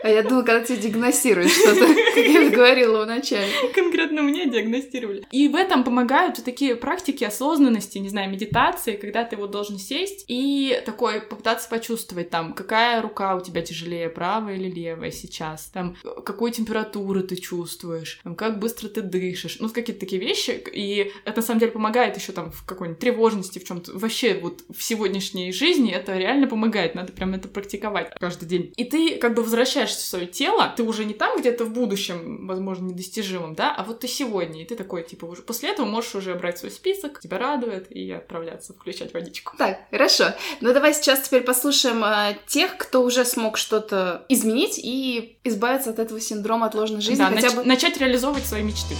А 0.02 0.08
я 0.08 0.22
думала, 0.22 0.42
когда 0.42 0.64
тебе 0.64 0.78
диагностируют 0.78 1.50
что-то, 1.50 1.86
как 1.86 2.24
я 2.24 2.50
говорила 2.50 3.04
в 3.04 3.06
начале. 3.06 3.48
Конкретно 3.74 4.22
мне 4.22 4.46
диагностировали. 4.48 5.26
И 5.30 5.48
в 5.48 5.54
этом 5.54 5.82
помогают 5.82 6.42
такие 6.44 6.76
практики 6.76 7.24
осознанности, 7.24 7.98
не 7.98 8.10
знаю, 8.10 8.30
медитации, 8.30 8.93
когда 8.96 9.24
ты 9.24 9.36
вот 9.36 9.50
должен 9.50 9.78
сесть 9.78 10.24
и 10.28 10.80
такой 10.84 11.20
попытаться 11.20 11.68
почувствовать 11.68 12.30
там, 12.30 12.54
какая 12.54 13.02
рука 13.02 13.36
у 13.36 13.40
тебя 13.40 13.62
тяжелее, 13.62 14.08
правая 14.08 14.56
или 14.56 14.70
левая 14.70 15.10
сейчас, 15.10 15.66
там, 15.66 15.96
какую 16.24 16.52
температуру 16.52 17.22
ты 17.22 17.36
чувствуешь, 17.36 18.20
там, 18.22 18.34
как 18.34 18.58
быстро 18.58 18.88
ты 18.88 19.02
дышишь, 19.02 19.58
ну, 19.60 19.68
какие-то 19.68 20.00
такие 20.00 20.20
вещи, 20.20 20.62
и 20.72 21.12
это 21.24 21.40
на 21.40 21.46
самом 21.46 21.60
деле 21.60 21.72
помогает 21.72 22.16
еще 22.16 22.32
там 22.32 22.50
в 22.50 22.64
какой-нибудь 22.64 23.00
тревожности, 23.00 23.58
в 23.58 23.64
чем-то, 23.64 23.98
вообще 23.98 24.34
вот 24.34 24.62
в 24.74 24.82
сегодняшней 24.82 25.52
жизни 25.52 25.92
это 25.92 26.16
реально 26.16 26.46
помогает, 26.46 26.94
надо 26.94 27.12
прям 27.12 27.34
это 27.34 27.48
практиковать 27.48 28.12
каждый 28.18 28.46
день. 28.46 28.72
И 28.76 28.84
ты 28.84 29.16
как 29.16 29.34
бы 29.34 29.42
возвращаешься 29.42 29.98
в 29.98 30.02
свое 30.02 30.26
тело, 30.26 30.72
ты 30.76 30.82
уже 30.82 31.04
не 31.04 31.14
там 31.14 31.38
где-то 31.38 31.64
в 31.64 31.72
будущем, 31.72 32.46
возможно, 32.46 32.86
недостижимом, 32.86 33.54
да, 33.54 33.74
а 33.74 33.84
вот 33.84 34.00
ты 34.00 34.08
сегодня, 34.08 34.62
и 34.62 34.64
ты 34.64 34.76
такой, 34.76 35.02
типа, 35.02 35.24
уже 35.26 35.42
после 35.42 35.70
этого 35.70 35.86
можешь 35.86 36.14
уже 36.14 36.34
брать 36.34 36.58
свой 36.58 36.70
список, 36.70 37.20
тебя 37.20 37.38
радует, 37.38 37.90
и 37.90 38.10
отправляться, 38.10 38.72
включать 38.84 39.14
водичку. 39.14 39.56
Так, 39.56 39.78
хорошо. 39.90 40.34
Ну 40.60 40.74
давай 40.74 40.92
сейчас 40.92 41.20
теперь 41.20 41.40
послушаем 41.40 42.04
э, 42.04 42.36
тех, 42.46 42.76
кто 42.76 43.02
уже 43.02 43.24
смог 43.24 43.56
что-то 43.56 44.26
изменить 44.28 44.78
и 44.78 45.38
избавиться 45.42 45.88
от 45.88 45.98
этого 45.98 46.20
синдрома 46.20 46.66
отложенной 46.66 47.00
жизни. 47.00 47.16
Да, 47.16 47.30
хотя 47.30 47.48
нач- 47.48 47.56
бы... 47.56 47.64
начать 47.64 47.96
реализовывать 47.96 48.44
свои 48.44 48.62
мечты. 48.62 48.94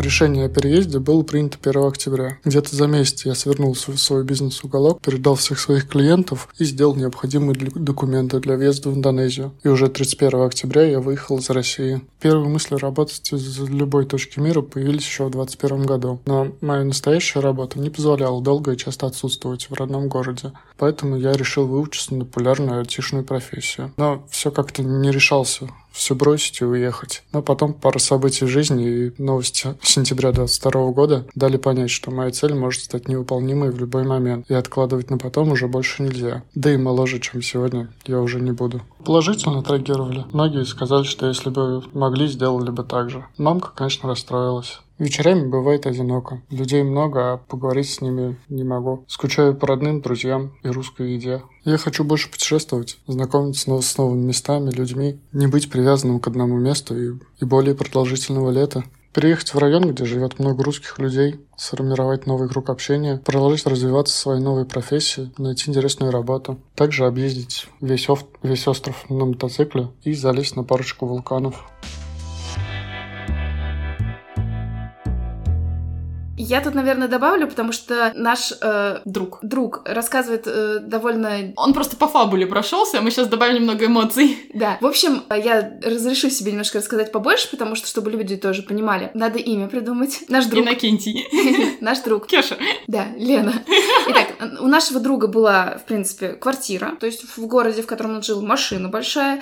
Решение 0.00 0.46
о 0.46 0.48
переезде 0.48 0.98
было 0.98 1.22
принято 1.22 1.58
1 1.62 1.84
октября. 1.84 2.38
Где-то 2.42 2.74
за 2.74 2.86
месяц 2.86 3.26
я 3.26 3.34
свернул 3.34 3.74
свой 3.74 4.24
бизнес-уголок, 4.24 5.02
передал 5.02 5.34
всех 5.34 5.60
своих 5.60 5.88
клиентов 5.88 6.48
и 6.58 6.64
сделал 6.64 6.96
необходимые 6.96 7.54
документы 7.54 8.40
для 8.40 8.56
въезда 8.56 8.88
в 8.88 8.94
Индонезию. 8.94 9.52
И 9.62 9.68
уже 9.68 9.88
31 9.88 10.40
октября 10.40 10.84
я 10.84 11.00
выехал 11.00 11.36
из 11.36 11.50
России. 11.50 12.00
Первые 12.18 12.48
мысли 12.48 12.76
работать 12.76 13.30
из 13.30 13.58
любой 13.58 14.06
точки 14.06 14.38
мира 14.38 14.62
появились 14.62 15.04
еще 15.04 15.24
в 15.24 15.32
2021 15.32 15.84
году. 15.84 16.20
Но 16.24 16.48
моя 16.62 16.82
настоящая 16.84 17.40
работа 17.40 17.78
не 17.78 17.90
позволяла 17.90 18.40
долго 18.40 18.72
и 18.72 18.78
часто 18.78 19.06
отсутствовать 19.06 19.68
в 19.68 19.74
родном 19.74 20.08
городе. 20.08 20.52
Поэтому 20.78 21.18
я 21.18 21.32
решил 21.32 21.66
выучиться 21.66 22.14
на 22.14 22.24
популярную 22.24 22.80
айтишную 22.80 23.22
профессию. 23.22 23.92
Но 23.98 24.26
все 24.30 24.50
как-то 24.50 24.82
не 24.82 25.10
решался 25.10 25.68
все 25.92 26.14
бросить 26.14 26.60
и 26.60 26.64
уехать. 26.64 27.22
Но 27.32 27.42
потом 27.42 27.74
пара 27.74 27.98
событий 27.98 28.46
жизни 28.46 28.88
и 28.88 29.22
новости 29.22 29.74
сентября 29.82 30.32
22 30.32 30.90
года 30.92 31.26
дали 31.34 31.56
понять, 31.56 31.90
что 31.90 32.10
моя 32.10 32.30
цель 32.30 32.54
может 32.54 32.82
стать 32.82 33.08
невыполнимой 33.08 33.70
в 33.70 33.78
любой 33.78 34.04
момент, 34.04 34.46
и 34.48 34.54
откладывать 34.54 35.10
на 35.10 35.18
потом 35.18 35.52
уже 35.52 35.68
больше 35.68 36.02
нельзя. 36.02 36.42
Да 36.54 36.72
и 36.72 36.76
моложе, 36.76 37.20
чем 37.20 37.42
сегодня, 37.42 37.88
я 38.06 38.20
уже 38.20 38.40
не 38.40 38.52
буду. 38.52 38.82
Положительно 39.04 39.58
отреагировали. 39.58 40.24
Многие 40.32 40.64
сказали, 40.64 41.04
что 41.04 41.26
если 41.26 41.50
бы 41.50 41.82
могли, 41.92 42.26
сделали 42.26 42.70
бы 42.70 42.84
так 42.84 43.10
же. 43.10 43.24
Мамка, 43.38 43.70
конечно, 43.74 44.08
расстроилась. 44.08 44.80
Вечерами 45.00 45.48
бывает 45.48 45.86
одиноко. 45.86 46.42
Людей 46.50 46.82
много, 46.82 47.32
а 47.32 47.36
поговорить 47.38 47.88
с 47.88 48.02
ними 48.02 48.36
не 48.50 48.64
могу. 48.64 49.04
Скучаю 49.08 49.56
по 49.56 49.66
родным, 49.66 50.02
друзьям 50.02 50.52
и 50.62 50.68
русской 50.68 51.12
еде. 51.14 51.42
Я 51.70 51.78
хочу 51.78 52.02
больше 52.02 52.28
путешествовать, 52.28 52.98
знакомиться 53.06 53.80
с 53.80 53.96
новыми 53.96 54.26
местами, 54.26 54.72
людьми, 54.72 55.20
не 55.32 55.46
быть 55.46 55.70
привязанным 55.70 56.18
к 56.18 56.26
одному 56.26 56.58
месту 56.58 57.00
и, 57.00 57.16
и 57.38 57.44
более 57.44 57.76
продолжительного 57.76 58.50
лета. 58.50 58.82
Переехать 59.14 59.54
в 59.54 59.58
район, 59.58 59.88
где 59.88 60.04
живет 60.04 60.40
много 60.40 60.64
русских 60.64 60.98
людей, 60.98 61.38
сформировать 61.56 62.26
новый 62.26 62.48
круг 62.48 62.70
общения, 62.70 63.18
продолжить 63.18 63.66
развиваться 63.66 64.16
в 64.16 64.18
своей 64.18 64.40
новой 64.40 64.64
профессии, 64.64 65.30
найти 65.38 65.70
интересную 65.70 66.10
работу. 66.10 66.58
Также 66.74 67.06
объездить 67.06 67.68
весь, 67.80 68.08
ов... 68.08 68.24
весь 68.42 68.66
остров 68.66 69.08
на 69.08 69.26
мотоцикле 69.26 69.90
и 70.02 70.12
залезть 70.12 70.56
на 70.56 70.64
парочку 70.64 71.06
вулканов. 71.06 71.70
Я 76.40 76.62
тут, 76.62 76.74
наверное, 76.74 77.06
добавлю, 77.06 77.46
потому 77.46 77.72
что 77.72 78.12
наш 78.14 78.52
э, 78.62 79.00
друг, 79.04 79.40
друг 79.42 79.82
рассказывает 79.84 80.44
э, 80.46 80.78
довольно... 80.80 81.52
Он 81.56 81.74
просто 81.74 81.96
по 81.96 82.08
фабуле 82.08 82.46
прошелся, 82.46 82.98
а 82.98 83.00
мы 83.02 83.10
сейчас 83.10 83.28
добавим 83.28 83.56
немного 83.56 83.84
эмоций. 83.86 84.38
Да. 84.60 84.76
В 84.80 84.86
общем, 84.86 85.22
я 85.30 85.78
разрешу 85.82 86.28
себе 86.28 86.50
немножко 86.50 86.78
рассказать 86.78 87.12
побольше, 87.12 87.48
потому 87.50 87.76
что, 87.76 87.86
чтобы 87.86 88.10
люди 88.10 88.36
тоже 88.36 88.62
понимали, 88.62 89.10
надо 89.14 89.38
имя 89.38 89.68
придумать. 89.68 90.24
Наш 90.28 90.46
друг. 90.46 90.64
Иннокентий. 90.64 91.26
Наш 91.80 92.00
друг. 92.00 92.26
Кеша. 92.26 92.56
Да, 92.86 93.06
Лена. 93.16 93.54
Итак, 94.08 94.26
у 94.60 94.66
нашего 94.66 95.00
друга 95.00 95.28
была, 95.28 95.78
в 95.78 95.86
принципе, 95.86 96.30
квартира, 96.30 96.96
то 96.98 97.06
есть 97.06 97.24
в 97.36 97.46
городе, 97.46 97.82
в 97.82 97.86
котором 97.86 98.16
он 98.16 98.22
жил, 98.22 98.42
машина 98.42 98.88
большая, 98.88 99.40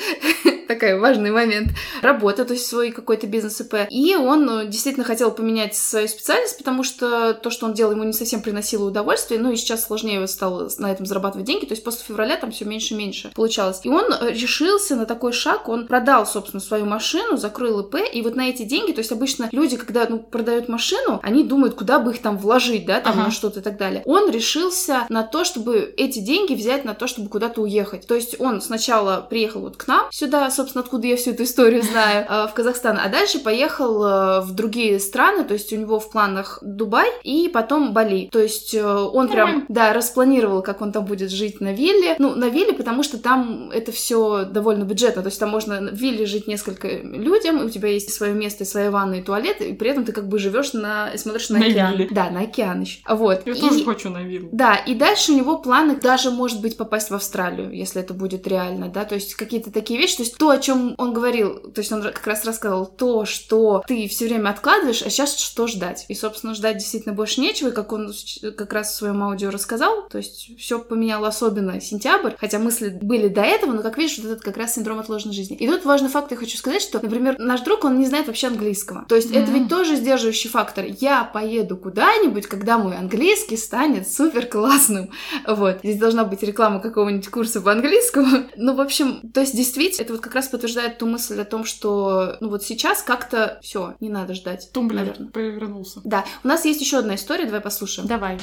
такой 0.69 0.99
важный 0.99 1.31
момент, 1.31 1.71
работа, 2.03 2.45
то 2.45 2.53
есть 2.53 2.67
свой 2.67 2.93
какой-то 2.93 3.27
бизнес-ИП. 3.27 3.89
И 3.91 4.15
он 4.15 4.49
э, 4.49 4.67
действительно 4.67 5.05
хотел 5.05 5.33
поменять 5.33 5.75
свою 5.75 6.07
специальность, 6.07 6.59
потому 6.59 6.85
что 6.85 7.35
то, 7.35 7.51
что 7.51 7.67
он 7.67 7.75
делал, 7.75 7.93
ему 7.93 8.05
не 8.05 8.13
совсем 8.13 8.43
приносило 8.43 8.87
удовольствие, 8.87 9.41
ну 9.41 9.51
и 9.51 9.57
сейчас 9.57 9.85
сложнее 9.85 10.27
стало 10.29 10.71
на 10.79 10.93
этом 10.93 11.07
зарабатывать 11.07 11.47
деньги, 11.47 11.65
то 11.65 11.73
есть 11.73 11.83
после 11.83 12.05
февраля 12.05 12.37
там 12.37 12.53
все 12.53 12.65
меньше 12.65 12.95
и 12.95 12.97
меньше 12.97 13.33
получалось. 13.35 13.81
И 13.83 13.89
он 13.89 14.13
э, 14.13 14.31
решился 14.31 14.95
на 14.95 15.07
такой 15.07 15.33
шаг, 15.33 15.69
он 15.69 15.87
продал, 15.87 16.27
собственно, 16.27 16.61
свою 16.61 16.85
машину, 16.85 17.37
закрыл 17.37 17.81
ИП, 17.81 17.97
и 18.13 18.23
вот 18.23 18.37
на 18.37 18.49
эти 18.49 18.63
деньги, 18.63 18.93
то 18.93 19.01
есть 19.01 19.13
обычно 19.13 19.49
люди, 19.53 19.77
когда 19.77 20.07
ну, 20.09 20.19
продают 20.19 20.69
машину, 20.69 21.21
они 21.23 21.43
думают, 21.45 21.75
куда 21.75 21.99
бы 21.99 22.13
их 22.13 22.23
там 22.23 22.37
вложить, 22.37 22.87
да, 22.87 23.01
там 23.01 23.15
ага. 23.15 23.25
на 23.25 23.31
что-то 23.31 23.61
и 23.61 23.63
так 23.63 23.79
далее. 23.79 24.03
Он 24.05 24.31
решился 24.31 25.07
на 25.09 25.23
то, 25.23 25.45
чтобы 25.45 25.95
эти 25.97 26.19
деньги 26.19 26.55
взять 26.55 26.85
на 26.85 26.95
то, 26.95 27.07
чтобы 27.07 27.29
куда-то 27.29 27.63
уехать. 27.63 28.07
То 28.07 28.15
есть 28.15 28.41
он 28.41 28.61
сначала 28.61 29.27
приехал 29.29 29.63
вот 29.63 29.77
к 29.77 29.87
нам 29.87 30.09
сюда, 30.11 30.51
собственно, 30.59 30.83
откуда 30.83 31.07
я 31.07 31.17
всю 31.17 31.31
эту 31.31 31.45
историю 31.45 31.83
знаю, 31.83 32.27
э, 32.29 32.47
в 32.49 32.55
Казахстан. 32.55 32.99
А 33.01 33.09
дальше 33.09 33.39
поехал 33.39 34.05
э, 34.05 34.41
в 34.41 34.53
другие 34.53 34.99
страны, 34.99 35.45
то 35.45 35.55
есть 35.55 35.73
у 35.73 35.77
него 35.77 36.01
в 36.01 36.11
планах 36.11 36.59
Дубай 36.63 37.09
и 37.23 37.49
потом 37.49 37.93
Бали. 37.93 38.29
То 38.33 38.41
есть 38.41 38.75
э, 38.75 38.85
он 38.85 39.29
прям, 39.29 39.65
да, 39.69 39.93
распланировал, 39.93 40.63
как 40.63 40.81
он 40.83 40.91
там 40.93 41.05
будет 41.05 41.31
жить 41.31 41.61
на 41.61 41.73
вилле. 41.73 42.17
Ну, 42.19 42.35
на 42.35 42.49
вилле, 42.49 42.73
потому 42.73 43.03
что 43.03 43.19
там 43.19 43.71
это 43.71 43.93
все 43.93 44.45
довольно 44.45 44.85
бюджетно. 44.85 45.23
То 45.23 45.29
есть 45.29 45.39
там 45.41 45.51
можно 45.51 45.81
в 45.81 45.95
вилле 45.95 46.27
жить 46.27 46.47
несколько 46.49 46.89
людям, 46.89 47.65
у 47.65 47.71
тебя 47.71 47.89
есть 47.89 48.13
свое 48.13 48.33
место, 48.35 48.65
своя 48.65 48.91
ванна 48.91 49.15
и 49.17 49.23
туалет, 49.23 49.61
и 49.61 49.73
при 49.75 49.91
этом 49.91 50.05
ты 50.05 50.13
как 50.13 50.29
бы 50.29 50.39
живешь 50.39 50.73
на... 50.73 51.17
смотришь 51.17 51.49
на, 51.51 51.59
На 51.61 51.67
океан. 51.67 51.93
вилле. 51.93 52.09
Да, 52.11 52.31
на 52.31 52.41
океан 52.41 52.81
еще. 52.81 52.99
Вот. 53.09 53.47
Я 53.47 53.53
И- 53.53 53.61
тоже 53.61 53.85
хочу 53.85 54.11
на 54.11 54.23
виллу. 54.23 54.49
да, 54.53 54.75
и 54.77 54.95
дальше 54.95 55.33
у 55.33 55.37
него 55.37 55.59
планы 55.59 55.97
даже, 56.01 56.31
может 56.31 56.61
быть, 56.61 56.77
попасть 56.77 57.11
в 57.11 57.15
Австралию, 57.15 57.71
если 57.73 58.01
это 58.03 58.15
будет 58.15 58.47
реально, 58.47 58.89
да, 58.89 59.05
то 59.05 59.15
есть 59.15 59.35
какие-то 59.35 59.71
такие 59.73 59.99
вещи, 60.01 60.17
то 60.17 60.23
есть 60.23 60.37
то, 60.39 60.48
о 60.51 60.59
чем 60.59 60.95
он 60.99 61.13
говорил, 61.13 61.59
то 61.73 61.81
есть 61.81 61.93
он 61.93 62.03
как 62.03 62.27
раз 62.27 62.45
рассказывал 62.45 62.87
то, 62.87 63.25
что 63.25 63.83
ты 63.87 64.09
все 64.09 64.27
время 64.27 64.51
откладываешь, 64.51 65.03
а 65.03 65.11
сейчас 65.11 65.37
что 65.39 65.67
ждать? 65.67 66.05
И, 66.09 66.15
собственно, 66.15 66.55
ждать 66.55 66.79
действительно 66.79 67.15
больше 67.15 67.41
нечего, 67.41 67.69
и 67.69 67.73
как 67.73 67.93
он 67.93 68.13
как 68.57 68.73
раз 68.73 68.91
в 68.93 68.95
своем 68.97 69.23
аудио 69.23 69.51
рассказал, 69.51 70.09
то 70.09 70.19
есть 70.19 70.51
все 70.59 70.79
поменяло 70.79 71.29
особенно 71.29 71.81
сентябрь, 71.81 72.33
хотя 72.39 72.59
мысли 72.59 72.89
были 73.01 73.29
до 73.29 73.43
этого, 73.43 73.73
но, 73.73 73.83
как 73.83 73.99
видишь, 73.99 74.19
вот 74.19 74.33
этот 74.33 74.45
как 74.45 74.57
раз 74.57 74.75
синдром 74.75 74.99
отложенной 75.01 75.35
жизни. 75.35 75.57
И 75.57 75.67
тут 75.69 75.85
важный 75.85 76.09
факт, 76.09 76.31
я 76.31 76.37
хочу 76.37 76.57
сказать, 76.57 76.83
что, 76.83 77.01
например, 77.03 77.37
наш 77.39 77.61
друг, 77.63 77.85
он 77.85 77.99
не 77.99 78.07
знает 78.07 78.27
вообще 78.27 78.47
английского. 78.49 79.05
То 79.09 79.17
есть 79.17 79.31
это 79.31 79.51
Мгм. 79.51 79.55
ведь 79.55 79.69
тоже 79.69 79.97
сдерживающий 79.97 80.51
фактор. 80.51 80.85
Я 80.87 81.25
поеду 81.25 81.77
куда-нибудь, 81.77 82.47
когда 82.47 82.79
мой 82.79 82.97
английский 82.97 83.57
станет 83.57 84.09
супер 84.11 84.47
классным. 84.47 85.11
Вот. 85.47 85.79
Здесь 85.83 85.99
должна 85.99 86.25
быть 86.25 86.43
реклама 86.43 86.81
какого-нибудь 86.81 87.29
курса 87.29 87.61
по 87.61 87.73
английскому. 87.73 88.29
Ну, 88.57 88.75
в 88.75 88.81
общем, 88.81 89.31
то 89.33 89.41
есть 89.41 89.57
действительно, 89.57 90.03
это 90.05 90.13
вот 90.13 90.23
как 90.23 90.35
раз 90.35 90.38
подтверждает 90.47 90.99
ту 90.99 91.07
мысль 91.07 91.41
о 91.41 91.45
том, 91.45 91.65
что, 91.65 92.37
ну 92.39 92.51
вот 92.51 92.63
сейчас 92.63 93.03
как-то 93.03 93.59
все, 93.63 93.97
не 93.99 94.09
надо 94.09 94.35
ждать. 94.35 94.71
Тумблер 94.73 95.01
наверное. 95.01 95.29
перевернулся. 95.31 96.01
Да, 96.05 96.25
у 96.45 96.49
нас 96.49 96.65
есть 96.65 96.81
еще 96.81 96.99
одна 96.99 97.17
история, 97.17 97.47
давай 97.47 97.61
послушаем. 97.61 98.07
Давай. 98.07 98.39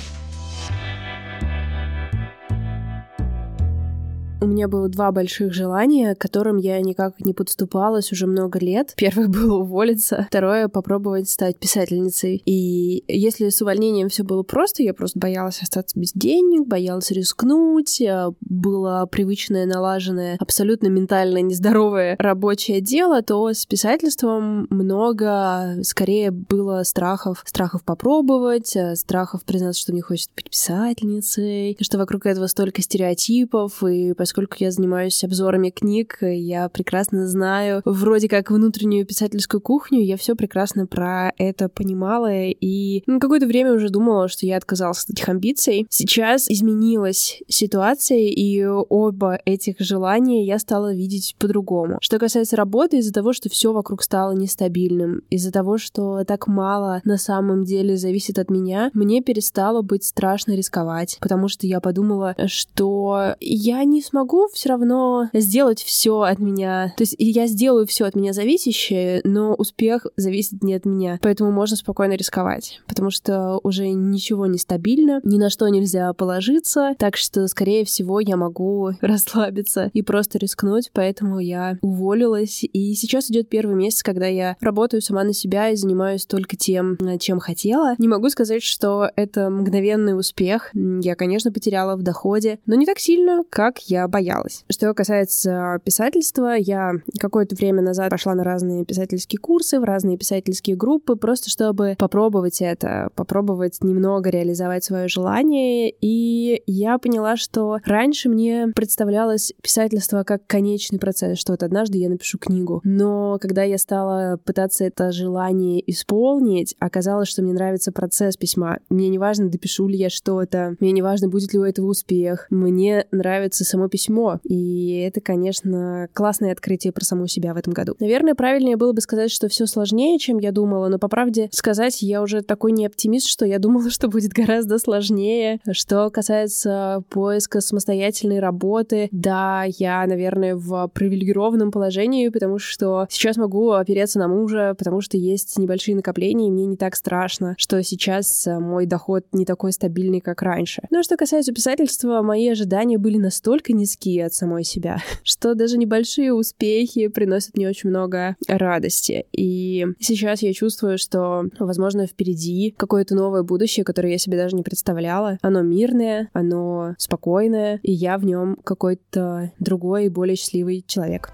У 4.41 4.47
меня 4.47 4.67
было 4.67 4.89
два 4.89 5.11
больших 5.11 5.53
желания, 5.53 6.13
к 6.13 6.19
которым 6.19 6.57
я 6.57 6.79
никак 6.81 7.19
не 7.19 7.33
подступалась 7.33 8.11
уже 8.11 8.27
много 8.27 8.59
лет. 8.59 8.93
Первое 8.97 9.27
было 9.29 9.59
уволиться, 9.59 10.27
второе— 10.29 10.67
попробовать 10.69 11.29
стать 11.29 11.57
писательницей. 11.57 12.41
И 12.45 13.03
если 13.07 13.49
с 13.49 13.61
увольнением 13.61 14.09
все 14.09 14.23
было 14.23 14.43
просто, 14.43 14.83
я 14.83 14.93
просто 14.93 15.19
боялась 15.19 15.61
остаться 15.61 15.97
без 15.97 16.11
денег, 16.13 16.67
боялась 16.67 17.11
рискнуть, 17.11 18.01
э, 18.01 18.31
было 18.41 19.07
привычное, 19.09 19.65
налаженное, 19.65 20.37
абсолютно 20.39 20.87
ментально 20.87 21.41
нездоровое 21.41 22.15
рабочее 22.19 22.81
дело, 22.81 23.21
то 23.21 23.49
с 23.49 23.65
писательством 23.65 24.67
много, 24.69 25.77
скорее, 25.83 26.31
было 26.31 26.83
страхов. 26.83 27.43
Страхов 27.45 27.83
попробовать, 27.83 28.75
э, 28.75 28.95
страхов 28.95 29.43
признаться, 29.43 29.81
что 29.81 29.93
мне 29.93 30.01
хочется 30.01 30.31
быть 30.35 30.49
писательницей, 30.49 31.77
что 31.79 31.97
вокруг 31.97 32.25
этого 32.25 32.47
столько 32.47 32.81
стереотипов, 32.81 33.81
и 33.83 34.13
поскольку 34.25 34.55
я 34.57 34.71
занимаюсь 34.71 35.23
обзорами 35.23 35.69
книг, 35.69 36.17
я 36.19 36.67
прекрасно 36.67 37.27
знаю 37.27 37.83
вроде 37.85 38.27
как 38.27 38.49
внутреннюю 38.49 39.05
писательскую 39.05 39.61
кухню, 39.61 40.01
я 40.01 40.17
все 40.17 40.35
прекрасно 40.35 40.87
про 40.87 41.31
это 41.37 41.69
понимала, 41.69 42.31
и 42.33 43.03
ну, 43.05 43.19
какое-то 43.19 43.45
время 43.45 43.73
уже 43.73 43.89
думала, 43.89 44.27
что 44.27 44.47
я 44.47 44.57
отказалась 44.57 45.03
от 45.03 45.11
этих 45.11 45.29
амбиций. 45.29 45.85
Сейчас 45.91 46.49
изменилась 46.49 47.43
ситуация, 47.47 48.17
и 48.17 48.65
оба 48.65 49.37
этих 49.45 49.75
желания 49.77 50.43
я 50.43 50.57
стала 50.57 50.91
видеть 50.91 51.35
по-другому. 51.37 51.99
Что 52.01 52.17
касается 52.17 52.55
работы, 52.55 52.97
из-за 52.97 53.13
того, 53.13 53.31
что 53.31 53.47
все 53.49 53.73
вокруг 53.73 54.01
стало 54.01 54.31
нестабильным, 54.31 55.21
из-за 55.29 55.51
того, 55.51 55.77
что 55.77 56.23
так 56.23 56.47
мало 56.47 56.99
на 57.03 57.19
самом 57.19 57.63
деле 57.63 57.95
зависит 57.95 58.39
от 58.39 58.49
меня, 58.49 58.89
мне 58.95 59.21
перестало 59.21 59.83
быть 59.83 60.03
страшно 60.03 60.53
рисковать, 60.53 61.19
потому 61.21 61.47
что 61.47 61.67
я 61.67 61.79
подумала, 61.79 62.35
что 62.47 63.35
я 63.39 63.83
не 63.83 64.01
смогу 64.01 64.14
все 64.53 64.69
равно 64.69 65.29
сделать 65.33 65.83
все 65.83 66.21
от 66.21 66.39
меня. 66.39 66.93
То 66.97 67.03
есть 67.03 67.15
я 67.17 67.47
сделаю 67.47 67.85
все 67.85 68.05
от 68.05 68.15
меня 68.15 68.33
зависящее, 68.33 69.21
но 69.23 69.53
успех 69.53 70.05
зависит 70.15 70.63
не 70.63 70.73
от 70.75 70.85
меня. 70.85 71.19
Поэтому 71.21 71.51
можно 71.51 71.75
спокойно 71.75 72.13
рисковать, 72.13 72.81
потому 72.87 73.09
что 73.11 73.59
уже 73.63 73.89
ничего 73.89 74.45
не 74.45 74.57
стабильно, 74.57 75.19
ни 75.23 75.37
на 75.37 75.49
что 75.49 75.67
нельзя 75.67 76.13
положиться, 76.13 76.95
так 76.97 77.17
что, 77.17 77.47
скорее 77.47 77.85
всего, 77.85 78.19
я 78.19 78.37
могу 78.37 78.91
расслабиться 79.01 79.89
и 79.93 80.01
просто 80.01 80.37
рискнуть, 80.37 80.91
поэтому 80.93 81.39
я 81.39 81.77
уволилась. 81.81 82.63
И 82.63 82.93
сейчас 82.95 83.29
идет 83.29 83.49
первый 83.49 83.75
месяц, 83.75 84.03
когда 84.03 84.27
я 84.27 84.55
работаю 84.59 85.01
сама 85.01 85.23
на 85.23 85.33
себя 85.33 85.69
и 85.69 85.75
занимаюсь 85.75 86.25
только 86.25 86.55
тем, 86.55 86.93
э, 86.93 87.17
чем 87.17 87.39
хотела. 87.39 87.95
Не 87.97 88.07
могу 88.07 88.29
сказать, 88.29 88.63
что 88.63 89.09
это 89.15 89.49
мгновенный 89.49 90.17
успех. 90.17 90.71
Я, 90.73 91.15
конечно, 91.15 91.51
потеряла 91.51 91.95
в 91.95 92.03
доходе, 92.03 92.59
но 92.65 92.75
не 92.75 92.85
так 92.85 92.99
сильно, 92.99 93.43
как 93.49 93.79
я 93.89 94.04
боялась. 94.07 94.63
Что 94.69 94.93
касается 94.93 95.79
писательства, 95.83 96.55
я 96.55 96.93
какое-то 97.19 97.55
время 97.55 97.81
назад 97.81 98.09
пошла 98.09 98.35
на 98.35 98.43
разные 98.43 98.85
писательские 98.85 99.39
курсы, 99.39 99.79
в 99.79 99.83
разные 99.83 100.17
писательские 100.17 100.75
группы, 100.75 101.15
просто 101.15 101.49
чтобы 101.49 101.95
попробовать 101.97 102.61
это, 102.61 103.09
попробовать 103.15 103.77
немного 103.81 104.29
реализовать 104.29 104.83
свое 104.83 105.07
желание. 105.07 105.93
И 106.01 106.63
я 106.65 106.97
поняла, 106.97 107.37
что 107.37 107.77
раньше 107.85 108.29
мне 108.29 108.67
представлялось 108.75 109.53
писательство 109.61 110.23
как 110.23 110.45
конечный 110.47 110.99
процесс, 110.99 111.39
что 111.39 111.53
вот 111.53 111.63
однажды 111.63 111.97
я 111.97 112.09
напишу 112.09 112.37
книгу. 112.37 112.81
Но 112.83 113.37
когда 113.41 113.63
я 113.63 113.77
стала 113.77 114.37
пытаться 114.43 114.85
это 114.85 115.11
желание 115.11 115.83
исполнить, 115.91 116.75
оказалось, 116.79 117.29
что 117.29 117.41
мне 117.41 117.53
нравится 117.53 117.91
процесс 117.91 118.37
письма. 118.37 118.79
Мне 118.89 119.09
не 119.09 119.17
важно, 119.17 119.49
допишу 119.49 119.87
ли 119.87 119.97
я 119.97 120.09
что-то, 120.09 120.75
мне 120.79 120.91
не 120.91 121.01
важно, 121.01 121.27
будет 121.27 121.53
ли 121.53 121.59
у 121.59 121.63
этого 121.63 121.87
успех. 121.87 122.47
Мне 122.49 123.05
нравится 123.11 123.63
само 123.63 123.87
письмо. 123.95 124.41
И 124.43 124.99
это, 125.07 125.21
конечно, 125.21 126.09
классное 126.11 126.51
открытие 126.51 126.91
про 126.91 127.05
саму 127.05 127.27
себя 127.27 127.53
в 127.53 127.57
этом 127.57 127.71
году. 127.71 127.95
Наверное, 128.01 128.35
правильнее 128.35 128.75
было 128.75 128.91
бы 128.91 128.99
сказать, 128.99 129.31
что 129.31 129.47
все 129.47 129.67
сложнее, 129.67 130.19
чем 130.19 130.37
я 130.37 130.51
думала, 130.51 130.89
но 130.89 130.99
по 130.99 131.07
правде 131.07 131.47
сказать, 131.53 132.01
я 132.01 132.21
уже 132.21 132.41
такой 132.41 132.73
не 132.73 132.85
оптимист, 132.85 133.27
что 133.27 133.45
я 133.45 133.57
думала, 133.57 133.89
что 133.95 134.09
будет 134.09 134.33
гораздо 134.33 134.79
сложнее. 134.79 135.61
Что 135.71 136.09
касается 136.09 137.03
поиска 137.09 137.61
самостоятельной 137.61 138.39
работы, 138.39 139.07
да, 139.13 139.63
я, 139.77 140.05
наверное, 140.05 140.57
в 140.57 140.89
привилегированном 140.93 141.71
положении, 141.71 142.27
потому 142.27 142.59
что 142.59 143.07
сейчас 143.09 143.37
могу 143.37 143.71
опереться 143.71 144.19
на 144.19 144.27
мужа, 144.27 144.75
потому 144.77 144.99
что 144.99 145.15
есть 145.15 145.57
небольшие 145.57 145.95
накопления, 145.95 146.49
и 146.49 146.51
мне 146.51 146.65
не 146.65 146.75
так 146.75 146.97
страшно, 146.97 147.55
что 147.57 147.81
сейчас 147.81 148.45
мой 148.45 148.87
доход 148.87 149.23
не 149.31 149.45
такой 149.45 149.71
стабильный, 149.71 150.19
как 150.19 150.41
раньше. 150.41 150.81
Но 150.91 151.01
что 151.01 151.15
касается 151.15 151.53
писательства, 151.53 152.21
мои 152.21 152.49
ожидания 152.49 152.97
были 152.97 153.17
настолько 153.17 153.71
низкие 153.85 154.25
от 154.25 154.33
самой 154.33 154.63
себя, 154.63 154.97
что 155.23 155.53
даже 155.53 155.77
небольшие 155.77 156.33
успехи 156.33 157.07
приносят 157.07 157.55
мне 157.55 157.69
очень 157.69 157.89
много 157.89 158.35
радости. 158.47 159.25
И 159.31 159.85
сейчас 159.99 160.41
я 160.41 160.53
чувствую, 160.53 160.97
что, 160.97 161.43
возможно, 161.59 162.07
впереди 162.07 162.73
какое-то 162.75 163.13
новое 163.15 163.43
будущее, 163.43 163.83
которое 163.83 164.13
я 164.13 164.17
себе 164.17 164.37
даже 164.37 164.55
не 164.55 164.63
представляла. 164.63 165.37
Оно 165.41 165.61
мирное, 165.61 166.29
оно 166.33 166.95
спокойное, 166.97 167.79
и 167.83 167.91
я 167.91 168.17
в 168.17 168.25
нем 168.25 168.57
какой-то 168.63 169.51
другой 169.59 170.05
и 170.05 170.09
более 170.09 170.35
счастливый 170.35 170.83
человек. 170.87 171.31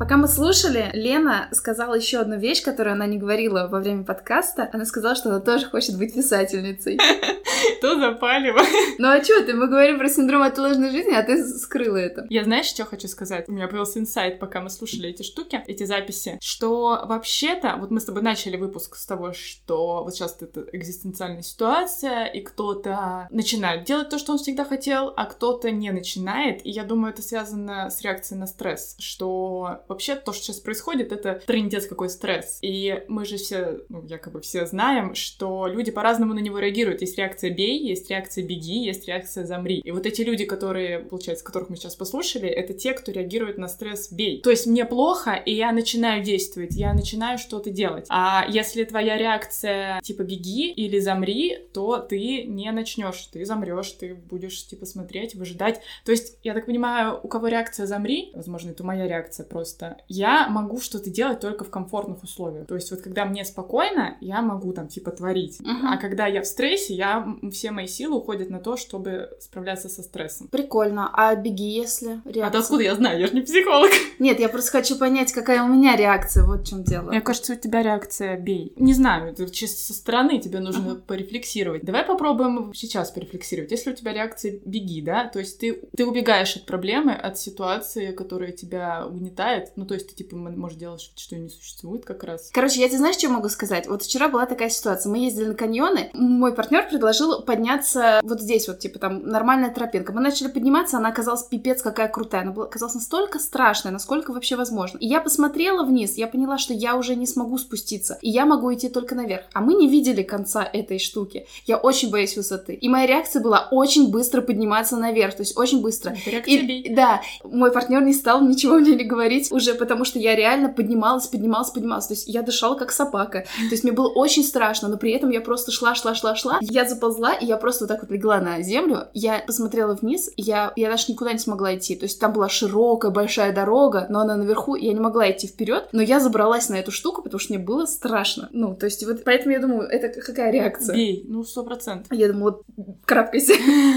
Пока 0.00 0.16
мы 0.16 0.28
слушали, 0.28 0.88
Лена 0.94 1.50
сказала 1.52 1.92
еще 1.92 2.20
одну 2.20 2.38
вещь, 2.38 2.62
которую 2.62 2.94
она 2.94 3.04
не 3.04 3.18
говорила 3.18 3.68
во 3.70 3.80
время 3.80 4.02
подкаста. 4.02 4.70
Она 4.72 4.86
сказала, 4.86 5.14
что 5.14 5.28
она 5.28 5.40
тоже 5.40 5.66
хочет 5.66 5.98
быть 5.98 6.14
писательницей. 6.14 6.98
То 7.82 7.98
запалево. 7.98 8.60
Ну 8.98 9.08
а 9.08 9.22
что 9.22 9.44
ты? 9.44 9.52
Мы 9.52 9.68
говорим 9.68 9.98
про 9.98 10.08
синдром 10.08 10.40
отложенной 10.42 10.90
жизни, 10.90 11.12
а 11.12 11.22
ты 11.22 11.46
скрыла 11.46 11.98
это. 11.98 12.26
Я 12.30 12.44
знаешь, 12.44 12.64
что 12.64 12.86
хочу 12.86 13.08
сказать? 13.08 13.46
У 13.48 13.52
меня 13.52 13.68
появился 13.68 13.98
инсайт, 13.98 14.38
пока 14.38 14.62
мы 14.62 14.70
слушали 14.70 15.10
эти 15.10 15.22
штуки, 15.22 15.62
эти 15.66 15.84
записи, 15.84 16.38
что 16.40 17.04
вообще-то, 17.04 17.76
вот 17.78 17.90
мы 17.90 18.00
с 18.00 18.04
тобой 18.04 18.22
начали 18.22 18.56
выпуск 18.56 18.96
с 18.96 19.04
того, 19.04 19.34
что 19.34 20.02
вот 20.02 20.14
сейчас 20.14 20.38
это 20.40 20.64
экзистенциальная 20.72 21.42
ситуация, 21.42 22.24
и 22.24 22.40
кто-то 22.40 23.28
начинает 23.30 23.84
делать 23.84 24.08
то, 24.08 24.18
что 24.18 24.32
он 24.32 24.38
всегда 24.38 24.64
хотел, 24.64 25.12
а 25.14 25.26
кто-то 25.26 25.70
не 25.70 25.90
начинает, 25.90 26.64
и 26.64 26.70
я 26.70 26.84
думаю, 26.84 27.12
это 27.12 27.20
связано 27.20 27.90
с 27.90 28.00
реакцией 28.00 28.38
на 28.38 28.46
стресс, 28.46 28.96
что 28.98 29.82
вообще 29.90 30.14
то, 30.14 30.32
что 30.32 30.44
сейчас 30.44 30.60
происходит, 30.60 31.12
это 31.12 31.40
трындец 31.46 31.86
какой 31.86 32.08
стресс, 32.08 32.58
и 32.62 33.02
мы 33.08 33.24
же 33.24 33.36
все, 33.36 33.80
ну, 33.88 34.02
якобы 34.06 34.40
все 34.40 34.64
знаем, 34.66 35.14
что 35.14 35.66
люди 35.66 35.90
по-разному 35.90 36.32
на 36.32 36.38
него 36.38 36.58
реагируют, 36.58 37.02
есть 37.02 37.18
реакция 37.18 37.50
бей, 37.50 37.78
есть 37.78 38.08
реакция 38.08 38.44
беги, 38.44 38.84
есть 38.84 39.06
реакция 39.06 39.44
замри. 39.44 39.80
И 39.80 39.90
вот 39.90 40.06
эти 40.06 40.22
люди, 40.22 40.44
которые, 40.44 41.00
получается, 41.00 41.44
которых 41.44 41.68
мы 41.68 41.76
сейчас 41.76 41.96
послушали, 41.96 42.48
это 42.48 42.72
те, 42.72 42.92
кто 42.92 43.12
реагирует 43.12 43.58
на 43.58 43.68
стресс 43.68 44.12
бей. 44.12 44.40
То 44.40 44.50
есть 44.50 44.66
мне 44.66 44.84
плохо, 44.84 45.32
и 45.34 45.52
я 45.52 45.72
начинаю 45.72 46.22
действовать, 46.22 46.76
я 46.76 46.94
начинаю 46.94 47.38
что-то 47.38 47.70
делать. 47.70 48.06
А 48.08 48.46
если 48.48 48.84
твоя 48.84 49.18
реакция 49.18 50.00
типа 50.02 50.22
беги 50.22 50.70
или 50.70 50.98
замри, 51.00 51.58
то 51.72 51.98
ты 51.98 52.44
не 52.44 52.70
начнешь, 52.70 53.26
ты 53.32 53.44
замрешь, 53.44 53.90
ты 53.92 54.14
будешь 54.14 54.66
типа 54.66 54.86
смотреть, 54.86 55.34
выжидать. 55.34 55.80
То 56.04 56.12
есть, 56.12 56.38
я 56.44 56.54
так 56.54 56.66
понимаю, 56.66 57.18
у 57.22 57.28
кого 57.28 57.48
реакция 57.48 57.86
замри, 57.86 58.30
возможно, 58.34 58.70
это 58.70 58.84
моя 58.84 59.08
реакция 59.08 59.44
просто, 59.44 59.79
я 60.08 60.48
могу 60.48 60.80
что-то 60.80 61.10
делать 61.10 61.40
только 61.40 61.64
в 61.64 61.70
комфортных 61.70 62.22
условиях. 62.22 62.66
То 62.66 62.74
есть, 62.74 62.90
вот 62.90 63.00
когда 63.00 63.24
мне 63.24 63.44
спокойно, 63.44 64.16
я 64.20 64.42
могу 64.42 64.72
там 64.72 64.88
типа 64.88 65.10
творить. 65.10 65.60
Мгм. 65.60 65.86
А 65.86 65.96
когда 65.96 66.26
я 66.26 66.42
в 66.42 66.46
стрессе, 66.46 66.94
я 66.94 67.26
все 67.52 67.70
мои 67.70 67.86
силы 67.86 68.18
уходят 68.18 68.50
на 68.50 68.58
то, 68.60 68.76
чтобы 68.76 69.30
справляться 69.40 69.88
со 69.88 70.02
стрессом. 70.02 70.48
Прикольно. 70.48 71.10
А 71.12 71.34
беги, 71.34 71.70
если 71.70 72.20
А 72.24 72.28
реакция? 72.30 72.50
то 72.50 72.58
откуда 72.58 72.82
я 72.82 72.94
знаю? 72.94 73.20
Я 73.20 73.26
же 73.26 73.34
не 73.34 73.42
психолог. 73.42 73.90
Нет, 74.18 74.40
я 74.40 74.48
просто 74.48 74.70
хочу 74.70 74.96
понять, 74.96 75.32
какая 75.32 75.62
у 75.62 75.68
меня 75.68 75.96
реакция. 75.96 76.44
Вот 76.44 76.62
в 76.62 76.66
чем 76.68 76.84
дело. 76.84 77.10
Мне 77.10 77.20
кажется, 77.20 77.52
у 77.52 77.56
тебя 77.56 77.82
реакция 77.82 78.36
бей. 78.38 78.72
Не 78.76 78.94
знаю, 78.94 79.30
это 79.32 79.48
чисто 79.50 79.80
со 79.80 79.94
стороны 79.94 80.38
тебе 80.38 80.60
нужно 80.60 80.94
порефлексировать. 80.94 81.84
Давай 81.84 82.04
попробуем 82.04 82.72
сейчас 82.74 83.10
порефлексировать. 83.10 83.70
Если 83.70 83.90
у 83.90 83.94
тебя 83.94 84.12
реакция 84.12 84.60
беги, 84.64 85.02
да, 85.02 85.28
то 85.28 85.38
есть 85.38 85.58
ты, 85.58 85.80
ты 85.96 86.06
убегаешь 86.06 86.56
от 86.56 86.66
проблемы, 86.66 87.12
от 87.12 87.38
ситуации, 87.38 88.12
которая 88.12 88.52
тебя 88.52 89.06
угнетает, 89.06 89.69
ну 89.76 89.86
то 89.86 89.94
есть 89.94 90.08
ты 90.08 90.14
типа 90.14 90.36
можешь 90.36 90.78
делать 90.78 91.00
что-то, 91.00 91.20
что 91.20 91.36
не 91.36 91.48
существует 91.48 92.04
как 92.04 92.24
раз. 92.24 92.50
Короче, 92.52 92.80
я 92.80 92.88
тебе 92.88 92.98
знаешь, 92.98 93.16
что 93.16 93.28
могу 93.28 93.48
сказать? 93.48 93.86
Вот 93.86 94.02
вчера 94.02 94.28
была 94.28 94.46
такая 94.46 94.70
ситуация. 94.70 95.10
Мы 95.10 95.18
ездили 95.18 95.46
на 95.46 95.54
каньоны. 95.54 96.10
Мой 96.14 96.54
партнер 96.54 96.88
предложил 96.88 97.42
подняться 97.42 98.20
вот 98.22 98.40
здесь, 98.40 98.68
вот, 98.68 98.78
типа, 98.78 98.98
там, 98.98 99.26
нормальная 99.26 99.72
тропинка. 99.72 100.12
Мы 100.12 100.20
начали 100.20 100.48
подниматься, 100.48 100.98
она 100.98 101.08
оказалась 101.08 101.42
пипец 101.44 101.82
какая 101.82 102.08
крутая. 102.08 102.42
Она 102.42 102.52
была, 102.52 102.66
оказалась 102.66 102.94
настолько 102.94 103.38
страшная, 103.38 103.92
насколько 103.92 104.32
вообще 104.32 104.56
возможно. 104.56 104.98
И 104.98 105.06
я 105.06 105.20
посмотрела 105.20 105.84
вниз, 105.84 106.16
я 106.16 106.26
поняла, 106.26 106.58
что 106.58 106.74
я 106.74 106.96
уже 106.96 107.16
не 107.16 107.26
смогу 107.26 107.58
спуститься. 107.58 108.18
И 108.22 108.30
я 108.30 108.46
могу 108.46 108.72
идти 108.72 108.88
только 108.88 109.14
наверх. 109.14 109.44
А 109.52 109.60
мы 109.60 109.74
не 109.74 109.88
видели 109.88 110.22
конца 110.22 110.64
этой 110.64 110.98
штуки. 110.98 111.46
Я 111.66 111.76
очень 111.76 112.10
боюсь 112.10 112.36
высоты. 112.36 112.74
И 112.74 112.88
моя 112.88 113.06
реакция 113.06 113.42
была 113.42 113.68
очень 113.70 114.10
быстро 114.10 114.42
подниматься 114.42 114.96
наверх. 114.96 115.34
То 115.34 115.42
есть 115.42 115.56
очень 115.56 115.80
быстро. 115.80 116.14
И, 116.46 116.92
да, 116.94 117.22
мой 117.44 117.72
партнер 117.72 118.02
не 118.02 118.14
стал 118.14 118.42
ничего 118.42 118.78
мне 118.78 118.94
не 118.94 119.04
говорить 119.04 119.49
уже, 119.50 119.74
потому 119.74 120.04
что 120.04 120.18
я 120.18 120.34
реально 120.36 120.68
поднималась, 120.68 121.26
поднималась, 121.26 121.70
поднималась. 121.70 122.06
То 122.06 122.14
есть 122.14 122.28
я 122.28 122.42
дышала 122.42 122.74
как 122.74 122.92
собака. 122.92 123.44
То 123.56 123.70
есть 123.70 123.84
мне 123.84 123.92
было 123.92 124.08
очень 124.08 124.44
страшно, 124.44 124.88
но 124.88 124.96
при 124.96 125.12
этом 125.12 125.30
я 125.30 125.40
просто 125.40 125.72
шла, 125.72 125.94
шла, 125.94 126.14
шла, 126.14 126.34
шла. 126.34 126.58
Я 126.60 126.88
заползла, 126.88 127.34
и 127.34 127.46
я 127.46 127.56
просто 127.56 127.84
вот 127.84 127.88
так 127.88 128.02
вот 128.02 128.10
легла 128.10 128.40
на 128.40 128.62
землю. 128.62 129.08
Я 129.14 129.42
посмотрела 129.46 129.94
вниз, 129.94 130.30
и 130.36 130.42
я, 130.42 130.72
я 130.76 130.90
даже 130.90 131.06
никуда 131.08 131.32
не 131.32 131.38
смогла 131.38 131.76
идти. 131.76 131.96
То 131.96 132.04
есть 132.04 132.20
там 132.20 132.32
была 132.32 132.48
широкая, 132.48 133.10
большая 133.10 133.52
дорога, 133.54 134.06
но 134.08 134.20
она 134.20 134.36
наверху, 134.36 134.74
и 134.74 134.86
я 134.86 134.92
не 134.92 135.00
могла 135.00 135.30
идти 135.30 135.46
вперед. 135.46 135.88
Но 135.92 136.02
я 136.02 136.20
забралась 136.20 136.68
на 136.68 136.76
эту 136.76 136.90
штуку, 136.90 137.22
потому 137.22 137.38
что 137.38 137.52
мне 137.52 137.62
было 137.62 137.86
страшно. 137.86 138.48
Ну, 138.52 138.74
то 138.74 138.86
есть 138.86 139.04
вот 139.06 139.24
поэтому 139.24 139.52
я 139.52 139.60
думаю, 139.60 139.88
это 139.88 140.08
какая 140.20 140.50
реакция? 140.50 140.94
Бей, 140.94 141.24
ну 141.28 141.44
сто 141.44 141.62
процентов. 141.62 142.06
Я 142.12 142.28
думаю, 142.28 142.62
вот 142.76 142.96
карабкайся. 143.04 143.54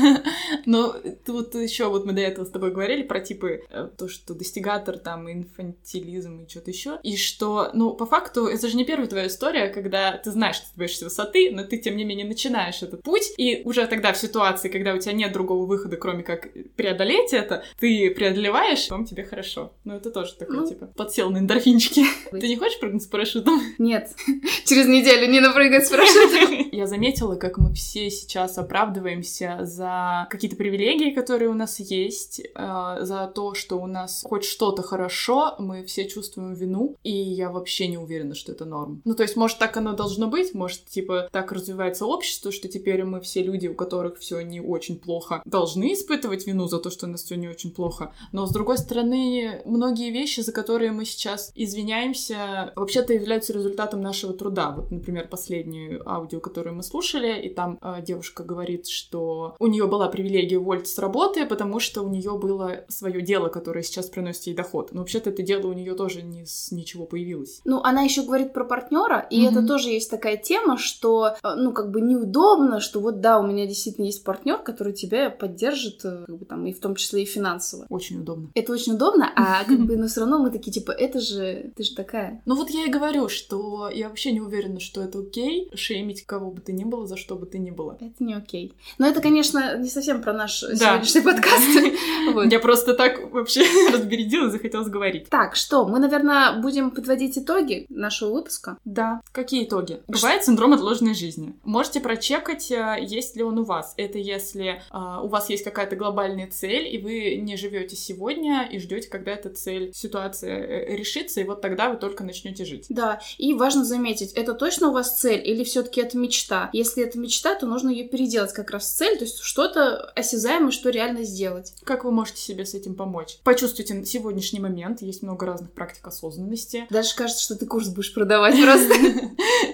Но 0.65 0.95
тут 1.25 1.55
еще 1.55 1.87
вот 1.89 2.05
мы 2.05 2.13
до 2.13 2.21
этого 2.21 2.45
с 2.45 2.49
тобой 2.49 2.71
говорили 2.71 3.03
про 3.03 3.19
типы 3.19 3.63
э, 3.69 3.89
то, 3.97 4.07
что 4.07 4.33
достигатор, 4.33 4.97
там, 4.97 5.27
инфантилизм 5.43 6.41
и 6.41 6.49
что-то 6.49 6.71
еще. 6.71 6.99
И 7.03 7.17
что, 7.17 7.69
ну, 7.73 7.93
по 7.93 8.05
факту, 8.05 8.45
это 8.47 8.67
же 8.67 8.75
не 8.77 8.85
первая 8.85 9.07
твоя 9.07 9.27
история, 9.27 9.67
когда 9.69 10.17
ты 10.17 10.31
знаешь, 10.31 10.55
что 10.57 10.65
ты 10.67 10.77
боишься 10.77 11.05
высоты, 11.05 11.51
но 11.51 11.63
ты, 11.63 11.77
тем 11.77 11.95
не 11.97 12.03
менее, 12.03 12.25
начинаешь 12.25 12.81
этот 12.81 13.01
путь, 13.03 13.31
и 13.37 13.61
уже 13.65 13.85
тогда 13.87 14.13
в 14.13 14.17
ситуации, 14.17 14.69
когда 14.69 14.93
у 14.93 14.97
тебя 14.99 15.13
нет 15.13 15.31
другого 15.31 15.65
выхода, 15.65 15.97
кроме 15.97 16.23
как 16.23 16.47
преодолеть 16.75 17.33
это, 17.33 17.63
ты 17.79 18.09
преодолеваешь, 18.11 18.87
потом 18.87 19.05
тебе 19.05 19.23
хорошо. 19.23 19.73
Ну, 19.83 19.95
это 19.95 20.11
тоже 20.11 20.33
такой, 20.35 20.57
Ну. 20.57 20.67
типа, 20.67 20.87
подсел 20.87 21.29
на 21.29 21.37
эндорфинчики. 21.39 22.05
Ты 22.31 22.47
не 22.47 22.55
хочешь 22.57 22.79
прыгнуть 22.79 23.03
с 23.03 23.07
парашютом? 23.07 23.61
Нет. 23.77 24.11
Через 24.65 24.87
неделю 24.87 25.27
Нина 25.31 25.51
прыгает 25.53 25.85
с 25.85 25.89
парашютом. 25.89 26.69
Я 26.71 26.87
заметила, 26.87 27.35
как 27.35 27.57
мы 27.57 27.73
все 27.73 28.09
сейчас 28.09 28.57
оправдываемся 28.57 29.59
за 29.61 30.27
какие-то 30.29 30.55
привилегии, 30.57 31.11
которые 31.11 31.49
у 31.49 31.53
нас 31.53 31.79
есть, 31.79 32.39
э, 32.39 32.97
за 33.01 33.31
то, 33.33 33.53
что 33.53 33.79
у 33.79 33.87
нас 33.87 34.21
хоть 34.25 34.43
что-то 34.45 34.81
хорошо, 34.83 35.32
мы 35.59 35.83
все 35.83 36.07
чувствуем 36.07 36.53
вину, 36.53 36.95
и 37.03 37.11
я 37.11 37.49
вообще 37.49 37.87
не 37.87 37.97
уверена, 37.97 38.35
что 38.35 38.51
это 38.51 38.65
норм. 38.65 39.01
Ну, 39.05 39.15
то 39.15 39.23
есть, 39.23 39.35
может, 39.35 39.59
так 39.59 39.77
оно 39.77 39.93
должно 39.93 40.27
быть, 40.27 40.53
может, 40.53 40.85
типа, 40.85 41.29
так 41.31 41.51
развивается 41.51 42.05
общество, 42.05 42.51
что 42.51 42.67
теперь 42.67 43.03
мы 43.03 43.21
все 43.21 43.43
люди, 43.43 43.67
у 43.67 43.75
которых 43.75 44.19
все 44.19 44.41
не 44.41 44.61
очень 44.61 44.97
плохо, 44.97 45.41
должны 45.45 45.93
испытывать 45.93 46.47
вину 46.47 46.67
за 46.67 46.79
то, 46.79 46.89
что 46.89 47.05
у 47.05 47.09
нас 47.09 47.23
все 47.23 47.35
не 47.35 47.47
очень 47.47 47.71
плохо. 47.71 48.13
Но, 48.31 48.45
с 48.45 48.51
другой 48.51 48.77
стороны, 48.77 49.61
многие 49.65 50.11
вещи, 50.11 50.41
за 50.41 50.51
которые 50.51 50.91
мы 50.91 51.05
сейчас 51.05 51.51
извиняемся, 51.55 52.71
вообще-то 52.75 53.13
являются 53.13 53.53
результатом 53.53 54.01
нашего 54.01 54.33
труда. 54.33 54.71
Вот, 54.71 54.91
например, 54.91 55.27
последнюю 55.27 56.07
аудио, 56.09 56.39
которую 56.39 56.75
мы 56.75 56.83
слушали, 56.83 57.41
и 57.41 57.49
там 57.49 57.77
э, 57.81 58.01
девушка 58.01 58.43
говорит, 58.43 58.87
что 58.87 59.55
у 59.59 59.67
нее 59.67 59.87
была 59.87 60.07
привилегия 60.07 60.57
уволиться 60.57 60.95
с 60.95 60.99
работы, 60.99 61.45
потому 61.45 61.79
что 61.79 62.03
у 62.03 62.09
нее 62.09 62.37
было 62.37 62.85
свое 62.87 63.21
дело, 63.21 63.49
которое 63.49 63.83
сейчас 63.83 64.07
приносит 64.07 64.47
ей 64.47 64.55
доход. 64.55 64.91
Но 64.91 65.03
вообще-то 65.23 65.29
это 65.29 65.43
дело 65.43 65.67
у 65.67 65.73
нее 65.73 65.93
тоже 65.95 66.21
не 66.21 66.45
с 66.45 66.71
ничего 66.71 67.05
появилось. 67.05 67.61
Ну, 67.65 67.81
она 67.83 68.01
еще 68.01 68.23
говорит 68.23 68.53
про 68.53 68.63
партнера, 68.65 69.25
и 69.29 69.41
Мгм. 69.47 69.57
это 69.57 69.67
тоже 69.67 69.89
есть 69.89 70.09
такая 70.09 70.37
тема, 70.37 70.77
что, 70.77 71.35
э, 71.43 71.53
ну, 71.55 71.71
как 71.73 71.91
бы 71.91 72.01
неудобно, 72.01 72.79
что 72.79 72.99
вот 72.99 73.21
да, 73.21 73.39
у 73.39 73.47
меня 73.47 73.65
действительно 73.65 74.05
есть 74.05 74.23
партнер, 74.23 74.57
который 74.57 74.93
тебя 74.93 75.29
поддержит, 75.29 76.01
э, 76.05 76.23
как 76.27 76.37
бы 76.37 76.45
там, 76.45 76.65
и 76.65 76.73
в 76.73 76.79
том 76.79 76.95
числе 76.95 77.23
и 77.23 77.25
финансово. 77.25 77.85
Очень 77.89 78.19
удобно. 78.21 78.49
Это 78.55 78.71
очень 78.73 78.93
удобно, 78.93 79.31
а 79.35 79.63
как 79.67 79.79
бы, 79.79 79.95
но 79.97 80.07
все 80.07 80.21
равно 80.21 80.39
мы 80.39 80.51
такие, 80.51 80.71
типа, 80.71 80.91
это 80.91 81.19
же, 81.19 81.71
ты 81.75 81.83
же 81.83 81.95
такая. 81.95 82.41
Ну 82.45 82.55
вот 82.55 82.69
я 82.69 82.85
и 82.85 82.89
говорю, 82.89 83.29
что 83.29 83.89
я 83.89 84.09
вообще 84.09 84.31
не 84.31 84.41
уверена, 84.41 84.79
что 84.79 85.01
это 85.01 85.19
окей, 85.19 85.69
шеймить 85.75 86.25
кого 86.25 86.51
бы 86.51 86.61
ты 86.61 86.73
ни 86.73 86.83
было, 86.83 87.07
за 87.07 87.17
что 87.17 87.35
бы 87.35 87.45
ты 87.45 87.59
ни 87.59 87.71
было. 87.71 87.97
Это 87.99 88.23
не 88.23 88.33
окей. 88.33 88.73
Но 88.97 89.07
это, 89.07 89.21
конечно, 89.21 89.77
не 89.77 89.89
совсем 89.89 90.21
про 90.21 90.33
наш 90.33 90.61
Да. 90.61 90.75
сегодняшний 91.03 91.21
подкаст. 91.31 92.49
Я 92.51 92.59
просто 92.59 92.93
так 92.93 93.31
вообще 93.31 93.63
разбередила 93.91 94.47
и 94.47 94.51
захотелось 94.51 94.87
говорить. 95.13 95.29
Так, 95.29 95.55
что, 95.55 95.85
мы, 95.85 95.99
наверное, 95.99 96.59
будем 96.59 96.91
подводить 96.91 97.37
итоги 97.37 97.85
нашего 97.89 98.33
выпуска. 98.33 98.77
Да. 98.85 99.21
Какие 99.31 99.65
итоги? 99.65 100.01
Бывает 100.07 100.43
синдром 100.43 100.73
отложенной 100.73 101.13
жизни. 101.13 101.55
Можете 101.63 101.99
прочекать, 101.99 102.71
э, 102.71 102.97
есть 103.01 103.35
ли 103.35 103.43
он 103.43 103.59
у 103.59 103.63
вас. 103.63 103.93
Это 103.97 104.17
если 104.17 104.81
э, 104.91 105.21
у 105.23 105.27
вас 105.27 105.49
есть 105.49 105.63
какая-то 105.63 105.95
глобальная 105.95 106.49
цель, 106.49 106.87
и 106.93 106.97
вы 106.97 107.35
не 107.35 107.57
живете 107.57 107.95
сегодня 107.95 108.67
и 108.71 108.79
ждете, 108.79 109.09
когда 109.09 109.31
эта 109.31 109.49
цель, 109.49 109.91
ситуация 109.93 110.59
э, 110.59 110.95
решится, 110.95 111.41
и 111.41 111.43
вот 111.43 111.61
тогда 111.61 111.89
вы 111.89 111.97
только 111.97 112.23
начнете 112.23 112.65
жить. 112.65 112.85
Да, 112.89 113.19
и 113.37 113.53
важно 113.53 113.85
заметить, 113.85 114.33
это 114.33 114.53
точно 114.53 114.89
у 114.89 114.91
вас 114.91 115.19
цель 115.19 115.41
или 115.47 115.63
все-таки 115.63 116.01
это 116.01 116.17
мечта? 116.17 116.69
Если 116.73 117.03
это 117.03 117.19
мечта, 117.19 117.55
то 117.55 117.65
нужно 117.65 117.89
ее 117.89 118.07
переделать 118.07 118.53
как 118.53 118.71
раз 118.71 118.83
в 118.83 118.95
цель, 118.95 119.17
то 119.17 119.23
есть 119.23 119.39
что-то 119.39 120.11
осязаемое, 120.15 120.71
что 120.71 120.89
реально 120.89 121.23
сделать. 121.23 121.73
Как 121.83 122.03
вы 122.03 122.11
можете 122.11 122.41
себе 122.41 122.65
с 122.65 122.73
этим 122.73 122.95
помочь? 122.95 123.37
Почувствуйте 123.43 124.05
сегодняшний 124.05 124.59
момент. 124.59 125.02
Есть 125.03 125.23
много 125.23 125.45
разных 125.45 125.71
практик 125.71 126.07
осознанности. 126.07 126.85
Даже 126.89 127.15
кажется, 127.15 127.43
что 127.43 127.55
ты 127.55 127.65
курс 127.65 127.89
будешь 127.89 128.13
продавать 128.13 128.55
просто. 128.61 128.93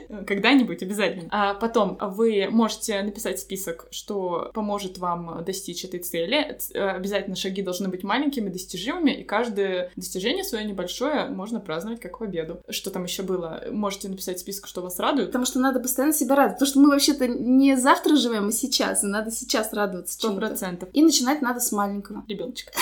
Когда-нибудь 0.26 0.82
обязательно. 0.82 1.28
А 1.32 1.54
потом 1.54 1.98
вы 2.02 2.48
можете 2.50 3.02
написать 3.04 3.40
список, 3.40 3.88
что 3.92 4.52
поможет 4.54 4.98
вам 4.98 5.44
достичь 5.46 5.86
этой 5.86 6.00
цели. 6.00 6.58
Э, 6.74 6.90
Обязательно 6.90 7.36
шаги 7.36 7.62
должны 7.62 7.90
быть 7.90 8.04
маленькими, 8.04 8.50
достижимыми, 8.50 9.12
и 9.12 9.24
каждое 9.24 9.92
достижение 9.96 10.44
свое 10.44 10.66
небольшое 10.66 11.30
можно 11.30 11.60
праздновать 11.60 12.00
как 12.00 12.20
победу. 12.20 12.62
Что 12.70 12.90
там 12.90 13.04
еще 13.04 13.24
было? 13.24 13.64
Можете 13.72 14.10
написать 14.10 14.40
список, 14.40 14.68
что 14.68 14.82
вас 14.82 15.00
радует. 15.00 15.28
Потому 15.28 15.46
что 15.46 15.60
надо 15.60 15.80
постоянно 15.80 16.14
себя 16.14 16.36
радовать. 16.36 16.56
Потому 16.56 16.70
что 16.70 16.80
мы 16.80 16.90
вообще-то 16.90 17.28
не 17.28 17.76
завтра 17.76 18.16
живем, 18.16 18.48
а 18.48 18.52
сейчас. 18.52 19.04
И 19.04 19.08
надо 19.08 19.32
сейчас 19.32 19.74
радоваться 19.74 20.16
Сто 20.16 20.36
процентов. 20.36 20.90
И 20.94 21.02
начинать 21.02 21.42
надо 21.42 21.60
с 21.60 21.72
маленького. 21.72 22.24
Ребеночка. 22.28 22.72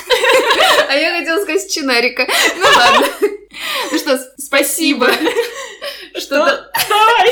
А 0.89 0.93
я 0.93 1.19
хотела 1.19 1.41
сказать 1.43 1.69
чинарика. 1.69 2.25
Ну 2.57 2.65
ладно. 2.75 3.07
Ну 3.91 3.97
что, 3.97 4.19
спасибо. 4.38 5.09
Что 6.15 6.38
Давай! 6.89 7.31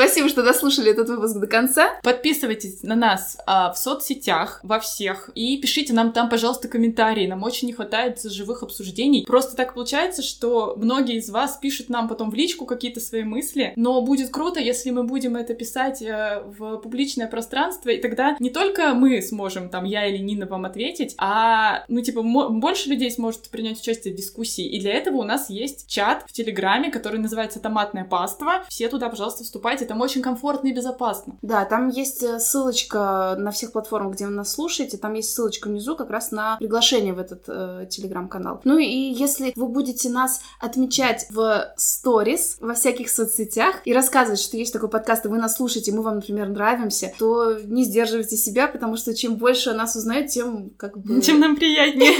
Спасибо, 0.00 0.30
что 0.30 0.42
дослушали 0.42 0.90
этот 0.90 1.10
выпуск 1.10 1.36
до 1.36 1.46
конца. 1.46 1.90
Подписывайтесь 2.02 2.82
на 2.82 2.96
нас 2.96 3.36
а, 3.44 3.70
в 3.70 3.76
соцсетях, 3.76 4.60
во 4.62 4.80
всех, 4.80 5.28
и 5.34 5.58
пишите 5.58 5.92
нам 5.92 6.12
там, 6.12 6.30
пожалуйста, 6.30 6.68
комментарии. 6.68 7.26
Нам 7.26 7.42
очень 7.42 7.66
не 7.66 7.74
хватает 7.74 8.18
живых 8.22 8.62
обсуждений. 8.62 9.26
Просто 9.26 9.56
так 9.56 9.74
получается, 9.74 10.22
что 10.22 10.74
многие 10.78 11.16
из 11.16 11.28
вас 11.28 11.58
пишут 11.58 11.90
нам 11.90 12.08
потом 12.08 12.30
в 12.30 12.34
личку 12.34 12.64
какие-то 12.64 12.98
свои 12.98 13.24
мысли, 13.24 13.74
но 13.76 14.00
будет 14.00 14.30
круто, 14.30 14.58
если 14.58 14.88
мы 14.88 15.02
будем 15.02 15.36
это 15.36 15.52
писать 15.52 16.00
э, 16.00 16.44
в 16.46 16.78
публичное 16.78 17.26
пространство, 17.26 17.90
и 17.90 18.00
тогда 18.00 18.38
не 18.40 18.48
только 18.48 18.94
мы 18.94 19.20
сможем, 19.20 19.68
там, 19.68 19.84
я 19.84 20.06
или 20.06 20.16
Нина 20.16 20.46
вам 20.46 20.64
ответить, 20.64 21.14
а, 21.18 21.84
ну, 21.88 22.00
типа, 22.00 22.22
больше 22.22 22.88
людей 22.88 23.10
сможет 23.10 23.50
принять 23.50 23.78
участие 23.78 24.14
в 24.14 24.16
дискуссии. 24.16 24.64
И 24.64 24.80
для 24.80 24.94
этого 24.94 25.18
у 25.18 25.24
нас 25.24 25.50
есть 25.50 25.86
чат 25.88 26.24
в 26.26 26.32
Телеграме, 26.32 26.90
который 26.90 27.20
называется 27.20 27.60
«Томатное 27.60 28.04
паство». 28.04 28.64
Все 28.70 28.88
туда, 28.88 29.10
пожалуйста, 29.10 29.44
вступайте, 29.44 29.89
там 29.90 30.00
очень 30.02 30.22
комфортно 30.22 30.68
и 30.68 30.72
безопасно. 30.72 31.36
Да, 31.42 31.64
там 31.64 31.88
есть 31.88 32.22
э, 32.22 32.38
ссылочка 32.38 33.34
на 33.36 33.50
всех 33.50 33.72
платформах, 33.72 34.14
где 34.14 34.26
вы 34.26 34.30
нас 34.30 34.52
слушаете, 34.52 34.98
там 34.98 35.14
есть 35.14 35.34
ссылочка 35.34 35.66
внизу 35.66 35.96
как 35.96 36.10
раз 36.10 36.30
на 36.30 36.56
приглашение 36.58 37.12
в 37.12 37.18
этот 37.18 37.42
э, 37.48 37.88
телеграм-канал. 37.90 38.60
Ну 38.62 38.78
и 38.78 38.86
если 38.86 39.52
вы 39.56 39.66
будете 39.66 40.08
нас 40.08 40.42
отмечать 40.60 41.26
в 41.30 41.72
сторис, 41.76 42.58
во 42.60 42.74
всяких 42.74 43.10
соцсетях 43.10 43.80
и 43.84 43.92
рассказывать, 43.92 44.38
что 44.38 44.56
есть 44.56 44.72
такой 44.72 44.88
подкаст, 44.88 45.24
и 45.24 45.28
вы 45.28 45.38
нас 45.38 45.56
слушаете, 45.56 45.90
мы 45.90 46.02
вам, 46.02 46.16
например, 46.16 46.48
нравимся, 46.50 47.12
то 47.18 47.58
не 47.64 47.82
сдерживайте 47.82 48.36
себя, 48.36 48.68
потому 48.68 48.96
что 48.96 49.12
чем 49.12 49.38
больше 49.38 49.72
нас 49.72 49.96
узнают, 49.96 50.28
тем 50.28 50.70
как 50.76 50.96
бы... 50.98 51.20
Чем 51.20 51.40
нам 51.40 51.56
приятнее. 51.56 52.12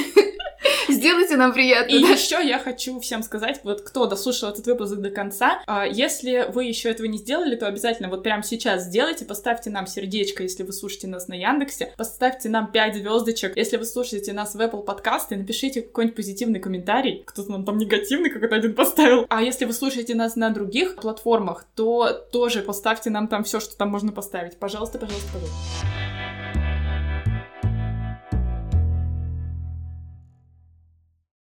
Сделайте 0.88 1.36
нам 1.36 1.52
приятно. 1.52 1.90
И 1.90 2.02
да? 2.02 2.10
еще 2.10 2.46
я 2.46 2.58
хочу 2.58 3.00
всем 3.00 3.22
сказать, 3.22 3.60
вот 3.64 3.82
кто 3.82 4.06
дослушал 4.06 4.50
этот 4.50 4.66
выпуск 4.66 4.96
до 4.96 5.10
конца, 5.10 5.62
а, 5.66 5.86
если 5.86 6.46
вы 6.52 6.64
еще 6.64 6.90
этого 6.90 7.06
не 7.06 7.18
сделали, 7.18 7.56
то 7.61 7.66
обязательно 7.66 8.08
вот 8.08 8.22
прямо 8.22 8.42
сейчас 8.42 8.84
сделайте, 8.84 9.24
поставьте 9.24 9.70
нам 9.70 9.86
сердечко, 9.86 10.42
если 10.42 10.62
вы 10.62 10.72
слушаете 10.72 11.06
нас 11.06 11.28
на 11.28 11.34
Яндексе, 11.34 11.92
поставьте 11.96 12.48
нам 12.48 12.72
5 12.72 12.96
звездочек, 12.96 13.56
если 13.56 13.76
вы 13.76 13.84
слушаете 13.84 14.32
нас 14.32 14.54
в 14.54 14.61
Apple 14.61 14.82
подкасты, 14.82 15.36
напишите 15.36 15.82
какой-нибудь 15.82 16.16
позитивный 16.16 16.58
комментарий, 16.58 17.22
кто-то 17.26 17.52
нам 17.52 17.64
там 17.64 17.78
негативный 17.78 18.30
какой-то 18.30 18.56
один 18.56 18.74
поставил. 18.74 19.26
А 19.28 19.42
если 19.42 19.66
вы 19.66 19.72
слушаете 19.72 20.14
нас 20.14 20.36
на 20.36 20.50
других 20.50 20.96
платформах, 20.96 21.66
то 21.76 22.11
тоже 22.32 22.62
поставьте 22.62 23.11
нам 23.11 23.28
там 23.28 23.44
все, 23.44 23.61
что 23.61 23.76
там 23.76 23.90
можно 23.90 24.11
поставить. 24.11 24.56
Пожалуйста, 24.56 24.98
пожалуйста, 24.98 25.28
пожалуйста. 25.32 26.09